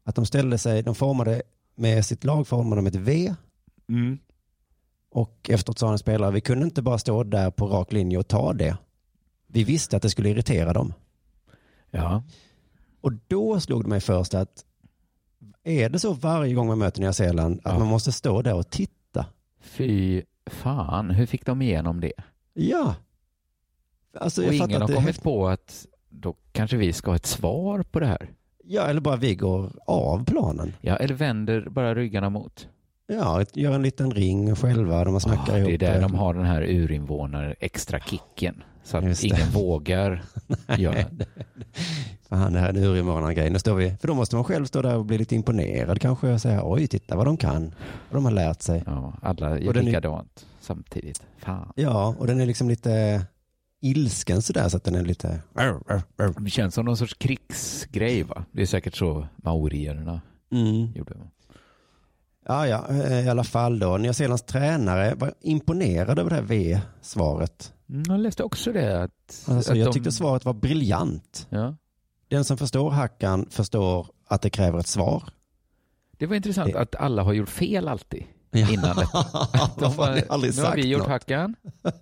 Att 0.04 0.16
de 0.16 0.26
ställde 0.26 0.58
sig, 0.58 0.84
de 0.84 0.96
formade 0.96 1.42
med 1.76 2.06
sitt 2.06 2.24
lag 2.24 2.48
formade 2.48 2.82
de 2.82 2.88
ett 2.88 2.96
V. 2.96 3.36
Mm. 3.90 4.18
Och 5.12 5.50
efteråt 5.50 5.80
sa 5.80 5.92
en 5.92 5.98
spelare, 6.00 6.32
vi 6.32 6.42
kunde 6.42 6.66
inte 6.66 6.82
bara 6.82 6.98
stå 6.98 7.24
där 7.24 7.52
på 7.52 7.68
rak 7.68 7.92
linje 7.94 8.18
och 8.18 8.28
ta 8.28 8.54
det. 8.54 8.78
Vi 9.48 9.64
visste 9.64 9.96
att 9.98 10.02
det 10.04 10.10
skulle 10.10 10.30
irritera 10.30 10.74
dem. 10.74 10.94
Ja. 11.92 12.24
Och 13.06 13.14
då 13.28 13.60
slog 13.60 13.84
det 13.84 13.90
mig 13.90 14.00
först 14.02 14.34
att 14.34 14.66
är 15.64 15.90
det 15.90 16.00
så 16.00 16.14
varje 16.14 16.54
gång 16.54 16.68
man 16.68 16.78
möter 16.80 17.02
Nya 17.02 17.14
Zeeland 17.14 17.60
att 17.64 17.74
Ja. 17.74 17.80
man 17.80 17.88
måste 17.88 18.12
stå 18.12 18.42
där 18.42 18.54
och 18.56 18.70
titta? 18.70 19.26
Fy 19.62 20.22
fan, 20.46 21.10
hur 21.10 21.26
fick 21.26 21.46
de 21.46 21.62
igenom 21.62 22.02
det? 22.02 22.14
Ja. 22.54 22.96
Alltså, 24.20 24.46
och 24.48 24.54
ingen 24.54 24.82
har 24.82 24.88
kommit 24.88 25.24
på 25.24 25.48
att 25.48 25.86
då 26.10 26.36
kanske 26.52 26.78
vi 26.78 26.94
ska 26.94 27.12
ha 27.12 27.16
ett 27.16 27.26
svar 27.26 27.84
på 27.84 28.00
det 28.00 28.06
här. 28.06 28.30
Ja, 28.64 28.82
eller 28.82 29.02
bara 29.02 29.16
vi 29.16 29.36
går 29.36 29.72
av 29.88 30.26
planen. 30.26 30.74
Ja, 30.82 30.96
eller 30.96 31.16
vänder 31.16 31.68
bara 31.70 31.96
ryggarna 31.96 32.30
mot. 32.30 32.68
Ja, 33.08 33.44
gör 33.54 33.72
en 33.72 33.82
liten 33.84 34.12
ring 34.12 34.56
själva 34.56 35.04
där 35.04 35.12
man 35.12 35.22
snackar 35.22 35.54
Ah, 35.54 35.58
ihop. 35.58 35.68
det 35.68 35.74
är 35.86 35.94
där 35.94 36.02
de 36.02 36.16
har 36.16 36.34
den 36.34 36.46
här 36.46 36.62
urinvånare 36.62 37.56
extra 37.60 38.00
kicken. 38.00 38.64
Så 38.84 38.98
att 38.98 39.24
ingen 39.24 39.50
vågar 39.54 40.24
göra. 40.78 41.06
Fan, 42.30 42.54
det 42.54 42.60
här 42.60 42.70
är 42.70 42.74
en 42.78 42.84
urinvånargrej. 42.84 43.50
Nu 43.50 43.60
står 43.60 43.76
vi, 43.76 43.92
för 44.02 44.08
då 44.08 44.14
måste 44.14 44.36
man 44.36 44.44
själv 44.44 44.66
stå 44.66 44.82
där 44.82 44.98
och 44.98 45.06
bli 45.06 45.18
lite 45.18 45.36
imponerad 45.36 46.02
kanske 46.02 46.34
och 46.34 46.42
säga 46.42 46.62
oj, 46.64 46.88
titta 46.88 47.16
vad 47.16 47.26
de 47.26 47.38
kan. 47.38 47.64
Vad 48.10 48.18
de 48.18 48.26
har 48.26 48.32
lärt 48.32 48.62
sig. 48.62 48.84
Ja, 48.86 49.14
alla 49.22 49.60
gör 49.60 49.74
den 49.74 49.82
är- 49.84 49.86
likadant 49.88 50.46
samtidigt. 50.60 51.22
Fan. 51.38 51.72
Ja, 51.76 52.16
och 52.20 52.28
den 52.28 52.40
är 52.40 52.46
liksom 52.46 52.70
lite 52.70 53.22
ilsken 53.82 54.42
sådär 54.42 54.70
så 54.70 54.78
att 54.78 54.84
den 54.84 54.96
är 54.96 55.04
lite... 55.06 55.40
Det 56.38 56.50
känns 56.50 56.74
som 56.76 56.86
någon 56.86 56.98
sorts 56.98 57.14
krigsgrej 57.14 58.24
va? 58.24 58.46
Det 58.52 58.62
är 58.62 58.66
säkert 58.66 58.96
så 58.96 59.28
maorierna 59.36 60.22
Mm. 60.52 60.92
gjorde. 60.96 61.14
Ja, 62.48 62.68
ja, 62.68 62.86
eh, 62.90 63.26
i 63.26 63.30
alla 63.30 63.44
fall 63.44 63.80
då. 63.80 63.98
Nya 63.98 64.14
Zeelands 64.14 64.44
tränare 64.44 65.16
var 65.16 65.34
imponerad 65.42 66.20
över 66.20 66.30
det 66.30 66.36
här 66.36 66.44
V-svaret. 66.44 67.74
Mm, 67.90 68.04
jag 68.08 68.20
läste 68.20 68.44
också 68.44 68.72
det. 68.72 69.04
Att, 69.04 69.12
Alltså, 69.48 69.72
att 69.72 69.78
jag 69.78 69.88
de- 69.88 69.94
tyckte 69.94 70.12
svaret 70.12 70.46
var 70.46 70.54
briljant. 70.54 71.48
Ja. 71.50 71.76
Den 72.28 72.46
som 72.46 72.58
förstår 72.58 72.90
hackan 72.92 73.48
förstår 73.52 74.08
att 74.28 74.42
det 74.42 74.50
kräver 74.50 74.80
ett 74.80 74.88
svar. 74.88 75.24
Det 76.18 76.26
var 76.26 76.36
intressant 76.36 76.74
Det- 76.74 76.80
att 76.80 76.96
alla 76.96 77.24
har 77.24 77.34
gjort 77.34 77.50
fel 77.50 77.88
alltid 77.88 78.24
Ja. 78.52 78.72
innan 78.72 78.96
detta. 78.96 79.26
De 79.80 80.24
aldrig 80.30 80.56
nu 80.58 80.62
har 80.64 80.76
vi 80.76 80.88
gjort 80.88 81.00
något." 81.02 81.08
hackan. 81.10 81.56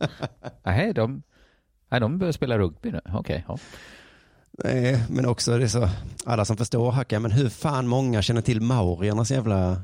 Nej, 0.64 0.94
de, 0.94 1.24
nej, 1.90 2.00
de 2.00 2.18
börjar 2.18 2.32
spela 2.32 2.58
rugby 2.58 2.92
nu. 2.92 3.02
Okej, 3.14 3.46
ja. 3.48 3.58
Eh, 4.70 5.00
Men 5.10 5.26
också 5.26 5.58
det 5.58 5.64
är 5.64 5.68
så, 5.68 5.90
alla 6.26 6.46
som 6.46 6.58
förstår 6.58 6.92
hackan, 6.92 7.22
men 7.22 7.32
hur 7.32 7.50
fan 7.50 7.88
många 7.88 8.22
känner 8.22 8.42
till 8.42 8.62
mauriernas 8.62 9.32
jävla... 9.32 9.82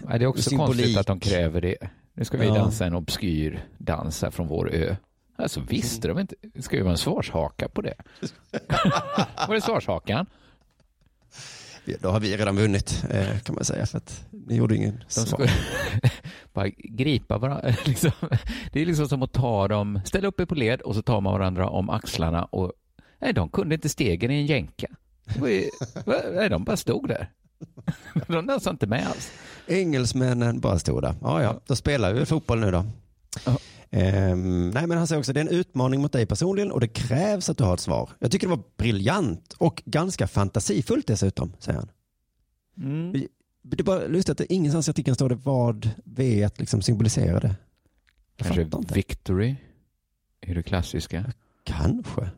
Nej, 0.00 0.18
det 0.18 0.24
är 0.24 0.26
också 0.26 0.42
Symbolik. 0.50 0.76
konstigt 0.76 0.96
att 0.98 1.06
de 1.06 1.20
kräver 1.20 1.60
det. 1.60 1.76
Nu 2.14 2.24
ska 2.24 2.36
vi 2.38 2.46
Ja. 2.46 2.54
dansa 2.54 2.86
en 2.86 2.94
obskyr 2.94 3.64
dans 3.78 4.22
här 4.22 4.30
från 4.30 4.48
vår 4.48 4.70
ö. 4.74 4.96
Alltså 5.36 5.60
visste 5.60 6.08
de 6.08 6.18
inte. 6.18 6.34
Ska 6.58 6.76
ju 6.76 6.82
vara 6.82 6.92
en 6.92 6.98
svarshaka 6.98 7.68
på 7.68 7.80
det. 7.80 7.94
Var 9.48 9.54
är 9.54 9.60
svarshakan? 9.60 10.26
Då 12.00 12.08
har 12.08 12.20
vi 12.20 12.36
redan 12.36 12.56
vunnit, 12.56 13.04
eh, 13.10 13.38
kan 13.38 13.54
man 13.54 13.64
säga, 13.64 13.86
för 13.86 13.98
att 13.98 14.24
ni 14.30 14.56
gjorde 14.56 14.76
ingen 14.76 15.04
De 15.14 15.26
svar. 15.26 15.50
bara 16.52 16.68
gripa 16.78 17.38
varandra. 17.38 17.74
Liksom. 17.84 18.10
Det 18.72 18.80
är 18.80 18.86
liksom 18.86 19.08
som 19.08 19.22
att 19.22 19.32
ta 19.32 19.68
dem, 19.68 20.00
ställa 20.04 20.28
upp 20.28 20.40
er 20.40 20.44
på 20.44 20.54
led 20.54 20.80
och 20.80 20.94
så 20.94 21.02
tar 21.02 21.20
man 21.20 21.32
varandra 21.32 21.68
om 21.68 21.90
axlarna 21.90 22.44
och 22.44 22.72
nej, 23.18 23.32
de 23.32 23.48
kunde 23.48 23.74
inte 23.74 23.88
stegen 23.88 24.30
i 24.30 24.34
en 24.34 24.46
jänka. 24.46 24.86
Ju-? 25.36 25.70
Nej, 26.34 26.48
de 26.48 26.64
bara 26.64 26.76
stod 26.76 27.08
där. 27.08 27.30
De 28.26 28.46
dansade 28.46 28.74
inte 28.74 28.86
med 28.86 29.06
alls. 29.06 29.32
Engelsmännen 29.66 30.60
bara 30.60 30.78
stod 30.78 31.02
där. 31.02 31.14
Ja, 31.20 31.42
ja, 31.42 31.60
då 31.66 31.76
spelar 31.76 32.12
vi 32.12 32.26
fotboll 32.26 32.60
nu 32.60 32.70
då. 32.70 32.84
Ja. 33.46 33.58
Ehm, 33.96 34.70
nej, 34.70 34.86
men 34.86 34.98
han 34.98 35.06
säger 35.06 35.18
också 35.18 35.32
det 35.32 35.40
är 35.40 35.44
en 35.44 35.48
utmaning 35.48 36.00
mot 36.00 36.12
dig 36.12 36.26
personligen 36.26 36.72
och 36.72 36.80
det 36.80 36.88
krävs 36.88 37.48
att 37.48 37.58
du 37.58 37.64
har 37.64 37.74
ett 37.74 37.80
svar. 37.80 38.10
Jag 38.18 38.30
tycker 38.30 38.46
det 38.46 38.56
var 38.56 38.62
briljant 38.76 39.52
och 39.52 39.82
ganska 39.84 40.26
fantasifullt 40.26 41.06
dessutom, 41.06 41.52
säger 41.58 41.78
han. 41.78 41.88
Mm. 42.78 43.26
Det 43.62 43.80
är 43.80 43.84
bara 43.84 44.06
lustigt 44.06 44.30
att 44.30 44.38
det 44.38 44.52
ingenstans 44.52 44.88
i 44.88 44.90
artikeln 44.90 45.14
står 45.14 45.28
det 45.28 45.34
vad 45.34 45.90
V 46.04 46.48
liksom 46.56 46.82
symboliserade. 46.82 47.54
Kanske 48.36 48.68
victory 48.94 49.56
är 50.40 50.54
det 50.54 50.62
klassiska. 50.62 51.32
Kanske. 51.64 52.30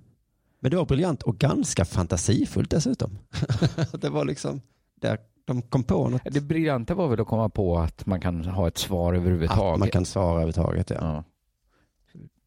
Men 0.60 0.70
det 0.70 0.76
var 0.76 0.86
briljant 0.86 1.22
och 1.22 1.38
ganska 1.38 1.84
fantasifullt 1.84 2.70
dessutom. 2.70 3.18
det 4.00 4.08
var 4.08 4.24
liksom, 4.24 4.60
där 5.00 5.18
de 5.44 5.62
kom 5.62 5.84
på 5.84 6.08
något. 6.08 6.22
Det 6.24 6.40
briljanta 6.40 6.94
var 6.94 7.08
väl 7.08 7.20
att 7.20 7.26
komma 7.26 7.48
på 7.48 7.78
att 7.78 8.06
man 8.06 8.20
kan 8.20 8.44
ha 8.44 8.68
ett 8.68 8.78
svar 8.78 9.14
överhuvudtaget. 9.14 9.74
Att 9.74 9.78
man 9.78 9.90
kan 9.90 10.04
svara 10.04 10.30
överhuvudtaget, 10.30 10.90
ja. 10.90 10.96
Ja. 11.00 11.24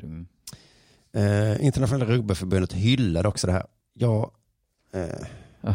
Mm. 0.03 0.27
Eh, 1.13 1.65
Internationella 1.65 2.05
rugbyförbundet 2.05 2.73
hyllade 2.73 3.27
också 3.27 3.47
det 3.47 3.53
här. 3.53 3.65
Ja, 3.93 4.31
eh, 4.93 5.25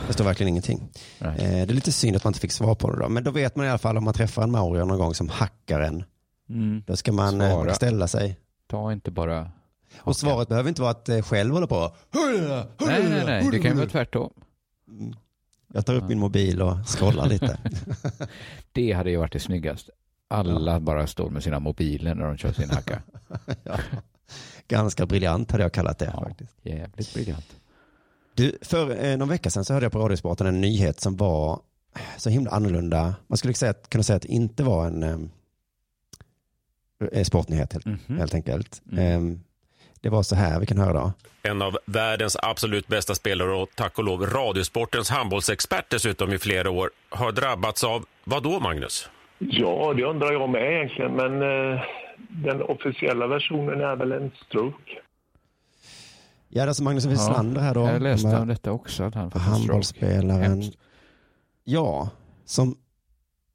det 0.07 0.12
står 0.12 0.24
verkligen 0.24 0.49
ingenting. 0.49 0.88
Eh, 1.18 1.34
det 1.36 1.42
är 1.45 1.66
lite 1.66 1.92
synd 1.92 2.16
att 2.16 2.24
man 2.24 2.30
inte 2.30 2.40
fick 2.40 2.53
svar 2.53 2.74
på 2.74 2.90
det 2.90 2.99
då. 3.03 3.09
Men 3.09 3.24
då 3.24 3.30
vet 3.30 3.57
man 3.57 3.66
i 3.66 3.68
alla 3.68 3.78
fall 3.78 3.97
om 3.97 4.05
man 4.05 4.14
träffar 4.14 4.42
en 4.42 4.51
maurier 4.51 4.84
någon 4.84 4.99
gång 4.99 5.14
som 5.14 5.28
hackar 5.28 5.80
en. 5.80 6.05
Mm. 6.49 6.82
Då 6.86 6.97
ska 6.97 7.12
man 7.12 7.40
eh, 7.40 7.51
Svara. 7.51 7.74
ställa 7.74 8.09
sig. 8.09 8.38
Ta 8.66 8.92
inte 8.92 9.11
bara... 9.11 9.51
Och 9.99 10.16
svaret 10.16 10.49
behöver 10.49 10.68
inte 10.68 10.80
vara 10.82 10.90
att 10.90 11.09
eh, 11.09 11.22
själv 11.22 11.53
hålla 11.55 11.66
på. 11.66 11.97
Nej, 12.12 13.09
nej, 13.09 13.24
nej. 13.26 13.49
Det 13.51 13.59
kan 13.59 13.70
ju 13.70 13.76
vara 13.76 13.88
tvärtom. 13.88 14.32
Jag 15.72 15.86
tar 15.86 15.95
upp 15.95 16.09
min 16.09 16.18
mobil 16.18 16.62
och 16.62 16.86
scrollar 16.86 17.28
lite. 17.28 17.59
Det 18.72 18.92
hade 18.92 19.11
ju 19.11 19.16
varit 19.16 19.32
det 19.32 19.40
snyggaste. 19.40 19.92
Alla 20.29 20.81
bara 20.81 21.07
står 21.07 21.31
med 21.31 21.43
sina 21.43 21.61
mobiler 21.61 22.14
när 22.14 22.25
de 22.27 22.37
kör 22.37 22.53
sin 22.53 22.70
hacka. 22.70 23.03
ja. 23.62 23.77
Ganska 24.68 25.07
briljant 25.07 25.51
hade 25.51 25.62
jag 25.64 25.72
kallat 25.72 25.99
det. 25.99 26.11
faktiskt. 26.25 26.53
Jävligt 26.62 27.14
briljant. 27.14 27.57
Du, 28.35 28.59
för 28.62 29.05
eh, 29.05 29.16
någon 29.16 29.29
vecka 29.29 29.51
sedan 29.51 29.64
så 29.64 29.72
hörde 29.72 29.85
jag 29.87 29.93
på 29.93 29.99
Radiosporten 29.99 30.47
en 30.47 30.61
nyhet 30.61 31.01
som 31.01 31.16
var 31.16 31.61
så 32.16 32.31
himla 32.31 32.51
annorlunda. 32.51 33.14
Man 33.27 33.39
skulle 33.39 33.55
säga, 33.55 33.72
kunna 33.89 34.05
säga 34.05 34.16
att 34.16 34.22
det 34.22 34.29
inte 34.29 34.62
var 34.62 34.87
en 34.87 35.31
eh, 37.12 37.25
sportnyhet 37.25 37.72
helt, 37.72 37.87
Mhm. 37.87 38.18
helt 38.18 38.35
enkelt. 38.35 38.83
Eh, 38.93 39.20
det 40.01 40.09
var 40.11 40.22
så 40.22 40.35
här, 40.37 40.61
vi 40.61 40.66
kan 40.66 40.79
höra 40.79 40.93
då. 40.93 41.12
En 41.43 41.62
av 41.62 41.79
världens 41.87 42.37
absolut 42.43 42.87
bästa 42.87 43.14
spelare 43.14 43.53
och 43.55 43.68
tack 43.75 43.99
och 43.99 44.05
lov 44.05 44.27
radiosportens 44.27 45.11
handbollsexpert 45.11 45.91
dessutom 45.91 46.33
i 46.33 46.39
flera 46.39 46.70
år 46.70 46.91
har 47.09 47.33
drabbats 47.33 47.85
av 47.85 48.05
vad 48.25 48.43
då, 48.43 48.61
Magnus? 48.61 49.09
Ja, 49.39 49.95
det 49.97 50.05
undrar 50.05 50.32
jag 50.32 50.51
med 50.51 50.72
egentligen, 50.72 51.12
men 51.12 51.43
eh, 51.43 51.80
den 52.28 52.62
officiella 52.62 53.26
versionen 53.26 53.80
är 53.80 53.97
väl 53.97 54.12
en 54.12 54.30
stroke. 54.47 54.93
Ja, 56.49 56.61
det 56.61 56.66
är 56.66 56.68
alltså 56.68 56.82
Magnus 56.82 57.05
Wislander 57.05 57.61
här 57.61 57.74
då. 57.74 57.80
Jag 57.80 58.03
läste 58.03 58.37
om 58.37 58.49
detta 58.49 58.72
också, 58.72 59.05
att 59.05 59.14
han. 59.14 59.32
Handbollsspelaren. 59.32 60.62
Ja, 61.64 62.09
som, 62.45 62.76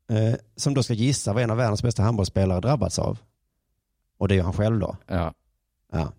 eh, 0.09 0.39
som 0.55 0.73
då 0.73 0.83
ska 0.83 0.93
gissa 0.93 1.33
vad 1.33 1.43
en 1.43 1.51
av 1.51 1.57
världens 1.57 1.83
bästa 1.83 2.03
handbollsspelare 2.03 2.59
drabbats 2.59 2.99
av. 2.99 3.17
Och 4.17 4.27
det 4.27 4.37
är 4.37 4.43
han 4.43 4.53
själv 4.53 4.79
då. 4.79 4.95
Ja. 5.07 5.33
Ja. 5.91 6.11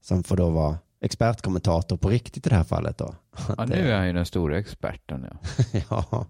Som 0.00 0.24
får 0.24 0.36
då 0.36 0.50
vara 0.50 0.78
expertkommentator 1.00 1.96
på 1.96 2.08
riktigt 2.08 2.46
i 2.46 2.50
det 2.50 2.56
här 2.56 2.64
fallet 2.64 2.98
då. 2.98 3.14
Ja, 3.56 3.64
nu 3.64 3.90
är 3.90 3.96
han 3.96 4.06
ju 4.06 4.12
den 4.12 4.26
stora 4.26 4.58
experten. 4.58 5.26
Ja. 5.30 5.84
ja. 6.10 6.26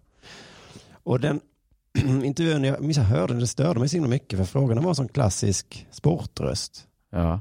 Och 1.02 1.20
den 1.20 1.40
intervjun, 2.24 2.64
jag 2.64 2.80
minns 2.82 2.96
jag 2.96 3.04
hörde 3.04 3.32
den, 3.32 3.40
det 3.40 3.46
störde 3.46 3.80
mig 3.80 3.88
så 3.88 3.96
himla 3.96 4.10
mycket 4.10 4.38
för 4.38 4.44
frågorna 4.46 4.80
var 4.80 4.94
som 4.94 5.08
klassisk 5.08 5.86
sportröst. 5.90 6.86
Ja. 7.10 7.40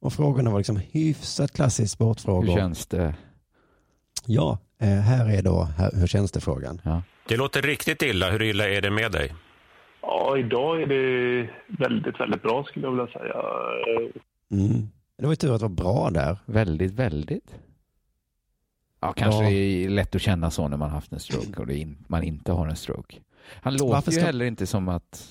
Och 0.00 0.12
frågorna 0.12 0.50
var 0.50 0.58
liksom 0.58 0.76
hyfsat 0.76 1.52
klassisk 1.52 1.92
sportfrågor. 1.94 2.46
Hur 2.46 2.56
känns 2.56 2.86
det? 2.86 3.14
Ja, 4.26 4.58
eh, 4.80 4.88
här 4.88 5.30
är 5.38 5.42
då 5.42 5.62
här, 5.62 5.90
hur 5.94 6.06
känns 6.06 6.32
det 6.32 6.40
frågan. 6.40 6.80
Ja. 6.84 7.02
Det 7.28 7.36
låter 7.36 7.62
riktigt 7.62 8.02
illa. 8.02 8.30
Hur 8.30 8.42
illa 8.42 8.68
är 8.68 8.80
det 8.82 8.90
med 8.90 9.12
dig? 9.12 9.34
Ja, 10.02 10.38
idag 10.38 10.82
är 10.82 10.86
det 10.86 11.50
väldigt, 11.78 12.20
väldigt 12.20 12.42
bra 12.42 12.64
skulle 12.64 12.86
jag 12.86 12.90
vilja 12.90 13.06
säga. 13.06 13.34
Mm. 14.50 14.88
Det 15.18 15.24
var 15.24 15.32
ju 15.32 15.36
tur 15.36 15.54
att 15.54 15.60
det 15.60 15.64
var 15.68 15.74
bra 15.74 16.10
där. 16.10 16.38
Väldigt, 16.46 16.92
väldigt. 16.92 17.54
Ja, 19.00 19.12
kanske 19.12 19.44
Ja. 19.44 19.50
är 19.50 19.88
lätt 19.88 20.14
att 20.14 20.22
känna 20.22 20.50
så 20.50 20.68
när 20.68 20.76
man 20.76 20.90
haft 20.90 21.12
en 21.12 21.20
stroke 21.20 21.60
och 21.60 21.66
det 21.66 21.74
in, 21.74 22.04
man 22.08 22.22
inte 22.22 22.52
har 22.52 22.66
en 22.66 22.76
stroke. 22.76 23.16
Han 23.48 23.72
låter 23.72 23.92
Varför 23.94 24.12
ju 24.12 24.16
ska- 24.18 24.26
heller 24.26 24.44
inte 24.44 24.66
som 24.66 24.88
att... 24.88 25.28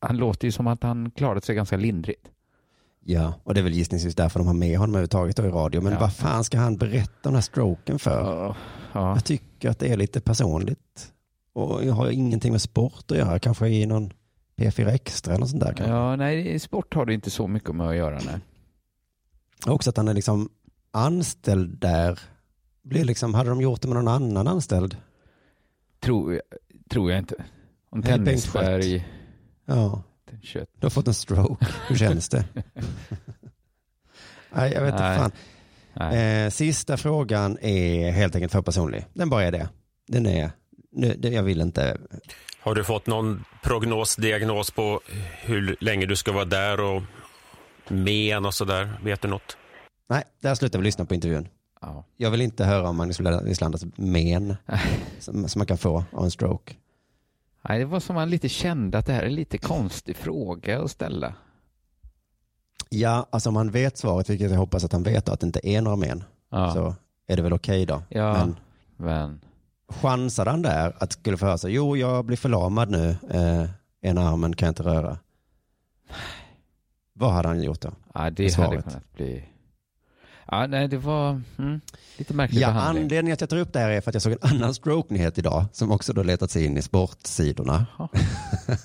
Han 0.00 0.16
låter 0.16 0.48
ju 0.48 0.52
som 0.52 0.66
att 0.66 0.82
han 0.82 1.10
klarat 1.10 1.44
sig 1.44 1.54
ganska 1.56 1.76
lindrigt. 1.76 2.28
Ja, 3.04 3.34
och 3.44 3.54
det 3.54 3.60
är 3.60 3.64
väl 3.64 3.72
gissningsvis 3.72 4.14
därför 4.14 4.38
de 4.40 4.46
har 4.46 4.54
med 4.54 4.78
honom 4.78 4.94
överhuvudtaget 4.94 5.38
i 5.38 5.42
radio. 5.42 5.80
Men 5.80 5.92
Ja. 5.92 5.98
vad 6.00 6.14
fan 6.14 6.44
ska 6.44 6.58
han 6.58 6.76
berätta 6.76 7.10
om 7.12 7.18
den 7.22 7.34
här 7.34 7.40
stroken 7.40 7.98
för? 7.98 8.20
Ja. 8.92 9.14
Jag 9.14 9.24
tycker 9.24 9.70
att 9.70 9.78
det 9.78 9.92
är 9.92 9.96
lite 9.96 10.20
personligt. 10.20 11.12
Och 11.52 11.84
jag 11.84 11.92
har 11.94 12.10
ingenting 12.10 12.52
med 12.52 12.62
sport 12.62 13.10
att 13.10 13.16
göra. 13.18 13.38
Kanske 13.38 13.68
i 13.68 13.86
någon 13.86 14.12
P4 14.56 14.88
Extra 14.88 15.32
eller 15.32 15.40
något 15.40 15.50
sånt 15.50 15.62
där. 15.62 15.72
kanske. 15.72 15.94
Ja, 15.94 16.16
nej, 16.16 16.58
sport 16.58 16.94
har 16.94 17.06
det 17.06 17.14
inte 17.14 17.30
så 17.30 17.46
mycket 17.48 17.74
med 17.74 17.88
att 17.88 17.96
göra. 17.96 18.20
Nej. 18.26 18.38
Också 19.66 19.90
att 19.90 19.96
han 19.96 20.08
är 20.08 20.14
liksom 20.14 20.48
anställd 20.90 21.78
där. 21.80 22.20
Blir 22.82 23.04
liksom, 23.04 23.34
hade 23.34 23.50
de 23.50 23.60
gjort 23.60 23.82
det 23.82 23.88
med 23.88 23.96
någon 23.96 24.08
annan 24.08 24.48
anställd? 24.48 24.96
Tror, 26.00 26.40
tror 26.92 27.10
jag 27.10 27.18
inte. 27.18 27.44
Bengt 27.92 28.06
Tennisberg... 28.06 29.08
Ja, 29.66 30.02
Kött. 30.42 30.68
du 30.78 30.86
har 30.86 30.90
fått 30.90 31.08
en 31.08 31.14
stroke. 31.14 31.66
Hur 31.88 31.96
känns 31.96 32.28
det? 32.28 32.44
Nej, 34.52 34.72
jag 34.72 34.82
vet 34.82 34.92
inte 34.94 35.02
Nej. 35.02 35.18
fan. 35.18 35.32
Eh, 36.12 36.50
sista 36.50 36.96
frågan 36.96 37.58
är 37.60 38.10
helt 38.10 38.34
enkelt 38.34 38.52
för 38.52 38.62
personlig. 38.62 39.06
Den 39.14 39.30
bara 39.30 39.44
är 39.44 39.52
det. 39.52 39.68
Den 40.08 40.26
är, 40.26 40.50
nu, 40.92 41.14
det, 41.18 41.28
jag 41.28 41.42
vill 41.42 41.60
inte. 41.60 41.98
Har 42.60 42.74
du 42.74 42.84
fått 42.84 43.06
någon 43.06 43.44
prognos, 43.62 44.16
diagnos 44.16 44.70
på 44.70 45.00
hur 45.42 45.76
länge 45.80 46.06
du 46.06 46.16
ska 46.16 46.32
vara 46.32 46.44
där 46.44 46.80
och 46.80 47.02
men 47.88 48.46
och 48.46 48.54
sådär? 48.54 49.00
Vet 49.04 49.20
du 49.20 49.28
något? 49.28 49.56
Nej, 50.08 50.24
där 50.40 50.54
slutar 50.54 50.78
vi 50.78 50.84
lyssna 50.84 51.04
på 51.04 51.14
intervjun. 51.14 51.48
Ja. 51.80 52.04
Jag 52.16 52.30
vill 52.30 52.40
inte 52.40 52.64
höra 52.64 52.88
om 52.88 52.96
Magnus 52.96 53.20
Wislanders 53.44 53.82
men 53.96 54.56
som, 55.18 55.48
som 55.48 55.58
man 55.60 55.66
kan 55.66 55.78
få 55.78 56.04
av 56.12 56.24
en 56.24 56.30
stroke. 56.30 56.74
Nej, 57.68 57.78
det 57.78 57.84
var 57.84 58.00
som 58.00 58.14
man 58.14 58.30
lite 58.30 58.48
kände 58.48 58.98
att 58.98 59.06
det 59.06 59.12
här 59.12 59.22
är 59.22 59.26
en 59.26 59.34
lite 59.34 59.58
konstig 59.58 60.16
fråga 60.16 60.82
att 60.82 60.90
ställa. 60.90 61.34
Ja, 62.90 63.26
alltså 63.30 63.48
om 63.48 63.56
han 63.56 63.70
vet 63.70 63.98
svaret, 63.98 64.30
vilket 64.30 64.50
jag 64.50 64.58
hoppas 64.58 64.84
att 64.84 64.92
han 64.92 65.02
vet, 65.02 65.28
att 65.28 65.40
det 65.40 65.46
inte 65.46 65.68
är 65.68 65.80
några 65.80 65.96
men, 65.96 66.24
Ja. 66.50 66.72
så 66.74 66.94
är 67.26 67.36
det 67.36 67.42
väl 67.42 67.52
okej 67.52 67.86
då. 67.86 68.02
Ja, 68.08 68.32
Men 68.32 68.56
men... 68.96 69.40
chansade 69.88 70.50
han 70.50 70.62
där 70.62 70.96
att 70.98 71.12
skulle 71.12 71.36
få 71.36 71.46
höra 71.46 71.58
sig, 71.58 71.72
jo, 71.74 71.96
jag 71.96 72.24
blir 72.24 72.36
förlamad 72.36 72.90
nu, 72.90 73.16
eh, 73.30 73.64
ena 74.00 74.28
armen 74.28 74.56
kan 74.56 74.66
jag 74.66 74.70
inte 74.70 74.82
röra. 74.82 75.18
Vad 77.12 77.32
hade 77.32 77.48
han 77.48 77.62
gjort 77.62 77.80
då? 77.80 77.92
Ja, 78.14 78.30
det 78.30 78.54
hade 78.56 78.82
kunnat 78.82 79.12
bli... 79.12 79.44
Ja, 80.52 80.66
nej, 80.66 80.88
det 80.88 80.96
var 80.96 81.40
mm, 81.58 81.80
lite 82.16 82.34
märklig 82.34 82.60
Ja, 82.60 82.66
behandling. 82.68 83.02
anledningen 83.04 83.32
att 83.34 83.40
jag 83.40 83.50
tar 83.50 83.56
upp 83.56 83.72
det 83.72 83.78
här 83.78 83.90
är 83.90 84.00
för 84.00 84.10
att 84.10 84.14
jag 84.14 84.22
såg 84.22 84.32
en 84.32 84.38
annan 84.42 84.74
stroke-nyhet 84.74 85.38
idag 85.38 85.64
som 85.72 85.90
också 85.92 86.12
då 86.12 86.22
letat 86.22 86.50
sig 86.50 86.64
in 86.64 86.76
i 86.78 86.82
sportsidorna. 86.82 87.86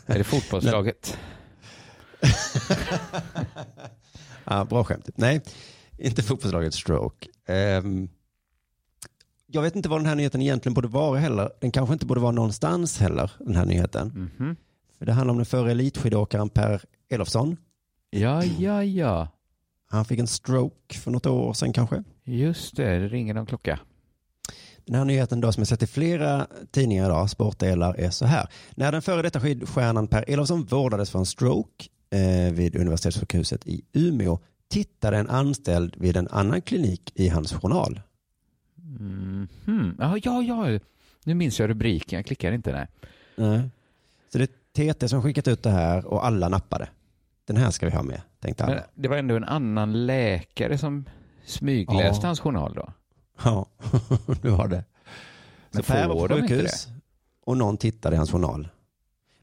Är 0.05 0.17
det 0.17 0.23
fotbollslaget? 0.23 1.17
ja, 4.43 4.65
bra 4.65 4.83
skämt. 4.83 5.09
Nej, 5.15 5.41
inte 5.97 6.23
fotbollslaget 6.23 6.73
Stroke. 6.73 7.27
Ehm, 7.47 8.09
jag 9.47 9.61
vet 9.61 9.75
inte 9.75 9.89
vad 9.89 9.99
den 9.99 10.05
här 10.05 10.15
nyheten 10.15 10.41
egentligen 10.41 10.73
borde 10.73 10.87
vara 10.87 11.19
heller. 11.19 11.51
Den 11.61 11.71
kanske 11.71 11.93
inte 11.93 12.05
borde 12.05 12.21
vara 12.21 12.31
någonstans 12.31 12.99
heller, 12.99 13.31
den 13.39 13.55
här 13.55 13.65
nyheten. 13.65 14.07
Mhm. 14.37 14.55
För 14.97 15.05
det 15.05 15.13
handlar 15.13 15.31
om 15.31 15.37
den 15.37 15.45
förre 15.45 15.71
elitskidåkaren 15.71 16.49
Per 16.49 16.81
Elofsson. 17.09 17.57
Ja, 18.09 18.43
ja, 18.43 18.83
ja. 18.83 19.27
Han 19.89 20.05
fick 20.05 20.19
en 20.19 20.27
stroke 20.27 20.97
för 20.97 21.11
något 21.11 21.25
år 21.25 21.53
sedan 21.53 21.73
kanske. 21.73 22.03
Just 22.23 22.75
det, 22.75 22.99
det 22.99 23.07
ringer 23.07 23.33
någon 23.33 23.45
klocka. 23.45 23.79
Den 24.85 24.95
här 24.95 25.05
nyheten 25.05 25.41
då 25.41 25.51
som 25.51 25.61
jag 25.61 25.67
sett 25.67 25.83
i 25.83 25.87
flera 25.87 26.47
tidningar 26.71 27.05
idag, 27.05 27.29
sportdelar, 27.29 27.93
är 27.93 28.09
så 28.09 28.25
här. 28.25 28.47
När 28.75 28.91
den 28.91 29.01
före 29.01 29.21
detta 29.21 29.39
skidstjärnan 29.39 30.07
Per 30.07 30.25
Elofsson 30.27 30.65
vårdades 30.65 31.09
för 31.09 31.19
en 31.19 31.25
stroke 31.25 31.85
eh, 32.09 32.53
vid 32.53 32.75
universitetssjukhuset 32.75 33.67
i 33.67 33.81
Umeå 33.93 34.39
tittade 34.67 35.17
en 35.17 35.29
anställd 35.29 35.95
vid 35.97 36.17
en 36.17 36.27
annan 36.27 36.61
klinik 36.61 37.11
i 37.15 37.29
hans 37.29 37.53
journal. 37.53 38.01
Mm. 38.99 39.47
Hmm. 39.65 39.95
Ja, 39.99 40.17
ja, 40.23 40.43
ja. 40.43 40.79
Nu 41.23 41.33
minns 41.33 41.59
jag 41.59 41.69
rubriken, 41.69 42.17
jag 42.17 42.25
klickar 42.25 42.51
inte. 42.51 42.71
Nej. 42.71 42.87
Nej. 43.35 43.69
Så 44.31 44.37
det 44.37 44.43
är 44.77 44.93
TT 44.93 45.07
som 45.07 45.21
skickat 45.21 45.47
ut 45.47 45.63
det 45.63 45.69
här 45.69 46.05
och 46.05 46.25
alla 46.25 46.49
nappade. 46.49 46.89
Den 47.47 47.57
här 47.57 47.71
ska 47.71 47.85
vi 47.85 47.95
ha 47.95 48.03
med, 48.03 48.21
tänkte 48.39 48.63
alla. 48.63 48.75
Men 48.75 48.83
det 48.95 49.07
var 49.07 49.17
ändå 49.17 49.35
en 49.35 49.43
annan 49.43 50.05
läkare 50.05 50.77
som 50.77 51.05
smygläste 51.45 52.19
Ja. 52.21 52.27
hans 52.27 52.39
journal 52.39 52.73
då. 52.73 52.93
Ja, 53.43 53.65
du 54.41 54.49
har 54.51 54.67
det. 54.67 54.83
Men 55.71 55.83
Så 55.83 55.93
Per 55.93 56.07
var 56.07 56.27
på 56.27 56.35
sjukhus 56.35 56.87
och 57.45 57.57
någon 57.57 57.77
tittade 57.77 58.15
i 58.15 58.17
hans 58.17 58.31
journal. 58.31 58.67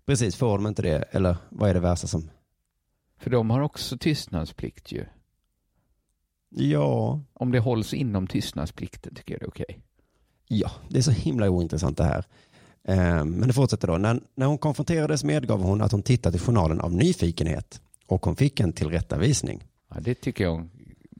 Precis, 0.07 0.37
får 0.37 0.59
de 0.59 0.67
inte 0.67 0.83
det? 0.83 1.03
Eller 1.11 1.37
vad 1.49 1.71
är 1.71 1.75
det 1.75 1.81
värsta 1.81 2.07
som... 2.07 2.31
För 3.19 3.31
de 3.31 3.51
har 3.51 3.61
också 3.61 3.99
tystnadsplikt 3.99 4.93
ju. 4.93 5.05
Ja. 6.51 7.21
Om 7.33 7.53
det 7.53 7.59
hålls 7.59 7.95
inom 7.95 8.27
tystnadsplikten 8.27 9.15
tycker 9.15 9.35
jag 9.35 9.41
det 9.41 9.45
är 9.45 9.49
okej. 9.49 9.81
Ja, 10.49 10.71
det 10.89 10.99
är 10.99 11.03
så 11.03 11.11
himla 11.11 11.51
ointressant 11.51 11.97
det 11.97 12.05
här. 12.05 12.25
Eh, 12.89 13.25
Men 13.25 13.41
det 13.49 13.53
fortsätter 13.53 13.89
då. 13.89 13.99
När, 13.99 14.21
när 14.35 14.47
hon 14.47 14.59
konfronterades 14.59 15.25
medgav 15.25 15.63
hon 15.63 15.83
att 15.83 15.93
hon 15.93 16.03
tittat 16.03 16.35
i 16.35 16.39
journalen 16.39 16.81
av 16.81 16.93
nyfikenhet 16.95 17.81
och 18.07 18.25
hon 18.25 18.37
fick 18.37 18.61
en 18.61 18.73
tillrättavisning. 18.73 19.65
Ja, 19.89 19.97
det 20.01 20.15
tycker 20.15 20.45
jag. 20.45 20.69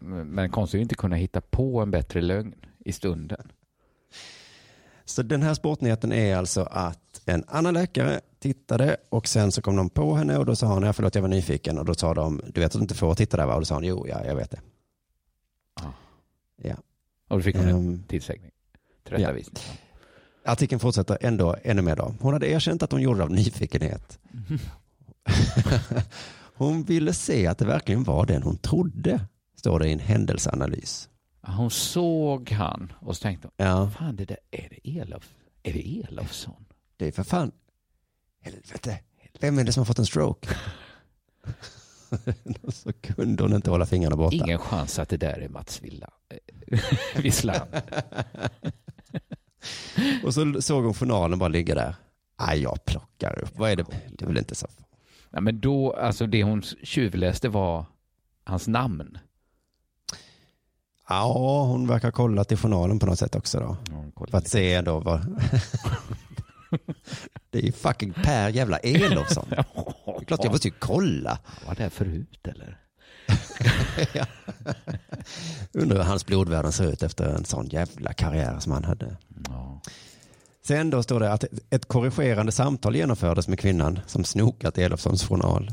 Men 0.07 0.51
konstigt 0.51 0.79
att 0.79 0.83
inte 0.83 0.95
kunna 0.95 1.17
hitta 1.17 1.41
på 1.41 1.81
en 1.81 1.91
bättre 1.91 2.21
lögn 2.21 2.55
i 2.85 2.93
stunden. 2.93 3.53
Så 5.05 5.23
den 5.23 5.43
här 5.43 5.55
sportnyheten 5.55 6.13
är 6.13 6.37
alltså 6.37 6.63
att 6.63 7.23
en 7.25 7.45
annan 7.49 7.75
läkare 7.75 8.21
tittade 8.39 8.97
och 9.09 9.29
sen 9.29 9.53
så 9.53 9.63
kom 9.63 9.77
de 9.77 9.91
på 9.91 10.15
henne 10.15 10.39
och 10.39 10.47
då 10.47 10.57
sa 10.57 10.67
hon, 10.67 10.83
ja 10.83 10.93
förlåt 10.93 11.15
jag 11.15 11.23
var 11.23 11.29
nyfiken 11.29 11.79
och 11.79 11.85
då 11.85 11.95
sa 11.95 12.15
de, 12.15 12.43
du 12.55 12.61
vet 12.61 12.67
att 12.67 12.73
du 12.73 12.79
inte 12.79 12.95
får 12.95 13.15
titta 13.15 13.37
där 13.37 13.47
va? 13.47 13.55
Och 13.55 13.61
då 13.61 13.65
sa 13.65 13.75
hon, 13.75 13.85
jo 13.85 14.07
ja, 14.09 14.25
jag 14.25 14.37
vet 14.37 14.51
det. 14.51 14.61
Ja. 16.63 16.77
Och 17.29 17.39
då 17.39 17.43
fick 17.43 17.57
hon 17.57 17.69
en 17.69 17.75
Ehm, 17.77 18.03
tillsägning. 18.09 18.51
Tillrättavisning. 19.05 19.63
Artikeln 20.45 20.81
fortsätter 20.81 21.19
ändå 21.21 21.57
ännu 21.63 21.83
mer 21.83 21.97
då. 21.97 22.15
Hon 22.21 22.33
hade 22.33 22.51
erkänt 22.51 22.83
att 22.83 22.93
hon 22.93 23.03
gjorde 23.03 23.19
det 23.19 23.25
av 23.25 23.31
nyfikenhet. 23.31 24.19
hon 26.65 26.85
ville 26.85 27.13
se 27.13 27.47
att 27.47 27.59
det 27.59 27.65
verkligen 27.65 28.05
var 28.05 28.27
den 28.27 28.43
hon 28.43 28.57
trodde, 28.59 29.21
står 29.57 29.79
det 29.79 29.89
i 29.89 29.93
en 29.93 29.99
händelseanalys. 29.99 31.09
Hon 31.47 31.71
såg 31.71 32.51
han 32.51 32.93
och 33.01 33.17
så 33.17 33.23
tänkte 33.23 33.49
hon, 33.57 33.67
Ja. 33.67 33.91
fan 33.99 34.17
det 34.17 34.25
där, 34.25 34.39
är 34.51 34.69
det 34.71 34.99
Elof? 34.99 35.35
Är 35.63 35.73
det 35.73 36.03
Elofsson? 36.09 36.65
Det 36.97 37.07
är 37.09 37.13
för 37.13 37.23
fan, 37.23 37.53
helvete, 38.43 38.99
vem 39.41 39.59
är 39.59 39.65
det 39.65 39.73
som 39.73 39.81
har 39.81 39.87
fått 39.87 39.99
en 39.99 40.07
stroke? 40.07 40.49
Så 42.69 42.93
kunde 42.93 43.43
hon 43.43 43.53
inte 43.55 43.71
hålla 43.71 43.87
fingrarna 43.87 44.17
borta. 44.17 44.37
Ingen 44.37 44.59
chans 44.59 44.99
att 44.99 45.09
det 45.09 45.17
där 45.17 45.39
är 45.41 45.49
Mats 45.49 45.83
Villa. 45.83 46.11
Visslan. 47.23 47.61
Och 50.25 50.35
så 50.35 50.63
såg 50.63 50.85
hon 50.85 50.95
journalen 50.95 51.39
bara 51.39 51.49
ligga 51.49 51.75
där. 51.75 51.95
Nej, 52.41 52.63
jag 52.63 52.85
plockar 52.85 53.39
upp. 53.43 53.59
Vad 53.59 53.71
är 53.71 53.77
det? 53.77 53.85
Det 54.09 54.25
är 54.25 54.27
väl 54.27 54.39
inte 54.39 54.55
så. 54.55 54.67
Ja, 55.35 55.41
men 55.41 55.61
då, 55.61 55.93
alltså 55.93 56.27
det 56.27 56.43
hon 56.43 56.63
tjuvläste 56.63 57.49
var 57.49 57.85
hans 58.45 58.69
namn. 58.69 59.19
Ja, 61.09 61.65
hon 61.65 61.87
verkar 61.87 62.09
ha 62.09 62.13
kollat 62.13 62.53
i 62.53 62.57
journalen 62.57 62.99
på 62.99 63.07
något 63.07 63.19
sätt 63.19 63.35
också 63.35 63.61
då. 63.61 63.77
För 64.31 64.39
att 64.39 64.49
se 64.49 64.81
då 64.81 64.99
vad... 64.99 65.21
det 67.51 67.59
är 67.59 67.63
ju 67.63 67.73
fucking 67.73 68.13
Per 68.13 68.49
jävla 68.49 68.79
Elofsson. 68.79 69.47
Det 69.51 69.57
är 70.21 70.25
klart 70.25 70.45
jag 70.45 70.53
måste 70.53 70.69
ju 70.69 70.75
kolla. 70.79 71.39
Var 71.67 71.75
det 71.75 71.91
förut 71.91 72.47
eller? 72.47 72.79
ja. 74.15 74.27
Undrar 75.73 75.97
hur 75.97 76.05
hans 76.05 76.27
blodvärden 76.27 76.73
ser 76.73 76.93
ut 76.93 77.03
efter 77.03 77.25
en 77.25 77.45
sån 77.45 77.67
jävla 77.67 78.13
karriär 78.13 78.59
som 78.59 78.73
han 78.73 78.85
hade. 78.85 79.17
Sen 80.67 80.91
då 80.91 81.03
står 81.03 81.21
det 81.21 81.33
att 81.33 81.45
ett 81.71 81.87
korrigerande 81.87 82.53
samtal 82.53 82.97
genomfördes 82.97 83.49
med 83.49 83.59
kvinnan 83.59 84.01
som 84.07 84.25
snokat 84.25 84.79
i 84.79 84.83
Elofssons 84.83 85.25
journal. 85.25 85.73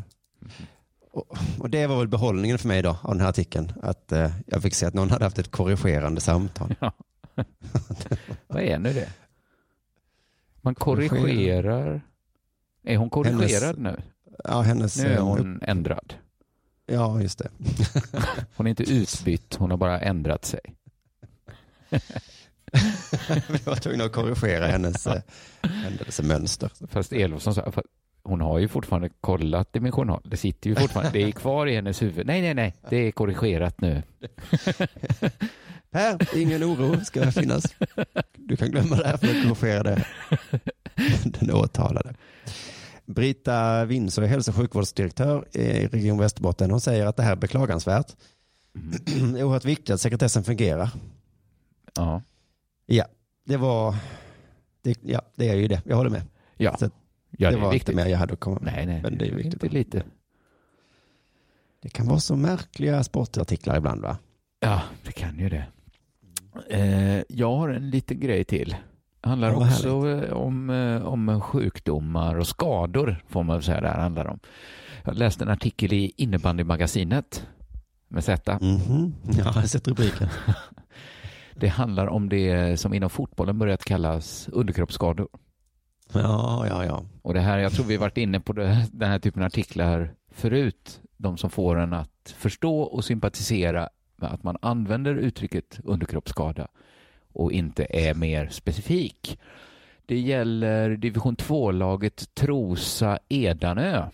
Och, 1.11 1.37
och 1.59 1.69
det 1.69 1.87
var 1.87 1.97
väl 1.97 2.07
behållningen 2.07 2.57
för 2.57 2.67
mig 2.67 2.81
då 2.81 2.89
av 3.01 3.11
den 3.11 3.19
här 3.19 3.29
artikeln. 3.29 3.73
Att 3.81 4.11
eh, 4.11 4.31
jag 4.47 4.61
fick 4.61 4.75
se 4.75 4.85
att 4.85 4.93
någon 4.93 5.09
hade 5.09 5.25
haft 5.25 5.39
ett 5.39 5.51
korrigerande 5.51 6.21
samtal. 6.21 6.75
Vad 8.47 8.63
är 8.63 8.79
nu 8.79 8.93
det? 8.93 9.09
Man 10.61 10.75
korrigerar. 10.75 12.01
Är 12.83 12.97
hon 12.97 13.09
korrigerad 13.09 13.75
Hennes- 13.75 13.97
nu? 13.97 14.01
Ja, 14.43 14.61
hennes... 14.61 14.97
Nu 14.97 15.07
är 15.07 15.17
eh, 15.17 15.23
hon 15.23 15.61
ändrad. 15.63 16.13
Ja, 16.85 17.21
just 17.21 17.39
det. 17.39 17.49
Hon 18.55 18.67
är 18.67 18.69
inte 18.69 18.91
utbytt, 18.93 19.55
hon 19.55 19.71
har 19.71 19.77
bara 19.77 19.99
ändrat 19.99 20.45
sig. 20.45 20.61
Vi 23.49 23.57
var 23.65 23.76
tvungna 23.76 24.03
att 24.03 24.11
korrigera 24.11 24.67
hennes 24.67 25.07
eh, 25.07 25.22
händelsemönster. 25.61 26.72
Fast 26.88 27.13
Elofsson 27.13 27.55
sa, 27.55 27.72
hon 28.24 28.41
har 28.41 28.59
ju 28.59 28.67
fortfarande 28.67 29.09
kollat 29.22 29.76
i 29.76 29.80
min 29.80 29.91
journal. 29.91 30.22
Det 30.24 30.38
sitter 30.38 30.69
ju 30.69 30.76
fortfarande, 30.76 31.11
det 31.11 31.24
är 31.24 31.32
kvar 31.32 31.67
i 31.67 31.76
hennes 31.76 32.01
huvud. 32.01 32.28
Nej, 32.28 32.41
nej, 32.41 32.53
nej, 32.53 32.74
det 32.89 32.97
är 32.97 33.11
korrigerat 33.11 33.82
nu. 33.82 34.03
Per, 35.91 36.38
ingen 36.38 36.63
oro 36.63 37.05
ska 37.05 37.32
finnas. 37.32 37.63
Du 38.36 38.57
kan 38.57 38.72
glömma 38.72 38.95
det 38.95 39.07
här 39.07 39.17
för 39.17 39.28
att 39.28 39.43
korrigera 39.43 39.84
det. 39.84 40.05
Den 41.39 41.51
åtalade. 41.51 42.15
Brita 43.05 43.86
Windsor 43.86 44.24
är 44.24 44.28
hälso 44.28 44.51
och 44.51 44.57
sjukvårdsdirektör 44.57 45.57
i 45.57 45.88
Region 45.88 46.17
Västerbotten. 46.17 46.72
Hon 46.72 46.82
säger 46.82 47.05
att 47.05 47.17
det 47.17 47.24
här 47.24 47.32
är 47.32 47.36
beklagansvärt. 47.36 48.15
Det 48.74 49.11
är 49.39 49.43
oerhört 49.43 49.65
viktigt 49.65 49.89
att 49.89 50.01
sekretessen 50.01 50.43
fungerar. 50.43 50.89
Ja. 51.95 52.22
Ja, 52.93 53.05
det 53.45 53.57
var... 53.57 53.95
Det, 54.81 54.97
ja, 55.03 55.21
det 55.35 55.49
är 55.49 55.55
ju 55.55 55.67
det. 55.67 55.81
Jag 55.85 55.95
håller 55.95 56.09
med. 56.09 56.21
Ja, 56.57 56.77
Så 56.77 56.89
ja 57.29 57.49
det, 57.49 57.55
det 57.55 57.61
var 57.61 57.71
viktigt. 57.71 57.89
inte 57.89 58.03
mer 58.03 58.11
jag 58.11 58.17
hade 58.17 58.33
att 58.33 58.39
komma 58.39 58.59
med. 58.61 58.73
Nej, 58.75 58.85
nej, 58.85 59.01
Men 59.03 59.17
det 59.17 59.27
är 59.27 59.35
viktigt. 59.35 59.53
inte 59.63 59.69
lite. 59.69 60.03
Det 61.81 61.89
kan 61.89 62.07
vara 62.07 62.19
så 62.19 62.35
märkliga 62.35 63.03
sportartiklar 63.03 63.77
ibland 63.77 64.01
va? 64.01 64.17
Ja, 64.59 64.81
det 65.05 65.11
kan 65.11 65.39
ju 65.39 65.49
det. 65.49 65.65
Eh, 66.69 67.23
jag 67.29 67.55
har 67.57 67.69
en 67.69 67.89
liten 67.89 68.19
grej 68.19 68.43
till. 68.43 68.75
Handlar 69.21 69.51
vad 69.53 69.67
också 69.67 70.07
eh, 70.09 70.33
om, 70.33 70.69
eh, 70.69 71.03
om 71.05 71.41
sjukdomar 71.41 72.35
och 72.35 72.47
skador, 72.47 73.23
får 73.27 73.43
man 73.43 73.55
väl 73.55 73.63
säga 73.63 73.81
det 73.81 73.87
här 73.87 73.99
handlar 74.01 74.25
om. 74.27 74.39
Jag 75.05 75.15
läste 75.17 75.43
en 75.43 75.49
artikel 75.49 75.93
i 75.93 76.11
innebandymagasinet 76.17 77.47
med 78.07 78.23
Z. 78.23 78.57
Mhm. 78.61 79.13
Ja, 79.23 79.33
jag 79.37 79.45
har 79.45 79.61
sett 79.61 79.87
rubriken. 79.87 80.27
Det 81.62 81.68
handlar 81.68 82.07
om 82.07 82.30
det 82.30 82.80
som 82.80 82.93
inom 82.93 83.09
fotbollen 83.09 83.59
börjat 83.59 83.84
kallas 83.86 84.49
underkroppsskador. 84.51 85.28
Ja, 86.14 86.68
ja, 86.68 86.86
ja. 86.86 87.03
Och 87.22 87.34
det 87.34 87.39
här, 87.39 87.57
jag 87.57 87.72
tror 87.72 87.86
vi 87.86 87.97
varit 87.97 88.18
inne 88.18 88.39
på 88.39 88.53
det, 88.53 88.88
den 88.91 89.09
här 89.09 89.20
typen 89.20 89.41
av 89.43 89.47
artiklar 89.47 90.14
förut. 90.32 91.01
De 91.18 91.38
som 91.38 91.49
får 91.49 91.76
en 91.80 91.93
att 91.93 92.36
förstå 92.38 92.82
och 92.82 93.05
sympatisera 93.05 93.89
med 94.16 94.32
att 94.34 94.43
man 94.43 94.57
använder 94.62 95.16
uttrycket 95.16 95.80
underkroppsskada 95.84 96.68
och 97.34 97.51
inte 97.51 97.88
är 97.89 98.14
mer 98.14 98.47
specifik. 98.47 99.39
Det 100.05 100.20
gäller 100.20 100.89
division 100.97 101.36
2-laget 101.36 102.36
Trosa 102.36 103.20
Edanö. 103.30 104.05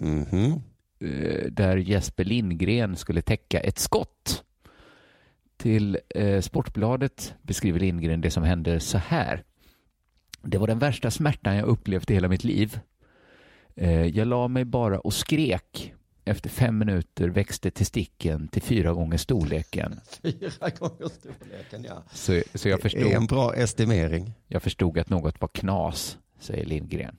Mhm. 0.00 0.52
eh, 1.00 1.46
Där 1.50 1.76
Jesper 1.76 2.24
Lindgren 2.24 2.96
skulle 2.96 3.22
täcka 3.22 3.60
ett 3.60 3.78
skott. 3.78 4.42
Till 5.56 5.98
eh, 6.14 6.40
Sportbladet 6.40 7.34
beskriver 7.42 7.80
Lindgren 7.80 8.20
det 8.20 8.30
som 8.30 8.42
hände 8.42 8.80
så 8.80 8.98
här. 8.98 9.44
Det 10.42 10.58
var 10.58 10.66
den 10.66 10.78
värsta 10.78 11.10
smärtan 11.10 11.56
jag 11.56 11.66
upplevt 11.68 12.10
i 12.10 12.14
hela 12.14 12.28
mitt 12.28 12.44
liv. 12.44 12.80
Eh, 13.76 14.04
jag 14.06 14.28
la 14.28 14.48
mig 14.48 14.64
bara 14.64 14.98
och 15.00 15.14
skrek. 15.14 15.92
Efter 16.24 16.50
fem 16.50 16.78
minuter 16.78 17.28
växte 17.28 17.70
testikeln 17.70 18.48
till 18.48 18.62
fyra 18.62 18.92
gånger 18.92 19.16
storleken. 19.18 20.00
Fyra 20.22 20.70
gånger 20.78 21.08
storleken, 21.08 21.84
ja. 21.84 22.02
Så, 22.12 22.42
så 22.54 22.68
jag 22.68 22.78
Det 22.78 22.82
förstod, 22.82 23.02
är 23.02 23.16
en 23.16 23.26
bra 23.26 23.54
estimering. 23.54 24.32
jag 24.46 24.62
förstod 24.62 24.98
att 24.98 25.10
något 25.10 25.40
var 25.40 25.48
knas, 25.48 26.18
säger 26.38 26.64
Lindgren. 26.66 27.16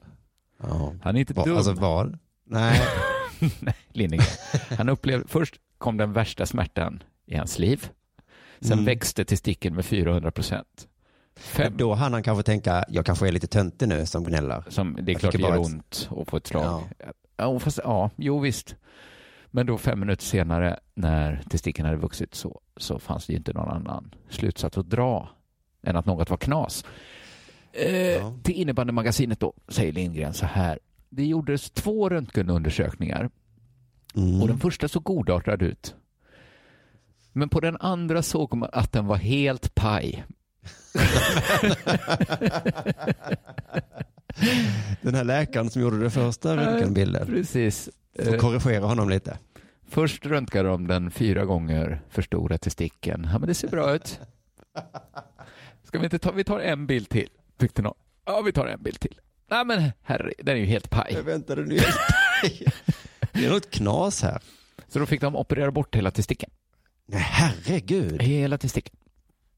Ja. 0.61 0.93
Han 1.01 1.15
är 1.15 1.19
inte 1.19 1.33
Va- 1.33 1.43
dum. 1.45 1.57
Alltså? 1.57 2.17
Nej. 2.45 2.81
Nej, 3.59 3.75
Lindgren. 3.89 4.25
Han 4.77 4.89
upplevde, 4.89 5.27
först 5.27 5.55
kom 5.77 5.97
den 5.97 6.13
värsta 6.13 6.45
smärtan 6.45 7.03
i 7.25 7.35
hans 7.35 7.59
liv. 7.59 7.89
Sen 8.61 8.71
Mm. 8.73 8.85
växte 8.85 9.25
testikeln 9.25 9.75
med 9.75 9.85
400 9.85 10.31
procent. 10.31 10.87
Då 11.75 11.93
hann 11.93 12.13
han 12.13 12.23
kanske 12.23 12.43
tänka, 12.43 12.85
jag 12.89 13.05
kanske 13.05 13.27
är 13.27 13.31
lite 13.31 13.47
töntig 13.47 13.87
nu 13.89 14.05
som 14.05 14.23
gnäller. 14.23 14.63
Som, 14.69 14.97
det 15.01 15.11
är 15.11 15.13
Jag 15.13 15.19
klart 15.21 15.33
det 15.33 15.39
gör 15.41 15.57
ont 15.57 16.09
att 16.17 16.29
få 16.29 16.37
ett 16.37 16.47
slag. 16.47 16.63
Ja. 16.63 16.83
Ja. 17.37 17.59
fast, 17.59 17.79
ja, 17.83 18.09
jo 18.15 18.39
visst. 18.39 18.75
Men 19.47 19.65
då 19.65 19.77
fem 19.77 19.99
minuter 19.99 20.23
senare 20.23 20.79
när 20.95 21.41
testikeln 21.49 21.85
hade 21.85 21.97
vuxit 21.97 22.35
så, 22.35 22.61
så 22.77 22.99
fanns 22.99 23.25
det 23.25 23.33
ju 23.33 23.37
inte 23.37 23.53
någon 23.53 23.69
annan 23.69 24.15
slutsats 24.29 24.77
att 24.77 24.89
dra 24.89 25.29
än 25.83 25.95
att 25.95 26.05
något 26.05 26.29
var 26.29 26.37
knas. 26.37 26.85
Eh, 27.73 28.33
Till 28.43 28.55
innebandymagasinet 28.55 29.39
då 29.39 29.53
säger 29.67 29.91
Lindgren 29.93 30.33
så 30.33 30.45
här. 30.45 30.79
Det 31.09 31.25
gjordes 31.25 31.71
två 31.71 32.09
röntgenundersökningar 32.09 33.29
Mm. 34.15 34.41
och 34.41 34.47
den 34.47 34.57
första 34.57 34.87
såg 34.87 35.03
godartad 35.03 35.61
ut. 35.61 35.95
Men 37.37 37.49
på 37.49 37.59
den 37.59 37.77
andra 37.79 38.21
såg 38.23 38.53
man 38.53 38.69
att 38.73 38.91
den 38.91 39.05
var 39.07 39.15
helt 39.15 39.75
paj. 39.75 40.23
Den 45.01 45.15
här 45.15 45.23
läkaren 45.23 45.69
som 45.69 45.81
gjorde 45.81 45.99
det 45.99 46.09
första 46.09 46.57
röntgenbilden. 46.57 47.27
Precis. 47.27 47.89
Får 48.25 48.33
Eh, 48.33 48.39
korrigera 48.39 48.85
honom 48.85 49.09
lite. 49.09 49.37
Först 49.89 50.25
röntgade 50.25 50.69
de 50.69 50.87
den 50.87 51.11
fyra 51.11 51.45
gånger 51.45 52.01
för 52.09 52.21
stora 52.21 52.57
testikeln. 52.57 53.29
Ja, 53.33 53.39
men 53.39 53.47
det 53.47 53.53
ser 53.53 53.67
bra 53.67 53.95
ut. 53.95 54.19
Ska 55.83 55.99
vi 55.99 56.03
inte 56.03 56.19
ta, 56.19 56.31
vi 56.31 56.43
tar 56.43 56.59
en 56.59 56.87
bild 56.87 57.09
till, 57.09 57.29
tyckte 57.57 57.81
någon. 57.81 57.97
Ja, 58.25 58.41
vi 58.41 58.51
tar 58.51 58.67
en 58.67 58.83
bild 58.83 58.99
till. 58.99 59.19
Nej, 59.49 59.65
men 59.65 59.91
herre, 60.03 60.33
den 60.39 60.55
är 60.55 60.59
ju 60.59 60.65
helt 60.65 60.89
paj. 60.89 61.11
Jag 61.13 61.23
väntade 61.23 61.65
nu. 61.65 61.79
Det 63.31 63.45
är 63.45 63.49
något 63.49 63.69
knas 63.71 64.23
här. 64.23 64.41
Så 64.87 64.99
då 64.99 65.05
fick 65.05 65.21
de 65.21 65.35
operera 65.35 65.71
bort 65.71 65.95
hela 65.95 66.11
testikeln. 66.11 66.51
Nej, 67.07 67.21
herregud. 67.21 68.21
Hela 68.21 68.57
testikeln. 68.57 68.97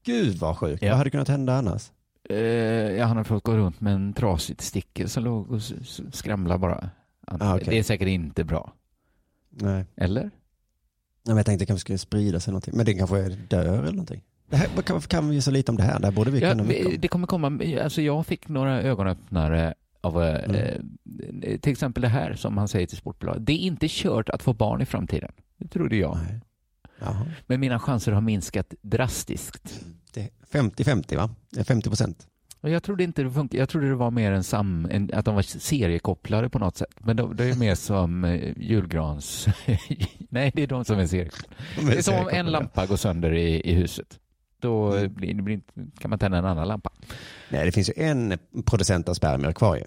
Gud 0.04 0.36
vad 0.36 0.56
sjukt. 0.58 0.82
Ja. 0.82 0.88
Vad 0.88 0.98
hade 0.98 1.10
kunnat 1.10 1.28
hända 1.28 1.54
annars? 1.54 1.90
Eh, 2.30 2.36
ja, 2.38 3.04
han 3.04 3.16
har 3.16 3.24
fått 3.24 3.44
gå 3.44 3.56
runt 3.56 3.80
med 3.80 3.94
en 3.94 4.12
trasig 4.12 4.58
testikel 4.58 5.08
som 5.08 5.24
låg 5.24 5.50
och 5.50 5.60
skramlade 6.12 6.58
bara. 6.58 6.90
Ah, 7.26 7.54
okej. 7.56 7.66
Det 7.70 7.78
är 7.78 7.82
säkert 7.82 8.08
inte 8.08 8.44
bra. 8.44 8.72
Nej. 9.50 9.84
Eller? 9.96 10.22
Ja, 10.22 10.30
men 11.24 11.36
jag 11.36 11.46
tänkte 11.46 11.62
det 11.62 11.66
kanske 11.66 11.80
skulle 11.80 11.98
sprida 11.98 12.40
sig 12.40 12.52
någonting. 12.52 12.76
Men 12.76 12.86
det 12.86 12.94
kanske 12.94 13.28
dör 13.28 13.64
eller 13.78 13.90
någonting. 13.92 14.22
Det 14.50 14.56
här, 14.56 14.68
varför 14.76 15.08
kan 15.08 15.28
vi 15.28 15.42
så 15.42 15.50
lite 15.50 15.72
om 15.72 15.76
det 15.76 15.82
här? 15.82 16.00
Det 16.00 16.06
här 16.06 16.12
borde 16.12 16.30
vi 16.30 16.40
Ja, 16.40 16.50
kunna 16.50 16.62
mycket 16.62 16.86
om. 16.86 16.94
det 16.98 17.08
kommer 17.08 17.26
komma, 17.26 17.60
alltså 17.82 18.02
jag 18.02 18.26
fick 18.26 18.48
några 18.48 18.82
ögonöppnare 18.82 19.74
av 20.00 20.22
eh, 20.22 20.44
Mm. 20.44 21.42
eh, 21.42 21.58
till 21.60 21.72
exempel 21.72 22.00
det 22.02 22.08
här 22.08 22.34
som 22.34 22.58
han 22.58 22.68
säger 22.68 22.86
till 22.86 22.96
Sportbladet. 22.96 23.46
Det 23.46 23.52
är 23.52 23.58
inte 23.58 23.86
kört 23.88 24.28
att 24.28 24.42
få 24.42 24.52
barn 24.52 24.82
i 24.82 24.86
framtiden. 24.86 25.32
Det 25.56 25.68
trodde 25.68 25.96
jag. 25.96 26.18
Men 27.46 27.60
mina 27.60 27.78
chanser 27.78 28.12
har 28.12 28.20
minskat 28.20 28.74
drastiskt. 28.82 29.80
Det 30.14 30.20
är 30.20 30.60
50-50 30.60 31.16
va? 31.16 31.30
Det 31.50 31.60
är 31.60 31.64
50 31.64 31.88
procent. 31.90 32.26
Och 32.60 32.70
jag 32.70 32.82
trodde 32.82 33.04
inte 33.04 33.22
det 33.22 33.30
funkar. 33.30 33.58
Jag 33.58 33.68
trodde 33.68 33.88
det 33.88 33.94
var 33.94 34.10
mer 34.10 34.32
en 34.32 34.44
sam, 34.44 34.88
en, 34.90 35.10
att 35.14 35.24
de 35.24 35.34
var 35.34 35.42
seriekopplade 35.42 36.48
på 36.50 36.58
något 36.58 36.76
sätt. 36.76 36.94
Men 36.98 37.16
det, 37.16 37.34
det 37.34 37.44
är 37.44 37.54
mer 37.56 37.74
som 37.74 38.24
eh, 38.24 38.52
julgrans... 38.58 39.46
Nej, 40.28 40.52
det 40.54 40.62
är 40.62 40.66
de 40.66 40.84
som 40.84 40.98
är 40.98 41.06
seriekopplade. 41.06 41.56
De 41.76 41.86
är 41.86 41.90
Det 41.90 41.98
är 41.98 42.02
som 42.02 42.14
om 42.14 42.28
en 42.32 42.46
lampa 42.46 42.86
går 42.86 42.96
sönder 42.96 43.32
i, 43.32 43.70
i 43.70 43.74
huset. 43.74 44.18
Då 44.60 44.90
blir, 45.08 45.34
det 45.34 45.42
blir, 45.42 45.54
inte- 45.54 45.98
kan 45.98 46.10
man 46.10 46.18
tända 46.18 46.38
en 46.38 46.44
annan 46.44 46.68
lampa. 46.68 46.90
Nej, 47.48 47.64
det 47.64 47.72
finns 47.72 47.88
ju 47.88 47.92
en 47.96 48.38
producent 48.64 49.08
av 49.08 49.14
spermier 49.14 49.52
kvar 49.52 49.76
ju. 49.76 49.84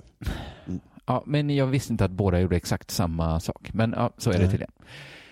Ja, 1.06 1.24
men 1.26 1.50
jag 1.50 1.68
visste 1.68 1.94
inte 1.94 2.06
att 2.06 2.12
båda 2.12 2.40
gjorde 2.40 2.56
exakt 2.56 2.92
samma 2.92 3.40
sak. 3.40 3.70
Men 3.74 3.94
ja, 3.98 4.14
så 4.18 4.30
är 4.32 4.40
det 4.40 4.48
Nej. 4.58 4.68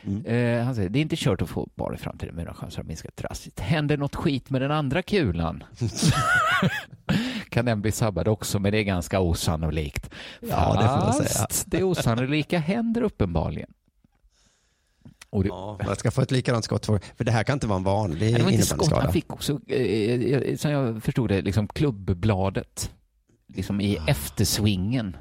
Tydligen. 0.04 0.60
Eh, 0.60 0.66
han 0.66 0.76
säger, 0.76 0.90
det 0.90 1.00
är 1.00 1.02
inte 1.02 1.16
kört 1.16 1.42
att 1.42 1.50
få 1.50 1.70
barn 1.76 1.96
i 1.96 1.98
framtiden, 1.98 2.36
mina 2.36 2.54
chanser 2.54 2.78
har 2.78 2.84
minskat 2.84 3.18
drastiskt. 3.18 3.60
Händer 3.60 3.98
något 3.98 4.16
skit 4.16 4.50
med 4.50 4.62
den 4.62 4.72
andra 4.72 5.02
kulan? 5.02 5.64
kan 7.50 7.66
den 7.66 7.82
bli 7.82 7.92
sabbad 7.92 8.28
också, 8.28 8.60
men 8.60 8.72
det 8.72 8.78
är 8.78 8.84
ganska 8.84 9.20
osannolikt. 9.20 10.10
Ja, 10.40 10.74
det 10.82 10.88
får 10.88 11.22
man 11.22 11.28
säga. 11.30 11.48
Det 11.66 11.84
osannolika 11.84 12.60
händer 12.60 13.02
uppenbarligen. 13.02 13.70
Och 15.30 15.44
det, 15.44 15.50
Ja, 15.50 15.80
man 15.86 15.96
ska 15.96 16.12
få 16.12 16.22
ett 16.22 16.32
likadant 16.32 16.66
skott. 16.66 16.86
För, 16.86 17.00
för 17.16 17.24
det 17.24 17.32
här 17.32 17.44
kan 17.44 17.54
inte 17.54 17.68
vara 17.68 17.78
en 17.78 17.84
vanlig 17.84 18.30
innebandyskada. 18.30 19.02
han 19.02 19.14
fick 19.14 19.34
också, 19.34 19.60
eh, 19.68 20.22
eh, 20.22 20.58
som 20.58 20.72
jag 20.72 21.04
förstod 21.04 21.30
det, 21.30 21.42
liksom 21.42 21.68
klubbbladet. 21.68 22.92
Liksom 23.56 23.82
i 23.82 23.98
eftersvingen. 24.08 25.18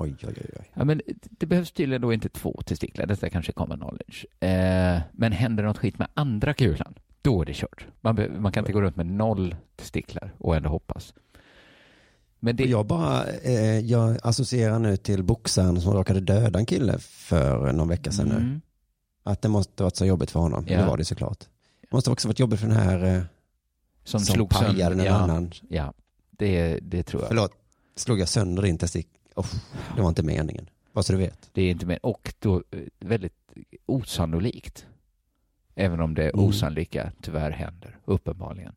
Oj, 0.00 0.16
oj, 0.22 0.34
oj. 0.36 0.50
oj. 0.58 0.70
Ja, 0.74 0.84
men 0.84 1.00
det 1.20 1.46
behövs 1.46 1.72
tydligen 1.72 2.02
då 2.02 2.12
inte 2.12 2.28
två 2.28 2.60
testiklar, 2.66 3.06
detta 3.06 3.30
kanske 3.30 3.50
är 3.50 3.54
common 3.54 3.78
knowledge. 3.78 4.26
Eh, 4.40 5.00
men 5.12 5.32
händer 5.32 5.62
något 5.64 5.78
skit 5.78 5.98
med 5.98 6.08
andra 6.14 6.54
kulan, 6.54 6.94
då 7.22 7.42
är 7.42 7.46
det 7.46 7.54
kört. 7.54 7.86
Man, 8.00 8.14
be- 8.14 8.28
man 8.28 8.52
kan 8.52 8.62
inte 8.62 8.72
gå 8.72 8.80
runt 8.80 8.96
med 8.96 9.06
noll 9.06 9.56
testiklar 9.76 10.34
och 10.38 10.56
ändå 10.56 10.68
hoppas. 10.68 11.14
Men 12.40 12.56
det, 12.56 12.64
Jag 12.64 12.86
bara, 12.86 13.24
eh, 13.26 13.78
jag 13.78 14.18
associerar 14.22 14.78
nu 14.78 14.96
till 14.96 15.22
boxaren 15.22 15.80
som 15.80 15.92
råkade 15.92 16.20
döda 16.20 16.58
en 16.58 16.66
kille 16.66 16.98
för 16.98 17.72
någon 17.72 17.88
vecka 17.88 18.10
sedan 18.12 18.28
nu. 18.28 18.34
Mm. 18.34 18.60
Att 19.22 19.42
det 19.42 19.48
måste 19.48 19.82
varit 19.82 19.96
så 19.96 20.06
jobbigt 20.06 20.30
för 20.30 20.40
honom. 20.40 20.64
Ja. 20.68 20.78
Det 20.80 20.86
var 20.86 20.96
det 20.96 21.04
såklart. 21.04 21.44
Det 21.80 21.92
måste 21.92 22.10
också 22.10 22.28
varit 22.28 22.38
jobbigt 22.38 22.60
för 22.60 22.66
den 22.66 22.76
här 22.76 23.16
eh, 23.16 23.22
som, 24.04 24.20
som 24.20 24.48
pajade 24.48 24.94
en 24.94 25.04
ja, 25.04 25.14
annan. 25.14 25.52
Ja, 25.68 25.92
det, 26.30 26.78
det 26.82 27.02
tror 27.02 27.22
jag. 27.22 27.28
Förlåt, 27.28 27.52
slog 27.96 28.20
jag 28.20 28.28
sönder 28.28 28.62
din 28.62 28.78
testik? 28.78 29.08
Oh, 29.38 29.46
det 29.96 30.02
var 30.02 30.08
inte 30.08 30.22
meningen. 30.22 30.68
Bara 30.92 31.02
så 31.02 31.12
du 31.12 31.18
vet. 31.18 31.50
Det 31.52 31.62
är 31.62 31.70
inte 31.70 31.86
mer. 31.86 32.06
Och 32.06 32.34
då 32.38 32.62
eh, 32.70 32.80
väldigt 32.98 33.52
osannolikt. 33.86 34.86
Även 35.74 36.00
om 36.00 36.14
det 36.14 36.30
Mm. 36.30 36.44
osannolika 36.44 37.12
tyvärr 37.22 37.50
händer, 37.50 37.98
uppenbarligen. 38.04 38.74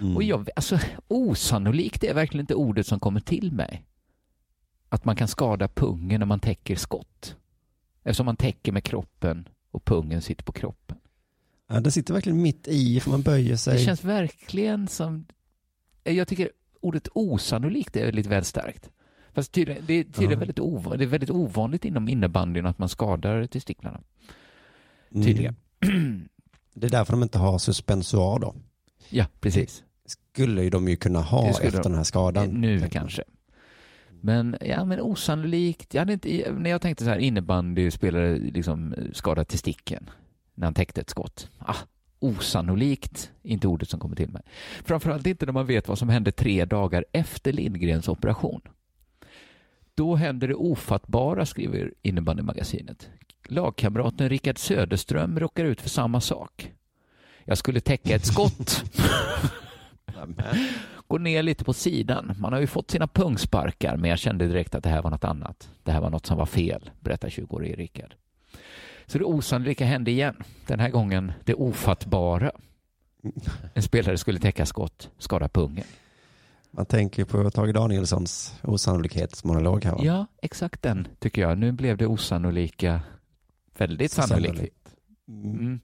Mm. 0.00 0.16
Och 0.16 0.22
jag, 0.22 0.48
alltså, 0.56 0.78
osannolikt 1.08 2.04
är 2.04 2.14
verkligen 2.14 2.40
inte 2.42 2.54
ordet 2.54 2.86
som 2.86 3.00
kommer 3.00 3.20
till 3.20 3.52
mig. 3.52 3.84
Att 4.88 5.04
man 5.04 5.16
kan 5.16 5.28
skada 5.28 5.68
pungen 5.68 6.18
när 6.18 6.26
man 6.26 6.40
täcker 6.40 6.76
skott. 6.76 7.36
Eftersom 8.02 8.26
man 8.26 8.36
täcker 8.36 8.72
med 8.72 8.84
kroppen 8.84 9.48
och 9.70 9.84
pungen 9.84 10.22
sitter 10.22 10.44
på 10.44 10.52
kroppen. 10.52 10.96
Ja, 11.68 11.80
det 11.80 11.90
sitter 11.90 12.14
verkligen 12.14 12.42
mitt 12.42 12.68
i, 12.68 13.00
för 13.00 13.10
man 13.10 13.22
böjer 13.22 13.56
sig. 13.56 13.78
Det 13.78 13.84
känns 13.84 14.04
verkligen 14.04 14.88
som... 14.88 15.26
Jag 16.04 16.28
tycker 16.28 16.50
ordet 16.80 17.08
osannolikt 17.14 17.96
är 17.96 18.12
lite 18.12 18.28
väl 18.28 18.44
starkt. 18.44 18.90
Fast 19.34 19.52
tydligen, 19.52 19.82
det 19.86 19.94
är 19.94 20.04
tydligen 20.04 20.38
väldigt, 20.38 20.58
ovanligt, 20.58 20.98
det 20.98 21.04
är 21.04 21.08
väldigt 21.08 21.30
ovanligt 21.30 21.84
inom 21.84 22.08
innebandyn 22.08 22.66
att 22.66 22.78
man 22.78 22.88
skadar 22.88 23.46
testiklarna. 23.46 24.00
Mm. 25.14 25.26
Tydligen. 25.26 25.56
Det 26.74 26.86
är 26.86 26.90
därför 26.90 27.12
de 27.12 27.22
inte 27.22 27.38
har 27.38 27.58
suspensoar 27.58 28.38
då. 28.38 28.54
Ja, 29.08 29.24
precis. 29.40 29.82
Skulle 30.06 30.62
ju 30.62 30.70
de 30.70 30.88
ju 30.88 30.96
kunna 30.96 31.20
ha 31.20 31.42
Det 31.42 31.48
efter 31.50 31.70
de. 31.72 31.82
den 31.82 31.94
här 31.94 32.04
skadan. 32.04 32.44
Eh, 32.44 32.50
Nu 32.50 32.88
kanske. 32.88 33.24
Men, 34.20 34.56
ja, 34.60 34.84
men 34.84 35.00
osannolikt. 35.00 35.94
Jag 35.94 36.00
hade 36.00 36.12
inte, 36.12 36.52
när 36.52 36.70
jag 36.70 36.80
tänkte 36.82 37.04
så 37.04 37.10
här, 37.10 37.18
innebandyspelare 37.18 38.38
liksom 38.38 38.94
skadad 39.12 39.48
testikeln 39.48 40.10
när 40.54 40.66
han 40.66 40.74
täckte 40.74 41.00
ett 41.00 41.10
skott. 41.10 41.50
Ah, 41.58 41.76
osannolikt, 42.18 43.30
inte 43.42 43.68
ordet 43.68 43.88
som 43.88 44.00
kommer 44.00 44.16
till 44.16 44.28
mig. 44.30 44.42
Framförallt 44.84 45.26
inte 45.26 45.46
när 45.46 45.52
man 45.52 45.66
vet 45.66 45.88
vad 45.88 45.98
som 45.98 46.08
hände 46.08 46.32
tre 46.32 46.64
dagar 46.64 47.04
efter 47.12 47.52
Lindgrens 47.52 48.08
operation. 48.08 48.60
Då 49.94 50.14
händer 50.14 50.48
det 50.48 50.54
ofattbara, 50.54 51.46
skriver 51.46 51.92
innebandymagasinet. 52.02 53.10
Lagkamraten 53.48 54.28
Rickard 54.28 54.58
Söderström 54.58 55.40
råkar 55.40 55.64
ut 55.64 55.80
för 55.80 55.88
samma 55.88 56.20
sak. 56.20 56.72
Jag 57.44 57.58
skulle 57.58 57.80
täcka 57.80 58.14
ett 58.14 58.26
skott. 58.26 58.84
Går 61.06 61.18
ner 61.18 61.42
lite 61.42 61.64
på 61.64 61.72
sidan. 61.72 62.34
Man 62.38 62.52
har 62.52 62.60
ju 62.60 62.66
fått 62.66 62.90
sina 62.90 63.06
pungsparkar, 63.06 63.96
men 63.96 64.10
jag 64.10 64.18
kände 64.18 64.46
direkt 64.46 64.74
att 64.74 64.84
det 64.84 64.90
här 64.90 65.02
var 65.02 65.10
något 65.10 65.24
annat. 65.24 65.70
Det 65.82 65.92
här 65.92 66.00
var 66.00 66.10
något 66.10 66.26
som 66.26 66.38
var 66.38 66.46
fel, 66.46 66.90
berättar 67.00 67.28
20-årige 67.28 67.76
Rickard. 67.76 68.14
Så 69.06 69.18
det 69.18 69.24
osannolika 69.24 69.84
hände 69.84 70.10
igen. 70.10 70.36
Den 70.66 70.80
här 70.80 70.90
gången 70.90 71.32
det 71.44 71.54
ofattbara. 71.54 72.50
En 73.74 73.82
spelare 73.82 74.18
skulle 74.18 74.38
täcka 74.38 74.66
skott, 74.66 75.10
skada 75.18 75.48
pungen. 75.48 75.84
Man 76.74 76.86
tänker 76.86 77.24
på 77.24 77.50
Tage 77.50 77.72
Danielssons 77.72 78.54
osannolikhetsmonolog 78.62 79.84
här 79.84 79.92
va? 79.92 80.00
Ja, 80.04 80.26
exakt 80.42 80.82
den 80.82 81.08
tycker 81.18 81.42
jag. 81.42 81.58
Nu 81.58 81.72
blev 81.72 81.96
det 81.96 82.06
osannolika 82.06 83.00
väldigt 83.78 84.12
sannolikt. 84.12 84.48
sannolikt. 84.48 84.94
Mm. 85.28 85.80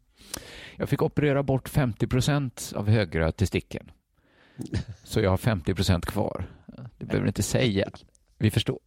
Jag 0.76 0.88
fick 0.88 1.02
operera 1.02 1.42
bort 1.42 1.68
50 1.68 2.06
procent 2.06 2.72
av 2.76 2.88
högra 2.88 3.32
testikeln. 3.32 3.90
Så 5.04 5.20
jag 5.20 5.30
har 5.30 5.36
50 5.36 5.74
procent 5.74 6.06
kvar. 6.06 6.46
Det 6.98 7.04
behöver 7.04 7.24
du 7.24 7.28
inte 7.28 7.42
säga. 7.42 7.88
Vi 8.38 8.50
förstår. 8.50 8.78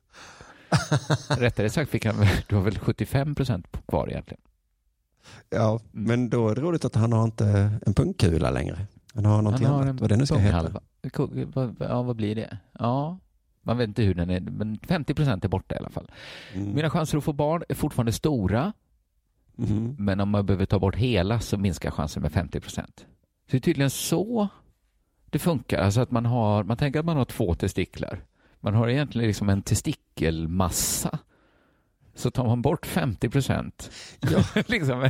Rättare 1.37 1.69
sagt 1.69 1.91
fick 1.91 2.05
han, 2.05 2.25
du 2.47 2.55
har 2.55 2.63
väl 2.63 2.79
75 2.79 3.35
procent 3.35 3.67
kvar 3.87 4.09
egentligen. 4.09 4.41
Ja, 5.49 5.79
men 5.91 6.29
då 6.29 6.49
är 6.49 6.55
det 6.55 6.61
roligt 6.61 6.85
att 6.85 6.95
han 6.95 7.13
har 7.13 7.23
inte 7.23 7.79
en 7.85 7.93
pungkula 7.93 8.51
längre. 8.51 8.87
Han 9.13 9.25
har 9.25 9.41
någonting 9.41 9.65
Han 9.67 9.75
har 9.75 9.81
annat. 9.81 9.91
en 9.91 9.97
Vad 9.97 10.09
det 10.09 10.17
nu 10.17 10.25
ska 10.25 10.37
heta. 10.37 10.81
Ja, 11.79 12.01
vad 12.03 12.15
blir 12.15 12.35
det? 12.35 12.57
Ja, 12.79 13.17
man 13.61 13.77
vet 13.77 13.87
inte 13.87 14.03
hur 14.03 14.13
den 14.13 14.29
är, 14.29 14.39
men 14.39 14.79
50 14.87 15.13
procent 15.13 15.45
är 15.45 15.49
borta 15.49 15.75
i 15.75 15.77
alla 15.77 15.89
fall. 15.89 16.11
Mm. 16.53 16.73
Mina 16.75 16.89
chanser 16.89 17.17
att 17.17 17.23
få 17.23 17.33
barn 17.33 17.63
är 17.69 17.75
fortfarande 17.75 18.11
stora, 18.11 18.73
Mhm. 19.55 19.95
men 19.99 20.19
om 20.19 20.29
man 20.29 20.45
behöver 20.45 20.65
ta 20.65 20.79
bort 20.79 20.95
hela 20.95 21.39
så 21.39 21.57
minskar 21.57 21.91
chansen 21.91 22.21
med 22.21 22.31
50 22.31 22.59
procent. 22.59 22.97
Så 23.45 23.51
det 23.51 23.57
är 23.57 23.61
tydligen 23.61 23.89
så 23.89 24.47
det 25.29 25.39
funkar. 25.39 25.77
Alltså 25.81 26.01
att 26.01 26.11
man 26.11 26.25
har, 26.25 26.63
man 26.63 26.77
tänker 26.77 26.99
att 26.99 27.05
man 27.05 27.17
har 27.17 27.25
två 27.25 27.55
testiklar. 27.55 28.23
Man 28.59 28.73
har 28.73 28.87
egentligen 28.87 29.27
liksom 29.27 29.49
en 29.49 29.61
testikelmassa. 29.61 31.19
Så 32.15 32.31
tar 32.31 32.45
man 32.45 32.61
bort 32.61 32.85
50 32.85 33.29
procent. 33.29 33.91
liksom, 34.67 35.09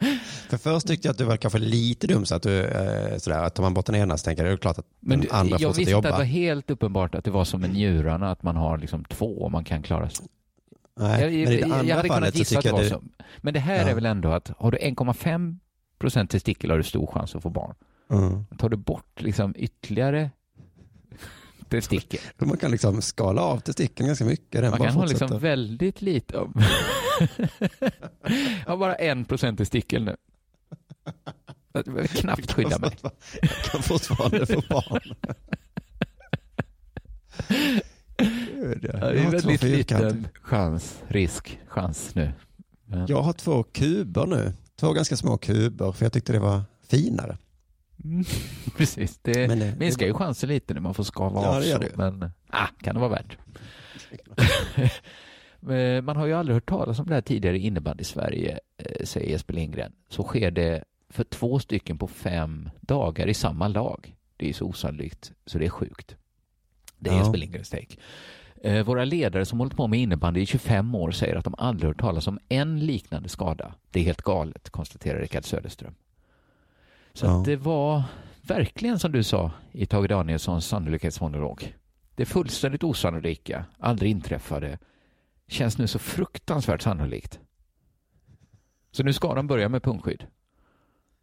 För 0.48 0.56
först 0.56 0.86
tyckte 0.86 1.08
jag 1.08 1.12
att 1.12 1.18
du 1.18 1.24
var 1.24 1.36
kanske 1.36 1.58
lite 1.58 2.06
dum 2.06 2.26
så 2.26 2.34
att 2.34 2.42
du, 2.42 2.64
eh, 2.64 3.18
sådär, 3.18 3.42
att 3.42 3.54
tar 3.54 3.62
man 3.62 3.74
bort 3.74 3.86
den 3.86 3.94
ena 3.94 4.16
så 4.18 4.24
tänker 4.24 4.42
jag 4.44 4.50
det 4.52 4.54
är 4.54 4.56
klart 4.58 4.78
att 4.78 4.86
men 5.00 5.20
den 5.20 5.28
du, 5.28 5.34
andra 5.36 5.50
jag 5.50 5.60
fortsätter 5.60 5.78
visste 5.78 5.96
att 5.96 6.04
jobba. 6.04 6.08
det 6.10 6.16
var 6.18 6.24
helt 6.24 6.70
uppenbart 6.70 7.14
att 7.14 7.24
det 7.24 7.30
var 7.30 7.44
som 7.44 7.60
med 7.60 7.70
njurarna, 7.70 8.30
att 8.30 8.42
man 8.42 8.56
har 8.56 8.78
liksom 8.78 9.04
två 9.04 9.42
och 9.42 9.50
man 9.52 9.64
kan 9.64 9.82
klara 9.82 10.08
sig. 10.10 10.26
Nej, 10.96 11.20
jag, 11.20 11.48
men 11.48 11.52
i 11.52 11.56
det 11.56 11.64
andra 11.64 11.84
jag 11.84 11.96
hade 11.96 12.08
kunnat 12.08 12.34
gissa 12.36 12.58
att 12.58 12.64
det 12.64 12.72
var 12.72 12.80
jag 12.82 12.90
så. 12.90 13.02
Men 13.40 13.54
det 13.54 13.60
här 13.60 13.76
Ja. 13.82 13.88
är 13.88 13.94
väl 13.94 14.06
ändå 14.06 14.28
att 14.32 14.50
har 14.58 14.70
du 14.70 14.78
1,5 14.78 15.58
procent 15.98 16.30
testikel 16.30 16.70
har 16.70 16.76
du 16.78 16.82
stor 16.84 17.06
chans 17.06 17.34
att 17.34 17.42
få 17.42 17.50
barn. 17.50 17.74
Mm. 18.10 18.44
Tar 18.58 18.68
du 18.68 18.76
bort 18.76 19.22
liksom 19.22 19.54
ytterligare 19.58 20.30
testikel. 21.68 22.20
Man 22.38 22.56
kan 22.56 22.70
liksom 22.70 23.02
skala 23.02 23.42
av 23.42 23.58
testikeln 23.60 24.06
ganska 24.06 24.24
mycket. 24.24 24.62
Man 24.70 24.78
kan 24.80 24.94
ha 24.94 25.04
liksom 25.04 25.38
väldigt 25.38 26.02
lite 26.02 26.38
av... 26.38 26.52
jag 28.64 28.66
har 28.72 28.76
bara 28.76 28.94
en 28.94 29.24
procent 29.24 29.58
testikel 29.58 30.04
nu. 30.04 30.16
Jag 31.72 31.84
behöver 31.84 32.06
knappt 32.06 32.52
skydda 32.52 32.78
mig. 32.78 32.90
Jag 33.42 33.50
kan 33.50 33.82
fortfarande 33.82 34.46
få 34.46 34.62
barn. 34.70 35.14
Gud, 38.18 38.90
Ja, 38.92 38.98
det 39.10 39.20
är 39.20 39.30
väldigt 39.30 39.62
liten 39.62 40.28
chans, 40.42 41.02
risk, 41.08 41.58
chans 41.68 42.14
nu. 42.14 42.32
Men- 42.86 43.06
Jag 43.06 43.22
har 43.22 43.32
två 43.32 43.62
kuber 43.62 44.26
nu. 44.26 44.52
Två 44.80 44.92
ganska 44.92 45.16
små 45.16 45.36
kuber 45.38 45.92
för 45.92 46.04
jag 46.04 46.12
tyckte 46.12 46.32
det 46.32 46.38
var 46.38 46.62
finare. 46.88 47.38
Mm, 48.04 48.24
Precis, 48.76 49.18
det, 49.22 49.48
Men 49.48 49.58
det- 49.58 49.76
minskar 49.78 50.06
det- 50.06 50.10
ju 50.10 50.14
chansen 50.14 50.48
lite 50.48 50.74
när 50.74 50.80
man 50.80 50.94
får 50.94 51.04
skava 51.04 51.42
Ja, 51.42 51.56
av 51.56 51.62
så, 51.62 51.78
det 51.78 51.96
men 51.96 52.30
ah, 52.50 52.66
kan 52.82 52.94
det 52.94 53.00
vara 53.00 53.10
värt. 53.10 53.38
Men 55.60 56.04
man 56.04 56.16
har 56.16 56.26
ju 56.26 56.32
aldrig 56.32 56.54
hört 56.54 56.68
talas 56.68 56.98
om 56.98 57.06
det 57.06 57.14
här 57.14 57.20
tidigare 57.22 57.58
innebandy 57.58 58.00
i 58.00 58.04
Sverige, 58.04 58.58
eh, 58.78 59.04
säger 59.04 59.30
Jesper 59.30 59.54
Lindgren. 59.54 59.92
Så 60.08 60.22
sker 60.22 60.50
det 60.50 60.84
för 61.08 61.24
två 61.24 61.58
stycken 61.58 61.98
på 61.98 62.06
fem 62.08 62.70
dagar 62.80 63.26
i 63.26 63.34
samma 63.34 63.68
lag. 63.68 64.16
Det 64.36 64.48
är 64.48 64.52
så 64.52 64.64
osannolikt 64.66 65.32
så 65.46 65.58
det 65.58 65.64
är 65.66 65.70
sjukt. 65.70 66.16
Det 66.98 67.10
är 67.10 67.14
Ja. 67.14 67.18
Jesper 67.20 67.38
Lindgrens 67.38 67.70
take. 67.70 67.96
Eh, 68.62 68.84
Våra 68.84 69.04
ledare 69.04 69.44
som 69.44 69.58
hållit 69.58 69.76
på 69.76 69.86
med 69.86 70.00
innebandy 70.00 70.40
i 70.40 70.46
25 70.46 70.94
år 70.94 71.10
säger 71.10 71.36
att 71.36 71.44
de 71.44 71.54
aldrig 71.58 71.88
hört 71.88 72.00
talas 72.00 72.26
om 72.26 72.38
en 72.48 72.80
liknande 72.86 73.28
skada. 73.28 73.74
Det 73.90 74.00
är 74.00 74.04
helt 74.04 74.22
galet, 74.22 74.70
konstaterar 74.70 75.20
Rickard 75.20 75.44
Söderström. 75.44 75.94
Så 77.14 77.26
Ja. 77.26 77.42
det 77.46 77.56
var 77.56 78.02
verkligen 78.42 78.98
som 78.98 79.12
du 79.12 79.22
sa 79.22 79.50
i 79.72 79.86
Tage 79.86 80.08
Danielssons 80.08 80.66
sannolikhetsmonolog. 80.66 81.74
Det 82.14 82.26
fullständigt 82.26 82.84
osannolika, 82.84 83.64
aldrig 83.78 84.10
inträffade, 84.10 84.78
känns 85.48 85.78
nu 85.78 85.86
så 85.86 85.98
fruktansvärt 85.98 86.82
sannolikt. 86.82 87.40
Så 88.92 89.02
nu 89.02 89.12
ska 89.12 89.34
de 89.34 89.46
börja 89.46 89.68
med 89.68 89.82
punktskydd. 89.82 90.26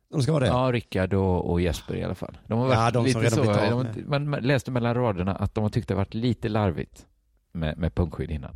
De 0.10 0.22
ska 0.24 0.40
det? 0.40 0.48
Ja, 0.48 0.72
Rickard 0.74 1.14
och, 1.14 1.52
och 1.52 1.62
Jesper 1.62 1.96
i 1.96 2.04
alla 2.04 2.16
fall. 2.16 2.38
De 2.48 2.60
har 2.60 2.70
Ja, 2.74 2.76
varit 2.76 2.94
de 2.94 3.12
som 3.12 3.22
lite 3.22 3.36
så, 3.36 3.44
de, 3.44 4.04
man 4.08 4.30
man 4.30 4.42
läste 4.42 4.72
mellan 4.72 4.94
raderna 4.96 5.36
att 5.36 5.56
de 5.56 5.62
har 5.64 5.70
tyckt 5.70 5.88
det 5.88 5.96
varit 5.96 6.14
lite 6.14 6.50
larvigt 6.50 7.06
med, 7.52 7.78
med 7.78 7.96
punktskydd 7.96 8.32
innan. 8.32 8.56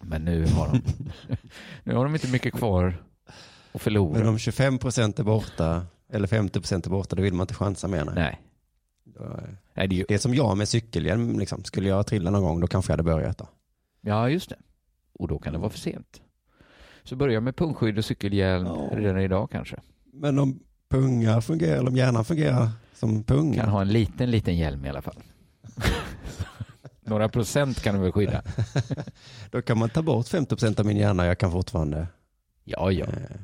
Men 0.00 0.24
nu 0.24 0.46
har 0.46 0.68
de, 0.68 0.82
nu 1.84 1.94
har 1.94 2.04
de 2.04 2.14
inte 2.14 2.28
mycket 2.28 2.54
kvar 2.54 3.04
att 3.72 3.82
förlora. 3.82 4.18
Men 4.18 4.28
om 4.28 4.38
25 4.38 4.78
procent 4.78 5.18
är 5.18 5.24
borta, 5.24 5.86
eller 6.12 6.26
50 6.26 6.60
procent 6.60 6.86
är 6.86 6.90
borta, 6.90 7.16
då 7.16 7.22
vill 7.22 7.34
man 7.34 7.44
inte 7.44 7.54
chansa 7.54 7.88
mer. 7.88 8.04
Nej. 8.04 8.40
Nej. 9.04 9.58
Det 9.74 9.80
är 9.80 9.98
ju, 9.98 10.04
det 10.08 10.14
är 10.14 10.18
som 10.18 10.34
jag 10.34 10.58
med 10.58 10.68
cykelhjälm, 10.68 11.38
liksom. 11.38 11.64
skulle 11.64 11.88
jag 11.88 12.06
trilla 12.06 12.30
någon 12.30 12.42
gång, 12.42 12.60
då 12.60 12.66
kanske 12.66 12.92
jag 12.92 12.92
hade 12.92 13.02
börjat 13.02 13.38
då. 13.38 13.48
ja, 14.00 14.30
just 14.30 14.48
det. 14.50 14.56
Och 15.12 15.28
då 15.28 15.38
kan 15.38 15.52
det 15.52 15.58
vara 15.58 15.70
för 15.70 15.78
sent. 15.78 16.20
Så 17.04 17.16
börja 17.16 17.40
med 17.40 17.56
punktskydd 17.56 17.98
och 17.98 18.04
cykelhjälm 18.04 18.66
redan 18.92 19.20
idag 19.20 19.50
kanske. 19.50 19.76
Men 20.12 20.38
om 20.38 20.60
pungar 20.88 21.40
fungerar, 21.40 21.76
eller 21.76 21.88
om 21.88 21.96
hjärnan 21.96 22.24
fungerar 22.24 22.68
som 22.94 23.24
punga. 23.24 23.60
Kan 23.60 23.68
ha 23.68 23.80
en 23.80 23.88
liten, 23.88 24.30
liten 24.30 24.56
hjälm 24.56 24.84
i 24.84 24.88
alla 24.88 25.02
fall. 25.02 25.22
Några 27.00 27.28
procent 27.28 27.82
kan 27.82 27.94
du 27.94 28.00
väl 28.00 28.12
skydda? 28.12 28.42
Då 29.50 29.62
kan 29.62 29.78
man 29.78 29.88
ta 29.88 30.02
bort 30.02 30.28
50 30.28 30.48
procent 30.48 30.80
av 30.80 30.86
min 30.86 30.96
hjärna, 30.96 31.26
jag 31.26 31.38
kan 31.38 31.52
fortfarande... 31.52 32.06
Ja, 32.64 32.92
ja. 32.92 33.06
Eh, 33.06 33.36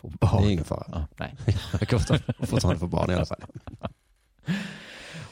Fortfarande 0.00 0.18
få 0.18 0.26
Det 0.26 0.26
barn. 0.38 0.44
är 0.44 0.50
ingen 0.50 0.64
fara. 0.64 0.86
Ja, 0.92 1.06
nej. 1.16 1.34
Jag 1.80 1.88
kan 1.88 1.98
fortfarande- 2.46 2.80
få 2.80 2.86
barn 2.86 3.10
i 3.10 3.14
alla 3.14 3.26
fall. 3.26 3.40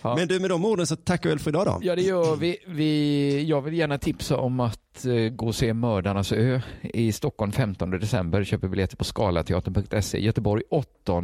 Ja. 0.02 0.16
Men 0.16 0.28
du, 0.28 0.40
med 0.40 0.50
de 0.50 0.64
orden 0.64 0.86
så 0.86 0.96
tackar 0.96 1.22
vi 1.28 1.34
väl 1.34 1.38
för 1.38 1.50
idag 1.50 1.66
då. 1.66 1.78
Ja, 1.82 1.96
det 1.96 2.02
gör 2.02 2.36
vi. 2.36 2.56
vi. 2.66 3.44
Jag 3.48 3.62
vill 3.62 3.74
gärna 3.74 3.98
tipsa 3.98 4.36
om 4.36 4.60
att 4.60 5.04
eh, 5.04 5.14
gå 5.28 5.46
och 5.46 5.54
se 5.54 5.74
Mördarnas 5.74 6.32
ö 6.32 6.60
i 6.82 7.12
Stockholm 7.12 7.52
15 7.52 7.90
december. 7.90 8.44
Köper 8.44 8.68
biljetter 8.68 8.96
på 8.96 9.04
skalateatern.se. 9.04 10.18
Göteborg 10.24 10.62
8 10.70 11.22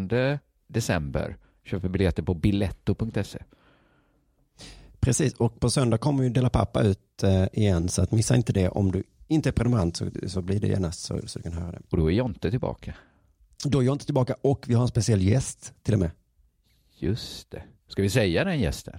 december. 0.67 1.37
Köper 1.65 1.89
biljetter 1.89 2.23
på 2.23 2.35
biletto.se. 2.35 3.39
Precis, 5.01 5.35
och 5.35 5.61
på 5.61 5.71
söndag 5.71 5.99
kommer 5.99 6.25
ju 6.25 6.31
Dela 6.31 6.51
Pappa 6.51 6.83
ut 6.83 7.23
eh, 7.23 7.45
igen, 7.53 7.89
så 7.89 8.03
att 8.03 8.11
missa 8.13 8.37
inte 8.37 8.53
det. 8.53 8.69
Om 8.69 8.93
du 8.93 9.03
inte 9.29 9.49
är 9.49 9.53
prenumerant 9.53 9.97
så, 9.97 10.11
så 10.27 10.43
blir 10.43 10.61
det 10.61 10.67
genast 10.67 11.01
så, 11.01 11.21
så 11.27 11.39
du 11.39 11.43
kan 11.43 11.53
höra 11.53 11.73
det. 11.73 11.81
Och 11.91 11.97
då 11.99 12.07
är 12.11 12.15
Jonte 12.15 12.51
tillbaka. 12.51 12.95
Då 13.65 13.81
är 13.81 13.83
jag 13.83 13.95
inte 13.95 14.05
tillbaka 14.05 14.35
och 14.43 14.65
vi 14.69 14.75
har 14.75 14.83
en 14.83 14.89
speciell 14.89 15.23
gäst 15.23 15.73
till 15.83 15.95
och 15.95 16.01
med. 16.01 16.11
Just 16.99 17.51
det. 17.51 17.63
Ska 17.89 18.03
vi 18.03 18.11
säga 18.11 18.45
den 18.45 18.61
gästen? 18.61 18.99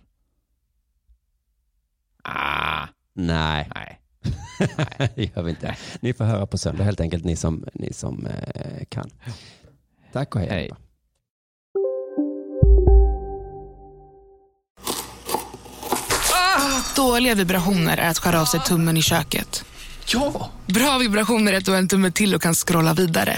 Ah, 2.24 2.88
Nej, 3.14 3.70
nej. 3.76 4.00
det 5.16 5.36
gör 5.36 5.44
vi 5.44 5.50
inte. 5.50 5.76
Ni 6.00 6.14
får 6.14 6.24
höra 6.26 6.46
på 6.46 6.58
söndag 6.58 6.84
helt 6.84 7.02
enkelt, 7.02 7.26
ni 7.26 7.36
som, 7.36 7.66
ni 7.74 7.94
som 7.94 8.26
eh, 8.26 8.86
kan. 8.90 9.10
Tack 10.14 10.36
och 10.36 10.42
hej. 10.42 10.50
Hej. 10.50 10.72
Dåliga 16.96 17.36
vibrationer 17.36 17.98
är 17.98 18.10
att 18.10 18.18
skära 18.18 18.42
av 18.42 18.46
sig 18.46 18.60
tummen 18.60 18.98
i 18.98 19.02
köket. 19.02 19.66
Ja! 20.14 20.50
Bra 20.66 20.98
vibrationer 20.98 21.54
är 21.54 21.58
att 21.58 21.66
du 21.66 21.72
har 21.72 21.78
en 21.78 21.88
tumme 21.88 22.12
till 22.12 22.36
och 22.36 22.42
kan 22.42 22.54
scrolla 22.54 22.94
vidare. 22.94 23.38